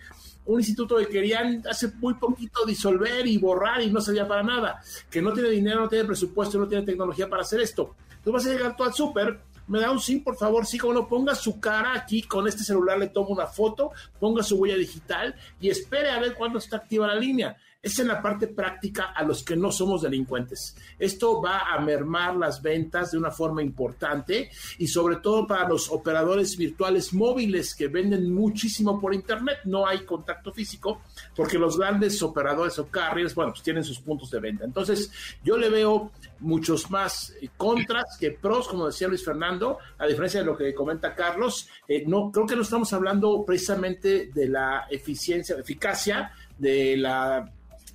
un 0.45 0.59
instituto 0.59 0.97
que 0.97 1.07
querían 1.07 1.63
hace 1.69 1.91
muy 1.99 2.15
poquito 2.15 2.65
disolver 2.65 3.25
y 3.25 3.37
borrar 3.37 3.81
y 3.81 3.89
no 3.89 4.01
servía 4.01 4.27
para 4.27 4.43
nada, 4.43 4.81
que 5.09 5.21
no 5.21 5.31
tiene 5.31 5.49
dinero, 5.49 5.81
no 5.81 5.89
tiene 5.89 6.05
presupuesto, 6.05 6.57
no 6.57 6.67
tiene 6.67 6.85
tecnología 6.85 7.29
para 7.29 7.43
hacer 7.43 7.61
esto. 7.61 7.95
Tú 8.23 8.31
vas 8.31 8.45
a 8.45 8.49
llegar 8.49 8.75
tú 8.75 8.83
al 8.83 8.93
súper, 8.93 9.39
me 9.73 9.79
da 9.79 9.89
un 9.89 9.99
SIM, 9.99 10.23
por 10.23 10.37
favor, 10.37 10.67
sí, 10.67 10.77
como 10.77 10.93
no, 10.93 11.07
ponga 11.07 11.33
su 11.33 11.59
cara 11.59 11.95
aquí, 11.95 12.21
con 12.21 12.47
este 12.47 12.63
celular 12.63 12.99
le 12.99 13.07
tomo 13.07 13.29
una 13.29 13.47
foto, 13.47 13.89
ponga 14.19 14.43
su 14.43 14.55
huella 14.57 14.75
digital 14.75 15.33
y 15.59 15.71
espere 15.71 16.11
a 16.11 16.19
ver 16.19 16.35
cuándo 16.35 16.59
está 16.59 16.77
activa 16.77 17.07
la 17.07 17.15
línea. 17.15 17.57
Es 17.83 17.99
en 17.99 18.07
la 18.07 18.21
parte 18.21 18.47
práctica 18.47 19.11
a 19.13 19.23
los 19.23 19.43
que 19.43 19.57
no 19.57 19.69
somos 19.69 20.01
delincuentes. 20.01 20.75
Esto 20.97 21.41
va 21.41 21.73
a 21.73 21.81
mermar 21.81 22.37
las 22.37 22.61
ventas 22.61 23.11
de 23.11 23.17
una 23.17 23.29
forma 23.29 23.61
importante 23.61 24.49
y 24.77 24.87
sobre 24.87 25.17
todo 25.17 25.45
para 25.45 25.67
los 25.67 25.91
operadores 25.91 26.55
virtuales 26.55 27.13
móviles 27.13 27.75
que 27.75 27.89
venden 27.89 28.33
muchísimo 28.33 29.01
por 29.01 29.13
internet. 29.13 29.57
No 29.65 29.85
hay 29.85 30.05
contacto 30.05 30.53
físico 30.53 31.01
porque 31.35 31.59
los 31.59 31.77
grandes 31.77 32.23
operadores 32.23 32.79
o 32.79 32.87
carriers, 32.87 33.35
bueno, 33.35 33.51
pues 33.51 33.63
tienen 33.63 33.83
sus 33.83 33.99
puntos 33.99 34.31
de 34.31 34.39
venta. 34.39 34.63
Entonces, 34.63 35.11
yo 35.43 35.57
le 35.57 35.69
veo 35.69 36.11
muchos 36.39 36.89
más 36.89 37.35
contras 37.57 38.17
que 38.17 38.31
pros, 38.31 38.69
como 38.69 38.85
decía 38.85 39.09
Luis 39.09 39.25
Fernando, 39.25 39.77
a 39.97 40.07
diferencia 40.07 40.39
de 40.39 40.45
lo 40.45 40.55
que 40.55 40.73
comenta 40.73 41.13
Carlos. 41.13 41.67
Eh, 41.89 42.05
no, 42.07 42.31
creo 42.31 42.45
que 42.45 42.55
no 42.55 42.61
estamos 42.61 42.93
hablando 42.93 43.43
precisamente 43.45 44.31
de 44.33 44.47
la 44.47 44.87
eficiencia, 44.89 45.57
eficacia 45.57 46.31
de 46.57 46.95
la, 46.95 47.51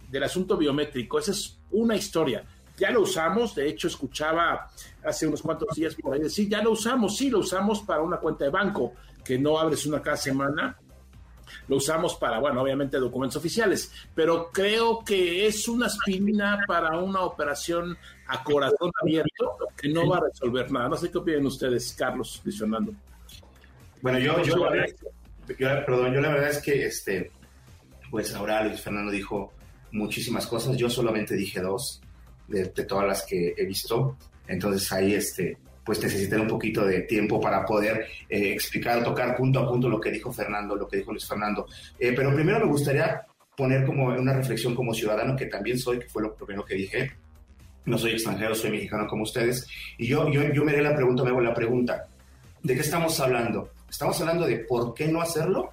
del 0.09 0.23
asunto 0.25 0.57
biométrico. 0.57 1.19
Esa 1.19 1.33
es 1.33 1.59
una 1.71 1.97
historia. 1.97 2.45
Ya 2.77 2.91
lo 2.91 3.03
usamos, 3.03 3.55
de 3.55 3.69
hecho 3.69 3.89
escuchaba 3.89 4.71
hace 5.05 5.27
unos 5.27 5.43
cuantos 5.43 5.75
días 5.75 5.97
por 5.97 6.15
ahí 6.15 6.21
decir, 6.21 6.49
ya 6.49 6.63
lo 6.63 6.73
usamos, 6.73 7.17
sí, 7.17 7.29
lo 7.29 7.41
usamos 7.41 7.81
para 7.81 8.03
una 8.03 8.19
cuenta 8.19 8.45
de 8.45 8.51
banco, 8.51 8.93
que 9.25 9.37
no 9.37 9.59
abres 9.59 9.85
una 9.85 10.01
cada 10.01 10.17
semana, 10.17 10.79
lo 11.67 11.77
usamos 11.77 12.15
para, 12.15 12.39
bueno, 12.39 12.63
obviamente 12.63 12.99
documentos 12.99 13.37
oficiales, 13.37 13.93
pero 14.15 14.51
creo 14.53 15.03
que 15.05 15.47
es 15.47 15.67
una 15.67 15.87
aspirina 15.87 16.65
para 16.69 16.99
una 16.99 17.23
operación 17.23 17.97
a 18.29 18.45
corazón 18.45 18.93
abierto 19.03 19.57
que 19.77 19.89
no 19.89 20.09
va 20.09 20.19
a 20.19 20.21
resolver 20.31 20.71
nada. 20.71 20.89
No 20.89 20.97
sé 20.97 21.11
qué 21.11 21.19
opinan 21.19 21.47
ustedes, 21.47 21.95
Carlos, 21.99 22.41
Luis 22.45 22.59
Fernando. 22.59 22.93
Bueno, 24.01 24.19
yo, 24.19 24.41
yo, 24.43 24.55
yo, 24.55 25.57
perdón, 25.57 26.15
yo 26.15 26.21
la 26.21 26.29
verdad 26.29 26.51
es 26.51 26.59
que, 26.59 26.87
este, 26.87 27.33
pues 28.11 28.33
ahora 28.35 28.63
Luis 28.63 28.81
Fernando 28.81 29.11
dijo 29.11 29.53
muchísimas 29.93 30.47
cosas, 30.47 30.77
yo 30.77 30.89
solamente 30.89 31.35
dije 31.35 31.61
dos 31.61 32.01
de, 32.49 32.67
todas 32.67 33.07
las 33.07 33.25
que 33.25 33.55
he 33.57 33.65
visto, 33.67 34.17
entonces 34.47 34.91
ahí, 34.93 35.15
este, 35.15 35.59
pues 35.85 36.03
necesitaré 36.03 36.43
un 36.43 36.49
poquito 36.49 36.85
de 36.85 37.03
tiempo 37.03 37.41
para 37.41 37.65
poder 37.65 38.07
eh, 38.29 38.53
explicar, 38.53 39.03
tocar 39.03 39.37
punto 39.37 39.61
a 39.61 39.69
punto 39.69 39.89
lo 39.89 40.01
que 40.01 40.11
dijo 40.11 40.33
Fernando, 40.33 40.77
lo 40.77 40.89
que 40.89 40.99
dijo 40.99 41.13
Luis 41.13 41.27
Fernando. 41.27 41.67
Eh, 41.99 42.13
pero 42.15 42.35
primero 42.35 42.61
me 42.61 42.67
gustaría 42.67 43.23
poner 43.57 43.85
como 43.85 44.07
una 44.07 44.35
reflexión 44.35 44.75
como 44.75 44.95
ciudadano, 44.95 45.35
que 45.35 45.47
también 45.47 45.79
soy, 45.79 45.99
que 45.99 46.09
fue 46.09 46.23
lo 46.23 46.35
primero 46.35 46.65
que 46.65 46.75
dije. 46.75 47.13
No 47.87 47.97
soy 47.97 48.13
extranjero, 48.13 48.55
soy 48.55 48.71
mexicano 48.71 49.07
como 49.09 49.23
ustedes. 49.23 49.67
Y 49.97 50.07
yo, 50.07 50.31
yo, 50.31 50.43
yo 50.53 50.65
me 50.65 50.73
haré 50.73 50.83
la 50.83 50.95
pregunta, 50.95 51.25
me 51.25 51.31
hago 51.31 51.41
la 51.41 51.55
pregunta, 51.55 52.07
¿de 52.63 52.75
qué 52.75 52.81
estamos 52.81 53.19
hablando? 53.21 53.71
¿Estamos 53.89 54.21
hablando 54.21 54.47
de 54.47 54.59
por 54.59 54.95
qué 54.95 55.09
no 55.09 55.23
hacerlo 55.23 55.71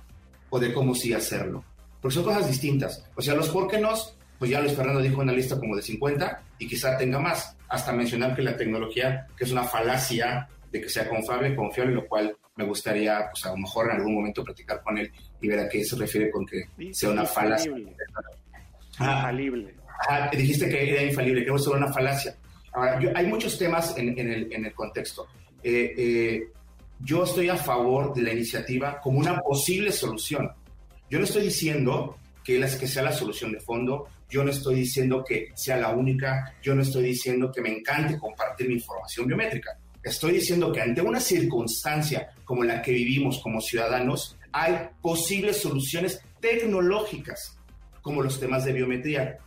o 0.50 0.60
de 0.60 0.74
cómo 0.74 0.96
sí 0.96 1.14
hacerlo? 1.14 1.64
Porque 2.06 2.14
son 2.14 2.24
cosas 2.24 2.48
distintas. 2.48 3.04
O 3.16 3.22
sea, 3.24 3.34
los 3.34 3.50
por 3.50 3.68
qué 3.68 3.80
no, 3.80 3.92
pues 4.38 4.52
ya 4.52 4.62
Luis 4.62 4.74
Fernando 4.74 5.02
dijo 5.02 5.22
una 5.22 5.34
lista 5.34 5.60
como 5.60 5.76
de 5.76 5.82
50 5.82 6.44
y 6.60 6.68
quizá 6.68 6.96
tenga 7.00 7.18
más. 7.18 7.58
Hasta 7.68 7.92
mencionar 7.94 8.36
que 8.36 8.44
la 8.44 8.56
tecnología, 8.56 9.26
que 9.36 9.44
es 9.44 9.52
una 9.52 9.64
falacia 9.64 10.48
de 10.72 10.82
que 10.82 10.88
sea 10.88 11.10
confiable, 11.10 11.56
confiable, 11.56 11.96
lo 11.96 12.06
cual 12.06 12.38
me 12.58 12.64
gustaría, 12.64 13.28
pues 13.32 13.44
a 13.48 13.50
lo 13.50 13.58
mejor 13.58 13.90
en 13.90 13.96
algún 13.98 14.14
momento 14.14 14.44
platicar 14.44 14.84
con 14.84 15.00
él 15.00 15.12
y 15.42 15.48
ver 15.48 15.62
a 15.62 15.68
qué 15.68 15.84
se 15.84 15.96
refiere 15.96 16.30
con 16.30 16.46
que 16.46 16.66
sea 16.94 17.10
una 17.10 17.26
falacia. 17.26 17.74
Infalible. 19.00 19.74
Ah, 20.08 20.30
dijiste 20.32 20.70
que 20.70 20.94
era 20.94 21.02
infalible, 21.02 21.44
que 21.44 21.56
es 21.56 21.66
una 21.66 21.92
falacia. 21.92 22.36
Ahora, 22.74 23.00
yo, 23.00 23.10
hay 23.16 23.26
muchos 23.26 23.58
temas 23.58 23.98
en, 23.98 24.10
en, 24.10 24.32
el, 24.32 24.54
en 24.54 24.64
el, 24.64 24.76
contexto. 24.76 25.26
Eh, 25.64 25.96
eh, 25.98 26.50
yo 27.00 27.24
estoy 27.24 27.50
a 27.50 27.58
favor 27.58 28.14
de 28.14 28.22
la 28.22 28.32
iniciativa 28.32 29.02
como 29.02 29.18
una 29.18 29.42
posible 29.42 29.92
solución. 29.92 30.52
Yo 31.10 31.20
no 31.20 31.26
estoy 31.26 31.44
diciendo 31.44 32.18
que, 32.44 32.60
las, 32.60 32.76
que 32.76 32.88
sea 32.88 33.04
la 33.04 33.12
solución 33.12 33.52
de 33.52 33.60
fondo, 33.60 34.08
yo 34.30 34.44
no 34.44 34.52
estoy 34.52 34.76
diciendo 34.76 35.24
que 35.24 35.50
sea 35.56 35.78
la 35.78 35.90
única, 35.90 36.56
yo 36.62 36.76
no 36.76 36.82
estoy 36.82 37.04
diciendo 37.04 37.52
que 37.52 37.62
me 37.62 37.70
encante 37.70 38.18
compartir 38.18 38.68
mi 38.68 38.76
información 38.76 39.28
biométrica. 39.28 39.78
Estoy 40.02 40.34
diciendo 40.34 40.72
que 40.72 40.82
ante 40.82 41.02
una 41.02 41.20
circunstancia 41.20 42.30
como 42.44 42.64
la 42.64 42.82
que 42.82 42.92
vivimos 42.92 43.40
como 43.40 43.62
ciudadanos, 43.62 44.38
hay 44.52 44.90
posibles 45.02 45.58
soluciones 45.58 46.22
tecnológicas, 46.40 47.58
como 48.02 48.22
los 48.22 48.40
temas 48.40 48.66
de 48.66 48.74
biometría, 48.74 49.38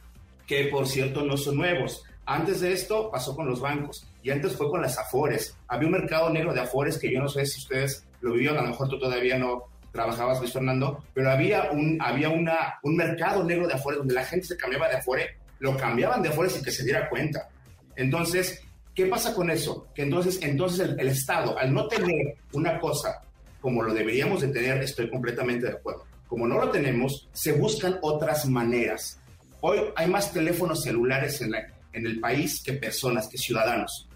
que 0.46 0.64
por 0.64 0.86
cierto 0.88 1.24
no 1.24 1.36
son 1.36 1.56
nuevos. 1.56 2.02
Antes 2.26 2.60
de 2.60 2.72
esto 2.72 3.10
pasó 3.10 3.34
con 3.34 3.46
los 3.46 3.60
bancos 3.60 4.06
y 4.22 4.30
antes 4.30 4.56
fue 4.56 4.68
con 4.68 4.82
las 4.82 4.98
afores. 4.98 5.56
Había 5.68 5.86
un 5.86 5.92
mercado 5.92 6.28
negro 6.30 6.52
de 6.52 6.60
afores 6.60 6.98
que 6.98 7.12
yo 7.12 7.20
no 7.20 7.28
sé 7.28 7.46
si 7.46 7.60
ustedes 7.60 8.04
lo 8.20 8.32
vivieron, 8.32 8.58
a 8.58 8.62
lo 8.62 8.68
mejor 8.68 8.88
tú 8.88 8.98
todavía 8.98 9.38
no 9.38 9.64
trabajabas, 9.98 10.38
Luis 10.38 10.52
Fernando, 10.52 11.04
pero 11.12 11.30
había 11.30 11.72
un, 11.72 11.98
había 12.00 12.28
una, 12.28 12.78
un 12.84 12.96
mercado 12.96 13.42
negro 13.42 13.66
de 13.66 13.74
afores 13.74 13.98
donde 13.98 14.14
la 14.14 14.24
gente 14.24 14.46
se 14.46 14.56
cambiaba 14.56 14.88
de 14.88 14.96
afore, 14.96 15.38
lo 15.58 15.76
cambiaban 15.76 16.22
de 16.22 16.28
afores 16.28 16.52
sin 16.52 16.62
que 16.62 16.70
se 16.70 16.84
diera 16.84 17.08
cuenta. 17.08 17.48
Entonces, 17.96 18.62
¿qué 18.94 19.06
pasa 19.06 19.34
con 19.34 19.50
eso? 19.50 19.88
Que 19.92 20.02
entonces, 20.02 20.38
entonces 20.40 20.88
el, 20.88 21.00
el 21.00 21.08
Estado, 21.08 21.58
al 21.58 21.74
no 21.74 21.88
tener 21.88 22.36
una 22.52 22.78
cosa 22.78 23.22
como 23.60 23.82
lo 23.82 23.92
deberíamos 23.92 24.40
de 24.40 24.48
tener, 24.48 24.80
estoy 24.82 25.10
completamente 25.10 25.66
de 25.66 25.72
acuerdo. 25.72 26.06
Como 26.28 26.46
no 26.46 26.58
lo 26.58 26.70
tenemos, 26.70 27.28
se 27.32 27.52
buscan 27.52 27.98
otras 28.02 28.46
maneras. 28.46 29.20
Hoy 29.60 29.80
hay 29.96 30.06
más 30.06 30.32
teléfonos 30.32 30.84
celulares 30.84 31.40
en, 31.40 31.50
la, 31.50 31.66
en 31.92 32.06
el 32.06 32.20
país 32.20 32.62
que 32.62 32.74
personas, 32.74 33.28
que 33.28 33.36
ciudadanos. 33.36 34.08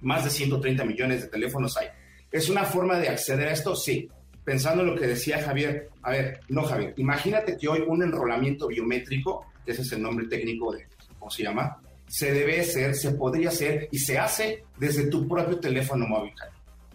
Más 0.00 0.24
de 0.24 0.30
130 0.30 0.84
millones 0.84 1.22
de 1.22 1.28
teléfonos 1.28 1.76
hay. 1.76 1.88
¿Es 2.30 2.48
una 2.48 2.64
forma 2.64 2.98
de 2.98 3.08
acceder 3.08 3.48
a 3.48 3.52
esto? 3.52 3.74
Sí. 3.74 4.08
Pensando 4.48 4.82
en 4.82 4.88
lo 4.88 4.96
que 4.96 5.06
decía 5.06 5.42
Javier, 5.42 5.90
a 6.00 6.10
ver, 6.10 6.40
no 6.48 6.62
Javier, 6.62 6.94
imagínate 6.96 7.58
que 7.58 7.68
hoy 7.68 7.84
un 7.86 8.02
enrolamiento 8.02 8.66
biométrico, 8.68 9.44
que 9.62 9.72
ese 9.72 9.82
es 9.82 9.92
el 9.92 10.00
nombre 10.00 10.26
técnico 10.26 10.72
de, 10.72 10.86
¿cómo 11.18 11.30
se 11.30 11.42
llama? 11.42 11.82
Se 12.06 12.32
debe 12.32 12.62
hacer, 12.62 12.94
se 12.94 13.10
podría 13.10 13.50
hacer 13.50 13.90
y 13.92 13.98
se 13.98 14.18
hace 14.18 14.64
desde 14.78 15.08
tu 15.08 15.28
propio 15.28 15.60
teléfono 15.60 16.06
móvil. 16.06 16.32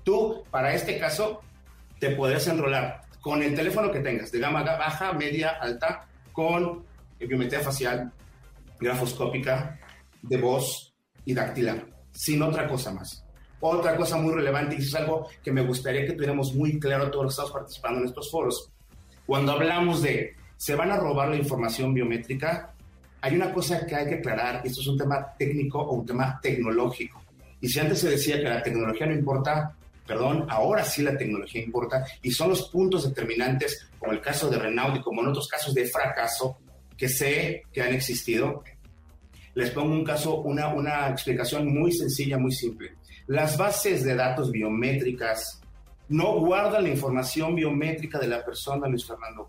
Tú, 0.03 0.43
para 0.49 0.73
este 0.73 0.97
caso, 0.97 1.41
te 1.99 2.15
podrías 2.15 2.47
enrolar 2.47 3.01
con 3.21 3.43
el 3.43 3.53
teléfono 3.53 3.91
que 3.91 3.99
tengas, 3.99 4.31
de 4.31 4.39
gama 4.39 4.63
baja, 4.63 5.13
media, 5.13 5.51
alta, 5.61 6.07
con 6.31 6.83
biometría 7.19 7.59
facial, 7.59 8.11
grafoscópica, 8.79 9.79
de 10.23 10.37
voz 10.37 10.91
y 11.23 11.35
dactilar, 11.35 11.85
sin 12.13 12.41
otra 12.41 12.67
cosa 12.67 12.91
más. 12.91 13.22
Otra 13.65 13.95
cosa 13.95 14.17
muy 14.17 14.33
relevante, 14.33 14.75
y 14.75 14.79
es 14.79 14.93
algo 14.93 15.29
que 15.41 15.49
me 15.49 15.65
gustaría 15.65 16.05
que 16.05 16.11
tuviéramos 16.11 16.53
muy 16.53 16.77
claro 16.81 17.09
todos 17.09 17.23
los 17.23 17.31
que 17.31 17.41
estamos 17.41 17.51
participando 17.53 17.99
en 18.01 18.07
estos 18.07 18.29
foros. 18.29 18.69
Cuando 19.25 19.53
hablamos 19.53 20.01
de 20.01 20.35
se 20.57 20.75
van 20.75 20.91
a 20.91 20.97
robar 20.97 21.29
la 21.29 21.37
información 21.37 21.93
biométrica, 21.93 22.73
hay 23.21 23.35
una 23.35 23.53
cosa 23.53 23.85
que 23.85 23.95
hay 23.95 24.05
que 24.05 24.15
aclarar, 24.15 24.63
esto 24.65 24.81
es 24.81 24.87
un 24.87 24.97
tema 24.97 25.33
técnico 25.39 25.79
o 25.79 25.93
un 25.93 26.05
tema 26.05 26.41
tecnológico. 26.41 27.23
Y 27.61 27.69
si 27.69 27.79
antes 27.79 27.99
se 27.99 28.09
decía 28.09 28.35
que 28.35 28.49
la 28.49 28.61
tecnología 28.61 29.07
no 29.07 29.13
importa, 29.13 29.73
perdón, 30.05 30.45
ahora 30.49 30.83
sí 30.83 31.01
la 31.01 31.17
tecnología 31.17 31.63
importa 31.63 32.05
y 32.21 32.31
son 32.31 32.49
los 32.49 32.67
puntos 32.67 33.07
determinantes, 33.07 33.87
como 33.97 34.11
el 34.11 34.19
caso 34.19 34.49
de 34.49 34.59
Renault 34.59 34.97
y 34.97 35.01
como 35.01 35.21
en 35.21 35.29
otros 35.29 35.47
casos 35.47 35.73
de 35.73 35.85
fracaso 35.85 36.57
que 36.97 37.07
sé 37.07 37.63
que 37.71 37.81
han 37.81 37.93
existido. 37.93 38.61
Les 39.55 39.69
pongo 39.69 39.93
un 39.93 40.03
caso, 40.03 40.41
una, 40.41 40.67
una 40.67 41.07
explicación 41.07 41.73
muy 41.73 41.93
sencilla, 41.93 42.37
muy 42.37 42.51
simple. 42.51 42.91
Las 43.27 43.57
bases 43.57 44.03
de 44.03 44.15
datos 44.15 44.51
biométricas 44.51 45.61
no 46.09 46.33
guardan 46.39 46.83
la 46.83 46.89
información 46.89 47.55
biométrica 47.55 48.19
de 48.19 48.27
la 48.27 48.43
persona, 48.43 48.87
Luis 48.87 49.05
Fernando. 49.05 49.47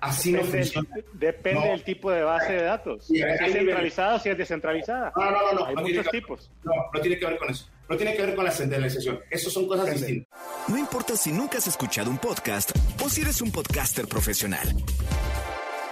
Así 0.00 0.32
depende, 0.32 0.56
no 0.56 0.62
funciona. 0.64 0.88
Depende 1.12 1.60
No. 1.60 1.66
del 1.72 1.82
tipo 1.84 2.10
de 2.10 2.22
base 2.22 2.52
de 2.54 2.62
datos. 2.62 3.04
Sí, 3.06 3.16
si 3.16 3.22
es 3.22 3.52
centralizada 3.52 4.14
o 4.14 4.18
si 4.18 4.28
es 4.30 4.38
descentralizada. 4.38 5.12
No, 5.14 5.30
no, 5.30 5.30
no, 5.30 5.52
no. 5.52 5.66
Hay 5.66 5.74
no 5.74 5.82
tiene 5.82 5.98
muchos 5.98 6.10
que- 6.12 6.20
tipos. 6.20 6.50
No, 6.64 6.72
no 6.94 7.00
tiene 7.00 7.18
que 7.18 7.26
ver 7.26 7.36
con 7.38 7.50
eso. 7.50 7.68
No 7.88 7.96
tiene 7.96 8.14
que 8.16 8.22
ver 8.24 8.34
con 8.34 8.44
la 8.44 8.50
centralización. 8.52 9.18
Eso 9.28 9.50
son 9.50 9.66
cosas 9.68 9.90
distintas. 9.92 10.40
No 10.68 10.78
importa 10.78 11.16
si 11.16 11.32
nunca 11.32 11.58
has 11.58 11.66
escuchado 11.66 12.08
un 12.10 12.16
podcast 12.18 12.70
o 13.04 13.10
si 13.10 13.20
eres 13.20 13.42
un 13.42 13.50
podcaster 13.50 14.06
profesional. 14.06 14.68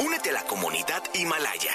Únete 0.00 0.30
a 0.30 0.34
la 0.34 0.42
comunidad 0.44 1.02
Himalaya. 1.12 1.72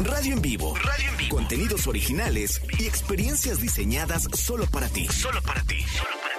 Radio 0.00 0.34
en 0.34 0.42
vivo. 0.42 0.74
Radio 0.76 1.08
en 1.08 1.16
vivo. 1.16 1.36
Contenidos 1.36 1.86
originales 1.86 2.60
y 2.78 2.86
experiencias 2.86 3.60
diseñadas 3.60 4.24
solo 4.34 4.66
para 4.66 4.88
ti. 4.88 5.06
Solo 5.06 5.40
para 5.42 5.62
ti. 5.62 5.84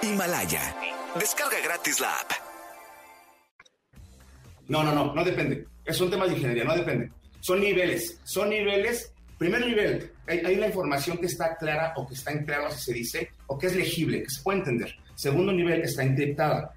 Himalaya. 0.02 0.76
Descarga 1.18 1.58
gratis 1.64 2.00
la 2.00 2.10
app. 2.10 2.32
No, 4.68 4.82
no, 4.82 4.92
no, 4.92 5.14
no 5.14 5.24
depende. 5.24 5.66
Es 5.84 6.00
un 6.00 6.10
tema 6.10 6.26
de 6.26 6.34
ingeniería, 6.34 6.64
no 6.64 6.76
depende. 6.76 7.10
Son 7.40 7.60
niveles, 7.60 8.20
son 8.24 8.50
niveles. 8.50 9.12
Primer 9.38 9.66
nivel, 9.66 10.12
hay, 10.26 10.38
hay 10.38 10.56
una 10.56 10.66
información 10.66 11.18
que 11.18 11.26
está 11.26 11.56
clara 11.56 11.92
o 11.96 12.06
que 12.06 12.14
está 12.14 12.32
en 12.32 12.44
claro, 12.44 12.66
así 12.66 12.80
se 12.80 12.92
dice, 12.92 13.30
o 13.46 13.58
que 13.58 13.66
es 13.66 13.76
legible, 13.76 14.22
que 14.22 14.30
se 14.30 14.42
puede 14.42 14.58
entender. 14.58 14.94
Segundo 15.14 15.52
nivel, 15.52 15.82
está 15.82 16.02
encriptada. 16.02 16.72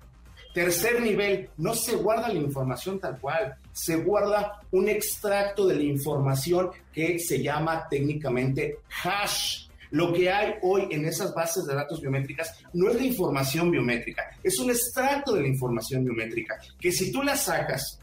Tercer 0.54 1.02
nivel, 1.02 1.50
no 1.58 1.74
se 1.74 1.96
guarda 1.96 2.28
la 2.28 2.40
información 2.40 3.00
tal 3.00 3.18
cual, 3.20 3.56
se 3.80 3.96
guarda 3.96 4.62
un 4.72 4.90
extracto 4.90 5.66
de 5.66 5.76
la 5.76 5.84
información 5.84 6.70
que 6.92 7.18
se 7.18 7.42
llama 7.42 7.88
técnicamente 7.90 8.80
hash. 9.04 9.68
Lo 9.92 10.12
que 10.12 10.30
hay 10.30 10.56
hoy 10.62 10.88
en 10.92 11.06
esas 11.06 11.34
bases 11.34 11.66
de 11.66 11.76
datos 11.76 12.02
biométricas 12.02 12.62
no 12.74 12.90
es 12.90 12.96
la 12.96 13.04
información 13.04 13.72
biométrica, 13.72 14.24
es 14.44 14.60
un 14.60 14.70
extracto 14.70 15.34
de 15.34 15.42
la 15.42 15.48
información 15.48 16.04
biométrica 16.04 16.60
que 16.80 16.92
si 16.92 17.12
tú 17.12 17.24
la 17.24 17.36
sacas, 17.36 18.00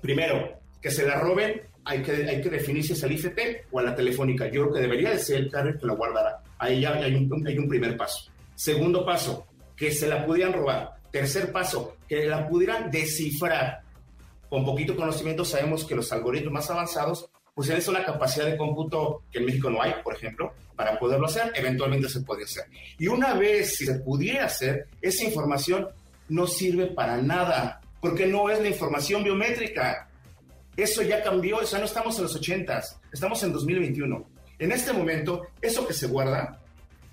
primero, 0.00 0.60
que 0.80 0.90
se 0.90 1.06
la 1.06 1.14
roben, 1.20 1.62
hay 1.84 2.02
que, 2.02 2.12
hay 2.12 2.40
que 2.40 2.50
definir 2.50 2.84
si 2.84 2.92
es 2.92 3.04
al 3.04 3.12
IFT 3.12 3.38
o 3.70 3.78
a 3.78 3.82
la 3.82 3.94
telefónica. 3.94 4.46
Yo 4.46 4.62
creo 4.62 4.74
que 4.74 4.80
debería 4.80 5.10
de 5.10 5.18
ser 5.18 5.36
el 5.36 5.50
carrier 5.50 5.78
que 5.78 5.86
lo 5.86 5.96
guardará. 5.96 6.42
Ahí 6.58 6.80
ya 6.80 6.94
hay 6.94 7.14
un, 7.14 7.46
hay 7.46 7.58
un 7.58 7.68
primer 7.68 7.96
paso. 7.96 8.30
Segundo 8.56 9.06
paso, 9.06 9.46
que 9.76 9.92
se 9.92 10.08
la 10.08 10.26
pudieran 10.26 10.52
robar. 10.52 10.90
Tercer 11.10 11.52
paso, 11.52 11.96
que 12.08 12.26
la 12.26 12.48
pudieran 12.48 12.90
descifrar. 12.90 13.82
Con 14.52 14.66
poquito 14.66 14.94
conocimiento 14.94 15.46
sabemos 15.46 15.86
que 15.86 15.94
los 15.94 16.12
algoritmos 16.12 16.52
más 16.52 16.68
avanzados 16.70 17.30
pues 17.54 17.70
es 17.70 17.88
una 17.88 18.04
capacidad 18.04 18.44
de 18.44 18.58
cómputo 18.58 19.22
que 19.32 19.38
en 19.38 19.46
México 19.46 19.70
no 19.70 19.80
hay, 19.80 19.94
por 20.04 20.14
ejemplo, 20.14 20.52
para 20.76 20.98
poderlo 20.98 21.24
hacer, 21.24 21.52
eventualmente 21.54 22.06
se 22.10 22.20
puede 22.20 22.44
hacer. 22.44 22.64
Y 22.98 23.08
una 23.08 23.32
vez 23.32 23.76
si 23.76 23.86
se 23.86 24.00
pudiera 24.00 24.44
hacer, 24.44 24.88
esa 25.00 25.24
información 25.24 25.88
no 26.28 26.46
sirve 26.46 26.88
para 26.88 27.16
nada, 27.22 27.80
porque 27.98 28.26
no 28.26 28.50
es 28.50 28.60
la 28.60 28.68
información 28.68 29.24
biométrica. 29.24 30.10
Eso 30.76 31.00
ya 31.00 31.22
cambió, 31.22 31.56
o 31.56 31.64
sea, 31.64 31.78
no 31.78 31.86
estamos 31.86 32.14
en 32.18 32.24
los 32.24 32.34
80, 32.34 32.82
estamos 33.10 33.42
en 33.44 33.54
2021. 33.54 34.26
En 34.58 34.70
este 34.70 34.92
momento, 34.92 35.46
eso 35.62 35.86
que 35.86 35.94
se 35.94 36.08
guarda, 36.08 36.60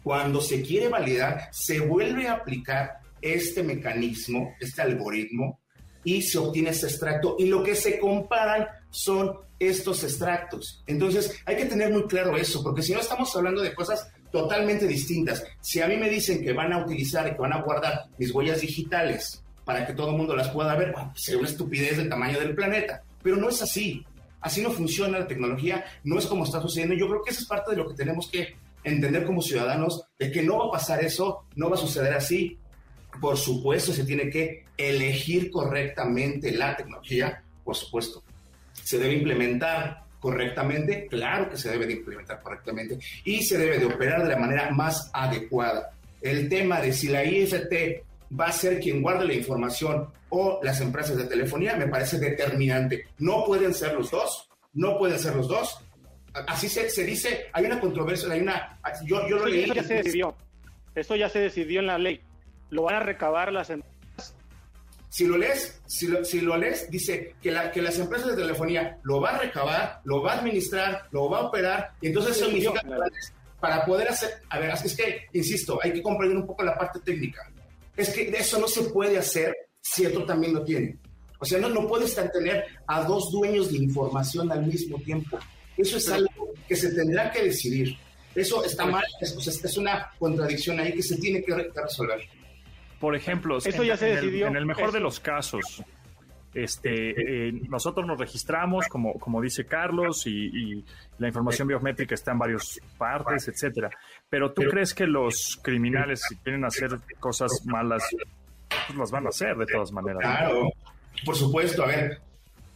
cuando 0.03 0.41
se 0.41 0.61
quiere 0.61 0.89
validar, 0.89 1.47
se 1.53 1.79
vuelve 1.79 2.27
a 2.27 2.33
aplicar 2.33 2.99
este 3.21 3.63
mecanismo, 3.63 4.55
este 4.59 4.81
algoritmo, 4.81 5.61
y 6.03 6.21
se 6.21 6.37
obtiene 6.37 6.69
ese 6.69 6.87
extracto. 6.87 7.35
Y 7.39 7.45
lo 7.45 7.63
que 7.63 7.75
se 7.75 7.99
comparan 7.99 8.67
son 8.89 9.37
estos 9.59 10.03
extractos. 10.03 10.83
Entonces, 10.87 11.37
hay 11.45 11.57
que 11.57 11.65
tener 11.65 11.91
muy 11.91 12.03
claro 12.07 12.37
eso, 12.37 12.63
porque 12.63 12.81
si 12.81 12.93
no 12.93 12.99
estamos 12.99 13.35
hablando 13.35 13.61
de 13.61 13.73
cosas 13.73 14.07
totalmente 14.31 14.87
distintas. 14.87 15.43
Si 15.61 15.81
a 15.81 15.87
mí 15.87 15.97
me 15.97 16.09
dicen 16.09 16.43
que 16.43 16.53
van 16.53 16.73
a 16.73 16.83
utilizar 16.83 17.27
y 17.27 17.31
que 17.31 17.41
van 17.41 17.53
a 17.53 17.61
guardar 17.61 18.05
mis 18.17 18.33
huellas 18.33 18.61
digitales 18.61 19.43
para 19.65 19.85
que 19.85 19.93
todo 19.93 20.11
el 20.11 20.17
mundo 20.17 20.35
las 20.35 20.49
pueda 20.49 20.75
ver, 20.75 20.91
bueno, 20.91 21.13
sería 21.15 21.39
una 21.39 21.49
estupidez 21.49 21.97
del 21.97 22.09
tamaño 22.09 22.39
del 22.39 22.55
planeta. 22.55 23.03
Pero 23.21 23.35
no 23.35 23.49
es 23.49 23.61
así. 23.61 24.05
Así 24.41 24.61
no 24.61 24.71
funciona 24.71 25.19
la 25.19 25.27
tecnología, 25.27 25.83
no 26.03 26.17
es 26.17 26.25
como 26.25 26.45
está 26.45 26.61
sucediendo. 26.61 26.95
Yo 26.95 27.07
creo 27.07 27.21
que 27.23 27.31
eso 27.31 27.41
es 27.41 27.47
parte 27.47 27.71
de 27.71 27.77
lo 27.77 27.87
que 27.87 27.95
tenemos 27.95 28.29
que 28.31 28.55
entender 28.83 29.25
como 29.25 29.41
ciudadanos, 29.41 30.03
de 30.17 30.31
que 30.31 30.41
no 30.41 30.59
va 30.59 30.67
a 30.67 30.71
pasar 30.71 31.03
eso, 31.03 31.45
no 31.55 31.69
va 31.69 31.75
a 31.75 31.79
suceder 31.79 32.13
así. 32.13 32.57
Por 33.19 33.37
supuesto, 33.37 33.91
se 33.91 34.05
tiene 34.05 34.29
que 34.29 34.65
elegir 34.77 35.51
correctamente 35.51 36.51
la 36.51 36.75
tecnología, 36.75 37.43
por 37.63 37.75
supuesto. 37.75 38.23
Se 38.73 38.97
debe 38.97 39.13
implementar 39.13 40.03
correctamente, 40.19 41.07
claro 41.07 41.49
que 41.49 41.57
se 41.57 41.69
debe 41.69 41.87
de 41.87 41.93
implementar 41.93 42.41
correctamente 42.41 42.99
y 43.23 43.41
se 43.43 43.57
debe 43.57 43.79
de 43.79 43.85
operar 43.85 44.23
de 44.23 44.29
la 44.29 44.37
manera 44.37 44.69
más 44.71 45.09
adecuada. 45.13 45.91
El 46.21 46.49
tema 46.49 46.81
de 46.81 46.93
si 46.93 47.07
la 47.07 47.23
IFT 47.23 48.03
va 48.39 48.47
a 48.47 48.51
ser 48.51 48.79
quien 48.79 49.01
guarde 49.01 49.25
la 49.25 49.33
información 49.33 50.09
o 50.29 50.59
las 50.61 50.81
empresas 50.81 51.17
de 51.17 51.25
telefonía 51.25 51.75
me 51.75 51.87
parece 51.87 52.19
determinante. 52.19 53.07
No 53.17 53.45
pueden 53.45 53.73
ser 53.73 53.93
los 53.93 54.11
dos, 54.11 54.49
no 54.73 54.97
pueden 54.97 55.17
ser 55.17 55.35
los 55.35 55.47
dos. 55.47 55.79
Así 56.47 56.69
se, 56.69 56.89
se 56.89 57.03
dice, 57.03 57.47
hay 57.53 57.65
una 57.65 57.79
controversia, 57.79 58.31
hay 58.31 58.41
una... 58.41 58.79
Yo, 59.05 59.27
yo 59.27 59.37
lo 59.37 59.45
leí. 59.47 59.63
Eso 59.63 59.73
ya 59.73 59.83
se 59.83 59.93
decidió. 59.95 60.35
Eso 60.95 61.15
ya 61.15 61.29
se 61.29 61.39
decidió 61.39 61.79
en 61.79 61.87
la 61.87 61.97
ley. 61.97 62.21
Lo 62.69 62.83
van 62.83 62.95
a 62.95 62.99
recabar 62.99 63.51
las 63.51 63.69
empresas 63.69 63.99
si 65.09 65.25
lo 65.25 65.37
lees, 65.37 65.81
si 65.87 66.07
lo, 66.07 66.23
si 66.23 66.39
lo 66.39 66.55
lees, 66.55 66.89
dice 66.89 67.35
que, 67.41 67.51
la, 67.51 67.71
que 67.71 67.81
las 67.81 67.97
empresas 67.97 68.29
de 68.29 68.41
telefonía 68.41 68.99
lo 69.03 69.19
va 69.19 69.31
a 69.31 69.39
recabar, 69.39 70.01
lo 70.03 70.21
va 70.21 70.33
a 70.33 70.39
administrar, 70.39 71.07
lo 71.11 71.29
va 71.29 71.39
a 71.39 71.45
operar, 71.45 71.93
y 71.99 72.07
entonces 72.07 72.37
eso 72.37 72.45
significa 72.45 72.81
para 73.59 73.83
poder 73.85 74.07
hacer, 74.07 74.29
a 74.49 74.59
ver, 74.59 74.69
es 74.71 74.95
que, 74.95 75.25
insisto, 75.33 75.79
hay 75.83 75.91
que 75.91 76.01
comprender 76.01 76.37
un 76.37 76.47
poco 76.47 76.63
la 76.63 76.77
parte 76.77 76.99
técnica. 76.99 77.41
Es 77.97 78.09
que 78.11 78.29
eso 78.29 78.59
no 78.59 78.67
se 78.67 78.83
puede 78.83 79.17
hacer 79.17 79.53
si 79.81 80.05
otro 80.05 80.25
también 80.25 80.53
lo 80.53 80.63
tiene. 80.63 80.97
O 81.39 81.45
sea, 81.45 81.59
no, 81.59 81.67
no 81.67 81.85
puedes 81.85 82.15
tener 82.31 82.63
a 82.87 83.03
dos 83.03 83.31
dueños 83.31 83.71
de 83.71 83.79
información 83.79 84.49
al 84.51 84.65
mismo 84.65 84.97
tiempo. 84.99 85.37
Eso 85.75 85.97
es 85.97 86.07
algo 86.07 86.53
que 86.67 86.75
se 86.75 86.93
tendrá 86.93 87.29
que 87.31 87.43
decidir. 87.43 87.97
Eso 88.33 88.63
está 88.63 88.85
mal, 88.85 89.03
es, 89.19 89.35
es 89.65 89.77
una 89.77 90.09
contradicción 90.17 90.79
ahí 90.79 90.93
que 90.93 91.03
se 91.03 91.17
tiene 91.17 91.43
que 91.43 91.53
resolver. 91.53 92.21
Por 92.99 93.15
ejemplo, 93.15 93.57
Eso 93.57 93.83
ya 93.83 93.95
se 93.95 94.07
decidió. 94.07 94.47
en 94.47 94.55
el 94.55 94.65
mejor 94.65 94.91
de 94.91 94.99
los 94.99 95.19
casos, 95.19 95.83
este, 96.53 97.47
eh, 97.47 97.51
nosotros 97.69 98.05
nos 98.07 98.19
registramos, 98.19 98.87
como, 98.87 99.13
como 99.13 99.41
dice 99.41 99.65
Carlos, 99.65 100.25
y, 100.25 100.83
la 101.17 101.27
información 101.27 101.67
biométrica 101.67 102.15
está 102.15 102.31
en 102.31 102.39
varias 102.39 102.79
partes, 102.97 103.47
etcétera. 103.47 103.89
Pero 104.29 104.51
tú 104.51 104.63
crees 104.63 104.93
que 104.93 105.05
los 105.05 105.59
criminales, 105.61 106.21
si 106.27 106.35
quieren 106.37 106.65
hacer 106.65 106.97
cosas 107.19 107.51
malas, 107.65 108.03
pues 108.87 108.97
las 108.97 109.11
van 109.11 109.25
a 109.25 109.29
hacer 109.29 109.55
de 109.57 109.65
todas 109.65 109.91
maneras. 109.91 110.21
Claro, 110.21 110.71
por 111.25 111.35
supuesto. 111.35 111.83
A 111.83 111.87
ver, 111.87 112.21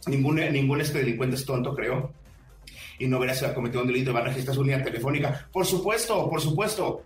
ningún, 0.06 0.36
ningún 0.36 0.80
este 0.80 0.98
delincuente 0.98 1.36
es 1.36 1.44
tonto, 1.44 1.74
creo. 1.74 2.12
Y 2.98 3.06
no 3.06 3.18
verá 3.18 3.34
si 3.34 3.44
ha 3.44 3.54
cometido 3.54 3.80
un 3.80 3.88
delito 3.88 4.10
y 4.10 4.14
va 4.14 4.20
a 4.20 4.24
registrar 4.24 4.54
su 4.54 4.62
línea 4.62 4.82
telefónica. 4.82 5.48
Por 5.50 5.66
supuesto, 5.66 6.28
por 6.28 6.40
supuesto. 6.40 7.02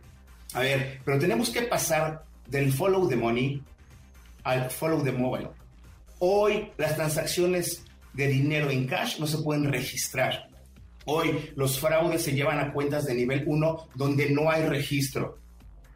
A 0.55 0.61
ver, 0.61 1.01
pero 1.05 1.19
tenemos 1.19 1.51
que 1.51 1.63
pasar 1.63 2.25
del 2.49 2.73
follow 2.73 3.09
the 3.09 3.17
money 3.17 3.63
al 4.45 4.71
follow 4.71 5.03
the 5.03 5.13
mobile. 5.13 5.51
Hoy 6.19 6.73
las 6.77 6.97
transacciones 6.97 7.85
de 8.13 8.27
dinero 8.27 8.71
en 8.71 8.87
cash 8.87 9.19
no 9.19 9.27
se 9.27 9.39
pueden 9.39 9.71
registrar. 9.71 10.49
Hoy 11.05 11.53
los 11.57 11.79
fraudes 11.79 12.23
se 12.23 12.33
llevan 12.33 12.59
a 12.59 12.73
cuentas 12.73 13.07
de 13.07 13.15
nivel 13.15 13.45
1 13.47 13.89
donde 13.95 14.31
no 14.31 14.51
hay 14.51 14.65
registro. 14.65 15.39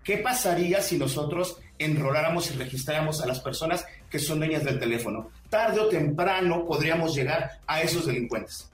¿Qué 0.05 0.19
pasaría 0.19 0.81
si 0.81 0.99
nosotros 0.99 1.59
enroláramos 1.79 2.51
y 2.51 2.55
registráramos 2.55 3.23
a 3.23 3.27
las 3.27 3.41
personas 3.41 3.85
que 4.11 4.19
son 4.19 4.39
dueñas 4.39 4.65
del 4.65 4.79
teléfono? 4.79 5.31
Tarde 5.49 5.81
o 5.81 5.89
temprano 5.89 6.67
podríamos 6.67 7.15
llegar 7.15 7.61
a 7.67 7.83
esos 7.83 8.07
delincuentes. 8.07 8.72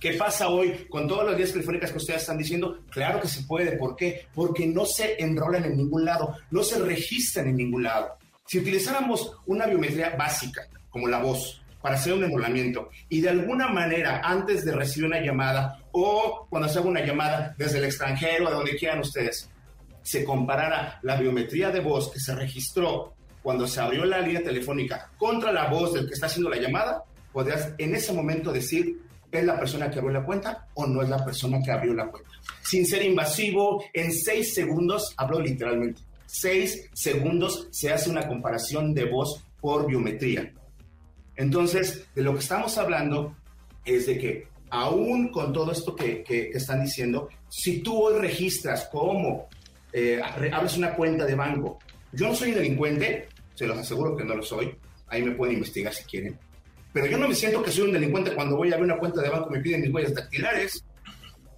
¿Qué 0.00 0.12
pasa 0.12 0.48
hoy 0.48 0.86
con 0.88 1.08
todas 1.08 1.26
las 1.26 1.36
vías 1.36 1.50
telefónicas 1.50 1.90
que 1.90 1.98
ustedes 1.98 2.20
están 2.20 2.38
diciendo? 2.38 2.84
Claro 2.90 3.20
que 3.20 3.26
se 3.26 3.42
puede. 3.42 3.76
¿Por 3.76 3.96
qué? 3.96 4.26
Porque 4.32 4.64
no 4.64 4.86
se 4.86 5.20
enrolan 5.20 5.64
en 5.64 5.76
ningún 5.76 6.04
lado, 6.04 6.36
no 6.52 6.62
se 6.62 6.78
registran 6.78 7.48
en 7.48 7.56
ningún 7.56 7.82
lado. 7.82 8.16
Si 8.46 8.60
utilizáramos 8.60 9.32
una 9.46 9.66
biometría 9.66 10.14
básica, 10.16 10.68
como 10.88 11.08
la 11.08 11.18
voz, 11.18 11.60
para 11.82 11.96
hacer 11.96 12.12
un 12.12 12.24
enrolamiento 12.24 12.90
y 13.08 13.20
de 13.20 13.30
alguna 13.30 13.68
manera 13.68 14.20
antes 14.24 14.64
de 14.64 14.72
recibir 14.72 15.06
una 15.06 15.20
llamada 15.20 15.80
o 15.92 16.46
cuando 16.48 16.68
se 16.68 16.78
haga 16.78 16.88
una 16.88 17.04
llamada 17.04 17.54
desde 17.58 17.78
el 17.78 17.84
extranjero, 17.84 18.48
a 18.48 18.52
donde 18.52 18.76
quieran 18.76 19.00
ustedes, 19.00 19.50
se 20.02 20.24
comparara 20.24 21.00
la 21.02 21.16
biometría 21.16 21.70
de 21.70 21.80
voz 21.80 22.10
que 22.12 22.20
se 22.20 22.34
registró 22.34 23.14
cuando 23.42 23.66
se 23.66 23.80
abrió 23.80 24.04
la 24.04 24.20
línea 24.20 24.42
telefónica 24.42 25.10
contra 25.18 25.52
la 25.52 25.68
voz 25.68 25.92
del 25.92 26.06
que 26.06 26.14
está 26.14 26.26
haciendo 26.26 26.50
la 26.50 26.56
llamada, 26.56 27.02
podrías 27.32 27.72
en 27.78 27.94
ese 27.94 28.12
momento 28.12 28.52
decir 28.52 29.07
¿Es 29.30 29.44
la 29.44 29.58
persona 29.58 29.90
que 29.90 29.98
abrió 29.98 30.12
la 30.18 30.24
cuenta 30.24 30.66
o 30.74 30.86
no 30.86 31.02
es 31.02 31.08
la 31.08 31.24
persona 31.24 31.60
que 31.62 31.70
abrió 31.70 31.92
la 31.94 32.06
cuenta? 32.06 32.30
Sin 32.62 32.86
ser 32.86 33.04
invasivo, 33.04 33.84
en 33.92 34.12
seis 34.12 34.54
segundos, 34.54 35.14
hablo 35.16 35.40
literalmente, 35.40 36.00
seis 36.26 36.88
segundos 36.94 37.68
se 37.70 37.92
hace 37.92 38.10
una 38.10 38.26
comparación 38.26 38.94
de 38.94 39.04
voz 39.04 39.42
por 39.60 39.86
biometría. 39.86 40.52
Entonces, 41.36 42.06
de 42.14 42.22
lo 42.22 42.32
que 42.34 42.40
estamos 42.40 42.76
hablando 42.78 43.36
es 43.84 44.06
de 44.06 44.18
que 44.18 44.48
aún 44.70 45.28
con 45.28 45.52
todo 45.52 45.72
esto 45.72 45.94
que, 45.94 46.24
están 46.52 46.84
diciendo, 46.84 47.28
si 47.48 47.80
tú 47.80 48.02
hoy 48.02 48.18
registras 48.18 48.88
como 48.90 49.48
eh, 49.92 50.20
abres 50.52 50.76
una 50.76 50.94
cuenta 50.94 51.24
de 51.24 51.34
banco, 51.34 51.78
yo 52.12 52.28
no 52.28 52.34
soy 52.34 52.52
delincuente, 52.52 53.28
se 53.54 53.66
los 53.66 53.78
aseguro 53.78 54.16
que 54.16 54.24
no 54.24 54.34
lo 54.34 54.42
soy, 54.42 54.74
ahí 55.08 55.22
me 55.22 55.32
pueden 55.32 55.54
investigar 55.54 55.92
si 55.92 56.04
quieren, 56.04 56.38
pero 56.92 57.06
yo 57.06 57.18
no 57.18 57.28
me 57.28 57.34
siento 57.34 57.62
que 57.62 57.70
soy 57.70 57.84
un 57.84 57.92
delincuente 57.92 58.34
cuando 58.34 58.56
voy 58.56 58.70
a 58.70 58.74
abrir 58.74 58.90
una 58.90 58.98
cuenta 58.98 59.20
de 59.20 59.28
banco 59.28 59.48
y 59.50 59.56
me 59.56 59.60
piden 59.60 59.82
mis 59.82 59.92
huellas 59.92 60.14
dactilares. 60.14 60.84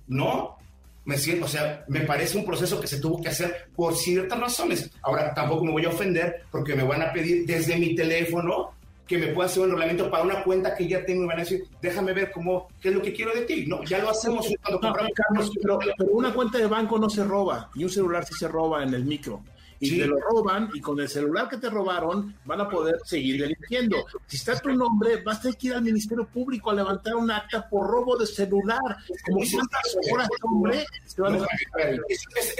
No, 0.09 0.59
me 1.05 1.17
siento, 1.17 1.47
o 1.47 1.49
sea, 1.49 1.85
me 1.89 2.01
parece 2.01 2.37
un 2.37 2.45
proceso 2.45 2.81
que 2.81 2.87
se 2.87 3.01
tuvo 3.01 3.21
que 3.23 3.29
hacer 3.29 3.69
por 3.75 3.95
ciertas 3.95 4.39
razones. 4.39 4.91
Ahora, 5.03 5.33
tampoco 5.35 5.65
me 5.65 5.73
voy 5.73 5.85
a 5.85 5.91
ofender 5.91 6.43
porque 6.51 6.75
me 6.75 6.83
van 6.83 7.03
a 7.03 7.13
pedir 7.13 7.47
desde 7.47 7.77
mi 7.77 7.95
teléfono 7.95 8.73
que 9.07 9.19
me 9.19 9.29
pueda 9.29 9.49
hacer 9.49 9.65
un 9.65 9.71
reglamento 9.71 10.09
para 10.09 10.23
una 10.23 10.45
cuenta 10.45 10.75
que 10.75 10.87
ya 10.87 11.05
tengo 11.05 11.25
y 11.25 11.27
van 11.27 11.39
a 11.39 11.43
decir, 11.43 11.65
déjame 11.83 12.13
ver 12.13 12.31
cómo, 12.31 12.69
qué 12.81 12.91
es 12.91 12.95
lo 12.95 13.03
que 13.03 13.13
quiero 13.13 13.35
de 13.35 13.43
ti. 13.43 13.67
No, 13.67 13.83
ya 13.83 13.99
lo 13.99 14.11
hacemos 14.11 14.47
cuando 14.63 14.81
compramos. 14.81 15.51
pero, 15.61 15.79
pero, 15.79 16.11
una 16.13 16.33
cuenta 16.33 16.59
de 16.59 16.67
banco 16.67 16.99
no 16.99 17.11
se 17.11 17.25
roba 17.25 17.71
y 17.75 17.83
un 17.83 17.91
celular 17.91 18.25
sí 18.25 18.35
se 18.35 18.47
roba 18.47 18.85
en 18.85 18.95
el 18.95 19.05
micro 19.05 19.43
y 19.81 19.99
te 19.99 20.07
lo 20.07 20.21
roban 20.21 20.71
y 20.75 20.81
con 20.81 21.01
el 21.01 21.09
celular 21.09 21.49
que 21.49 21.57
te 21.57 21.71
robaron 21.71 22.37
van 22.45 22.61
a 22.61 22.69
poder 22.69 23.01
seguir 23.05 23.41
delinquiendo. 23.41 24.05
Si 24.27 24.37
está 24.37 24.59
tu 24.61 24.73
nombre, 24.75 25.23
vas 25.23 25.39
a 25.39 25.43
tener 25.43 25.57
que 25.57 25.67
ir 25.69 25.75
al 25.75 25.83
Ministerio 25.83 26.27
Público 26.29 26.71
a 26.71 26.75
levantar 26.75 27.15
un 27.17 27.31
acta 27.31 27.67
por 27.69 27.89
robo 27.89 28.17
de 28.17 28.27
celular. 28.27 28.79
Como 29.27 29.45
si 29.45 29.57
horas, 29.57 30.29
hombre, 30.43 30.85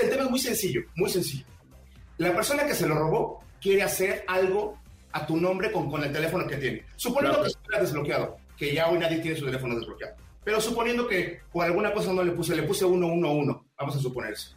el 0.03 0.11
tema 0.11 0.25
es 0.25 0.31
muy 0.31 0.39
sencillo, 0.41 0.81
muy 0.97 1.11
sencillo. 1.11 1.45
La 2.17 2.35
persona 2.35 2.65
que 2.65 2.75
se 2.75 2.87
lo 2.87 2.95
robó 2.95 3.45
quiere 3.61 3.83
hacer 3.83 4.25
algo 4.27 4.79
a 5.13 5.27
tu 5.27 5.37
nombre 5.37 5.71
con, 5.71 5.91
con 5.91 6.03
el 6.03 6.13
teléfono 6.13 6.47
que 6.47 6.57
tiene. 6.57 6.85
Suponiendo 6.97 7.43
que 7.43 7.49
estuviera 7.49 7.83
desbloqueado, 7.83 8.37
que 8.57 8.75
ya 8.75 8.89
hoy 8.89 8.99
nadie 8.99 9.19
tiene 9.19 9.37
su 9.37 9.45
teléfono 9.45 9.77
desbloqueado. 9.77 10.17
Pero 10.43 10.59
suponiendo 10.59 11.07
que 11.07 11.41
por 11.53 11.67
alguna 11.67 11.93
cosa 11.93 12.15
no 12.15 12.23
le 12.23 12.33
puse, 12.33 12.57
le 12.57 12.63
puse 12.63 12.87
111, 12.87 13.61
vamos 13.79 13.97
a 13.97 13.99
suponer 13.99 14.33
eso. 14.33 14.57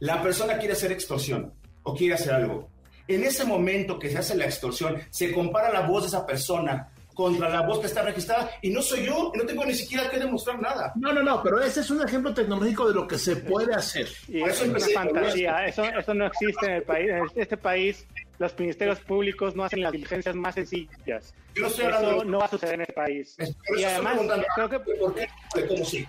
La 0.00 0.22
persona 0.22 0.58
quiere 0.58 0.74
hacer 0.74 0.92
extorsión 0.92 1.52
quiere 1.82 2.14
hacer 2.14 2.32
algo. 2.32 2.68
En 3.08 3.24
ese 3.24 3.44
momento 3.44 3.98
que 3.98 4.08
se 4.10 4.18
hace 4.18 4.36
la 4.36 4.44
extorsión, 4.44 5.00
se 5.10 5.32
compara 5.32 5.72
la 5.72 5.80
voz 5.80 6.02
de 6.02 6.08
esa 6.08 6.24
persona 6.26 6.92
contra 7.14 7.48
la 7.48 7.62
voz 7.62 7.80
que 7.80 7.86
está 7.86 8.02
registrada 8.02 8.50
y 8.62 8.70
no 8.70 8.80
soy 8.80 9.04
yo, 9.04 9.32
y 9.34 9.38
no 9.38 9.44
tengo 9.44 9.64
ni 9.64 9.74
siquiera 9.74 10.08
que 10.08 10.18
demostrar 10.18 10.60
nada. 10.60 10.92
No, 10.96 11.12
no, 11.12 11.22
no, 11.22 11.42
pero 11.42 11.60
ese 11.60 11.80
es 11.80 11.90
un 11.90 12.02
ejemplo 12.02 12.32
tecnológico 12.32 12.88
de 12.88 12.94
lo 12.94 13.06
que 13.06 13.18
se 13.18 13.36
puede 13.36 13.74
hacer. 13.74 14.08
Y 14.28 14.42
eso 14.42 14.64
es 14.64 14.70
una 14.70 14.80
fantasía, 14.94 15.66
eso, 15.66 15.84
eso 15.84 16.14
no 16.14 16.26
existe 16.26 16.66
en 16.66 16.72
el 16.72 16.82
país. 16.82 17.10
En 17.10 17.42
este 17.42 17.56
país, 17.56 18.06
los 18.38 18.58
ministerios 18.58 19.00
públicos 19.00 19.54
no 19.54 19.64
hacen 19.64 19.82
las 19.82 19.92
diligencias 19.92 20.34
más 20.34 20.54
sencillas. 20.54 21.34
Yo 21.54 21.66
estoy 21.66 21.86
Eso 21.86 21.96
hablando 21.96 22.24
no 22.24 22.38
va 22.38 22.46
a 22.46 22.48
suceder 22.48 22.74
en 22.76 22.80
este 22.82 22.94
país. 22.94 23.36
Por 23.66 23.78
Y 23.78 23.84
además, 23.84 24.18
creo 24.54 24.68
que 24.68 24.78
de 24.78 24.96
por 24.96 25.14
qué, 25.14 25.28
de 25.56 25.66
cómo 25.66 25.84
sí. 25.84 26.06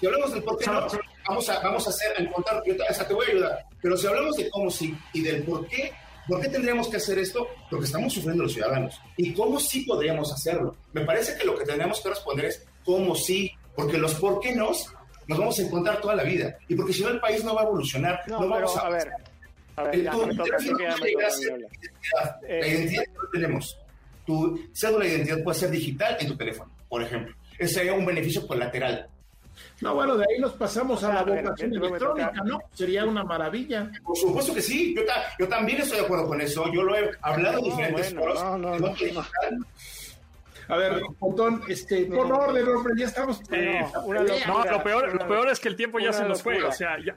Si 0.00 0.06
hablamos 0.06 0.32
del 0.32 0.42
por 0.44 0.58
qué 0.58 0.66
no, 0.66 0.86
vamos 1.28 1.48
a, 1.48 1.60
vamos 1.60 1.86
a 1.86 1.90
hacer, 1.90 2.12
a 2.18 2.22
encontrar, 2.22 2.62
yo 2.66 2.76
te, 2.76 2.82
o 2.82 2.94
sea, 2.94 3.06
te 3.08 3.14
voy 3.14 3.26
a 3.26 3.30
ayudar, 3.30 3.66
pero 3.82 3.96
si 3.96 4.06
hablamos 4.06 4.36
de 4.36 4.50
cómo 4.50 4.70
sí 4.70 4.94
y 5.12 5.22
del 5.22 5.42
por 5.44 5.66
qué, 5.68 5.92
¿por 6.28 6.40
qué 6.40 6.48
tendríamos 6.48 6.88
que 6.88 6.96
hacer 6.96 7.18
esto? 7.18 7.46
Lo 7.70 7.78
que 7.78 7.84
estamos 7.86 8.12
sufriendo 8.12 8.42
los 8.44 8.52
ciudadanos. 8.52 9.00
¿Y 9.16 9.32
cómo 9.34 9.58
sí 9.60 9.82
podríamos 9.82 10.32
hacerlo? 10.32 10.76
Me 10.92 11.02
parece 11.04 11.36
que 11.36 11.44
lo 11.44 11.56
que 11.56 11.64
tendríamos 11.64 12.00
que 12.00 12.08
responder 12.08 12.46
es 12.46 12.64
cómo 12.84 13.14
sí, 13.14 13.50
porque 13.76 13.98
los 13.98 14.14
por 14.14 14.40
qué 14.40 14.54
no 14.54 14.70
nos 15.26 15.38
vamos 15.38 15.58
a 15.58 15.62
encontrar 15.62 16.00
toda 16.00 16.14
la 16.16 16.22
vida. 16.22 16.56
Y 16.68 16.74
porque 16.74 16.92
si 16.92 17.02
no, 17.02 17.08
el 17.08 17.20
país 17.20 17.42
no 17.44 17.54
va 17.54 17.62
a 17.62 17.64
evolucionar, 17.64 18.20
no, 18.26 18.40
No, 18.40 18.48
vamos 18.48 18.72
pero 18.74 18.84
a... 18.84 18.86
a 18.86 18.90
ver, 18.90 19.10
a 19.76 19.82
ver, 19.84 19.94
El- 19.94 20.04
ya 20.04 20.10
tu 20.12 20.26
me 20.26 20.34
toca, 20.34 20.56
me 20.58 20.68
toca 20.68 20.82
identidad. 21.08 22.40
Eh, 22.46 22.60
La 22.60 22.66
identidad 22.68 23.02
que 23.04 23.10
no 23.12 23.28
tenemos. 23.32 23.78
Tu 24.26 24.68
cédula 24.72 25.04
de 25.04 25.10
identidad 25.14 25.42
puede 25.42 25.58
ser 25.58 25.70
digital 25.70 26.16
en 26.20 26.26
tu 26.28 26.36
teléfono, 26.36 26.70
por 26.88 27.02
ejemplo. 27.02 27.34
Ese 27.58 27.74
sería 27.74 27.92
un 27.94 28.04
beneficio 28.06 28.46
colateral. 28.46 29.08
No, 29.80 29.94
bueno, 29.94 30.16
de 30.16 30.24
ahí 30.28 30.40
nos 30.40 30.52
pasamos 30.52 31.02
a 31.04 31.12
la 31.12 31.20
A 31.20 31.24
ver, 31.24 31.42
votación 31.42 31.74
electrónica, 31.74 32.32
¿no? 32.44 32.58
Sería 32.72 33.04
una 33.04 33.24
maravilla. 33.24 33.90
Por 34.04 34.16
supuesto 34.16 34.54
que 34.54 34.62
sí, 34.62 34.94
yo, 34.96 35.04
ta- 35.04 35.24
yo 35.38 35.48
también 35.48 35.80
estoy 35.82 35.98
de 35.98 36.04
acuerdo 36.04 36.26
con 36.28 36.40
eso. 36.40 36.64
Yo 36.72 36.82
lo 36.82 36.96
he 36.96 37.10
hablado 37.20 37.58
en 37.58 37.64
No, 37.64 37.70
diferentes 37.70 38.14
bueno, 38.14 38.34
foros. 38.34 38.60
no, 38.60 38.78
no. 38.78 38.94
A 40.68 40.76
ver, 40.78 41.02
Pontón, 41.18 41.60
este, 41.68 42.06
pon 42.06 42.32
orden, 42.32 42.66
hombre, 42.68 42.94
ya 42.96 43.06
estamos. 43.06 43.40
Eh, 43.52 43.80
No, 43.92 44.04
una 44.04 44.20
locura. 44.22 44.46
No, 44.46 44.64
lo 44.64 44.82
peor, 44.82 45.14
lo 45.14 45.28
peor 45.28 45.48
es 45.50 45.60
que 45.60 45.68
el 45.68 45.76
tiempo 45.76 45.98
ya 45.98 46.12
se 46.12 46.24
nos 46.26 46.42
fue. 46.42 46.62
O 46.62 46.72
sea, 46.72 46.96
ya. 47.04 47.16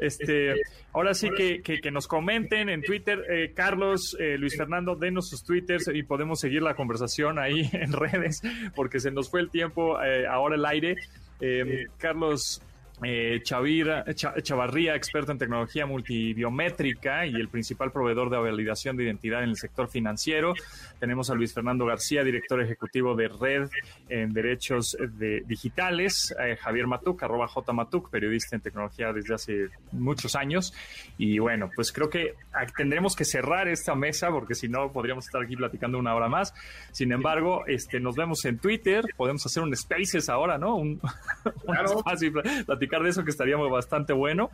Este, 0.00 0.54
ahora 0.92 1.14
sí 1.14 1.30
que, 1.36 1.62
que, 1.62 1.80
que 1.80 1.90
nos 1.92 2.08
comenten 2.08 2.68
en 2.68 2.82
Twitter, 2.82 3.22
eh, 3.30 3.52
Carlos, 3.54 4.16
eh, 4.18 4.36
Luis 4.36 4.56
Fernando, 4.56 4.96
denos 4.96 5.28
sus 5.28 5.44
twitters 5.44 5.88
y 5.94 6.02
podemos 6.02 6.40
seguir 6.40 6.62
la 6.62 6.74
conversación 6.74 7.38
ahí 7.38 7.70
en 7.72 7.92
redes, 7.92 8.42
porque 8.74 8.98
se 8.98 9.12
nos 9.12 9.30
fue 9.30 9.40
el 9.40 9.50
tiempo, 9.50 10.02
eh, 10.02 10.26
ahora 10.26 10.56
el 10.56 10.64
aire. 10.66 10.96
Eh, 11.40 11.86
Carlos 11.98 12.60
eh, 13.02 13.40
Chavira, 13.42 14.04
Cha- 14.14 14.34
Chavarría, 14.40 14.94
experto 14.94 15.32
en 15.32 15.38
tecnología 15.38 15.84
multibiométrica 15.86 17.26
y 17.26 17.34
el 17.34 17.48
principal 17.48 17.90
proveedor 17.92 18.30
de 18.30 18.38
validación 18.38 18.96
de 18.96 19.04
identidad 19.04 19.42
en 19.42 19.50
el 19.50 19.56
sector 19.56 19.88
financiero. 19.88 20.54
Tenemos 21.00 21.28
a 21.30 21.34
Luis 21.34 21.52
Fernando 21.52 21.84
García, 21.86 22.22
director 22.24 22.60
ejecutivo 22.62 23.14
de 23.14 23.28
Red 23.28 23.68
en 24.08 24.32
Derechos 24.32 24.96
de 25.18 25.42
Digitales. 25.46 26.34
Eh, 26.40 26.56
Javier 26.56 26.86
Matuk, 26.86 27.22
arroba 27.22 27.48
J 27.48 27.72
Matuk, 27.72 28.10
periodista 28.10 28.56
en 28.56 28.62
tecnología 28.62 29.12
desde 29.12 29.34
hace 29.34 29.68
muchos 29.92 30.34
años. 30.36 30.72
Y 31.18 31.38
bueno, 31.38 31.70
pues 31.74 31.92
creo 31.92 32.08
que 32.08 32.34
tendremos 32.76 33.16
que 33.16 33.24
cerrar 33.24 33.68
esta 33.68 33.94
mesa 33.94 34.30
porque 34.30 34.54
si 34.54 34.68
no 34.68 34.92
podríamos 34.92 35.26
estar 35.26 35.42
aquí 35.42 35.56
platicando 35.56 35.98
una 35.98 36.14
hora 36.14 36.28
más. 36.28 36.54
Sin 36.92 37.12
embargo, 37.12 37.64
este, 37.66 38.00
nos 38.00 38.14
vemos 38.16 38.44
en 38.44 38.58
Twitter. 38.58 39.04
Podemos 39.16 39.44
hacer 39.46 39.62
un 39.62 39.74
Spaces 39.76 40.28
ahora, 40.28 40.58
¿no? 40.58 40.76
Un, 40.76 41.00
un 41.44 41.74
Claro. 41.74 41.98
espacio 41.98 42.32
pl- 42.32 42.64
platicar 42.86 43.02
de 43.02 43.10
eso 43.10 43.24
que 43.24 43.30
estaría 43.30 43.56
bastante 43.56 44.12
bueno. 44.12 44.50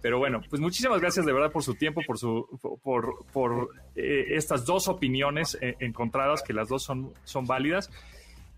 Pero 0.00 0.18
bueno, 0.18 0.40
pues 0.48 0.60
muchísimas 0.60 1.00
gracias 1.00 1.24
de 1.26 1.32
verdad 1.32 1.50
por 1.50 1.62
su 1.62 1.74
tiempo, 1.74 2.00
por 2.06 2.18
su, 2.18 2.46
por, 2.82 3.24
por 3.32 3.70
eh, 3.96 4.26
estas 4.30 4.64
dos 4.64 4.88
opiniones 4.88 5.56
eh, 5.60 5.76
encontradas, 5.80 6.42
que 6.42 6.52
las 6.52 6.68
dos 6.68 6.82
son, 6.82 7.12
son 7.24 7.46
válidas. 7.46 7.90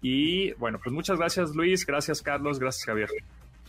Y 0.02 0.52
bueno, 0.54 0.78
pues 0.82 0.92
muchas 0.94 1.18
gracias 1.18 1.54
Luis, 1.54 1.84
gracias 1.84 2.22
Carlos, 2.22 2.58
gracias 2.58 2.84
Javier. 2.86 3.08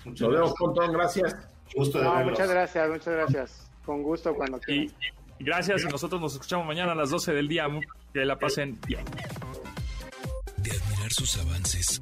Muchas 0.05 0.21
Nos 0.21 0.31
vemos, 0.31 0.49
gracias. 0.49 0.59
Pontón, 0.59 0.93
gracias. 0.93 1.35
Gusto 1.75 1.99
de 1.99 2.03
No, 2.05 2.23
muchas 2.23 2.49
gracias, 2.49 2.89
muchas 2.89 3.13
gracias. 3.13 3.71
Con 3.85 4.03
gusto 4.03 4.33
cuando 4.33 4.57
Y, 4.59 4.61
quieran. 4.61 4.95
y 5.39 5.43
gracias 5.43 5.83
y 5.83 5.87
nosotros 5.87 6.21
nos 6.21 6.33
escuchamos 6.33 6.65
mañana 6.67 6.91
a 6.93 6.95
las 6.95 7.09
12 7.09 7.33
del 7.33 7.47
día. 7.47 7.67
Que 8.13 8.25
la 8.25 8.37
pasen 8.37 8.77
bien. 8.87 9.05
De 10.57 10.71
admirar 10.71 11.11
sus 11.11 11.37
avances, 11.37 12.01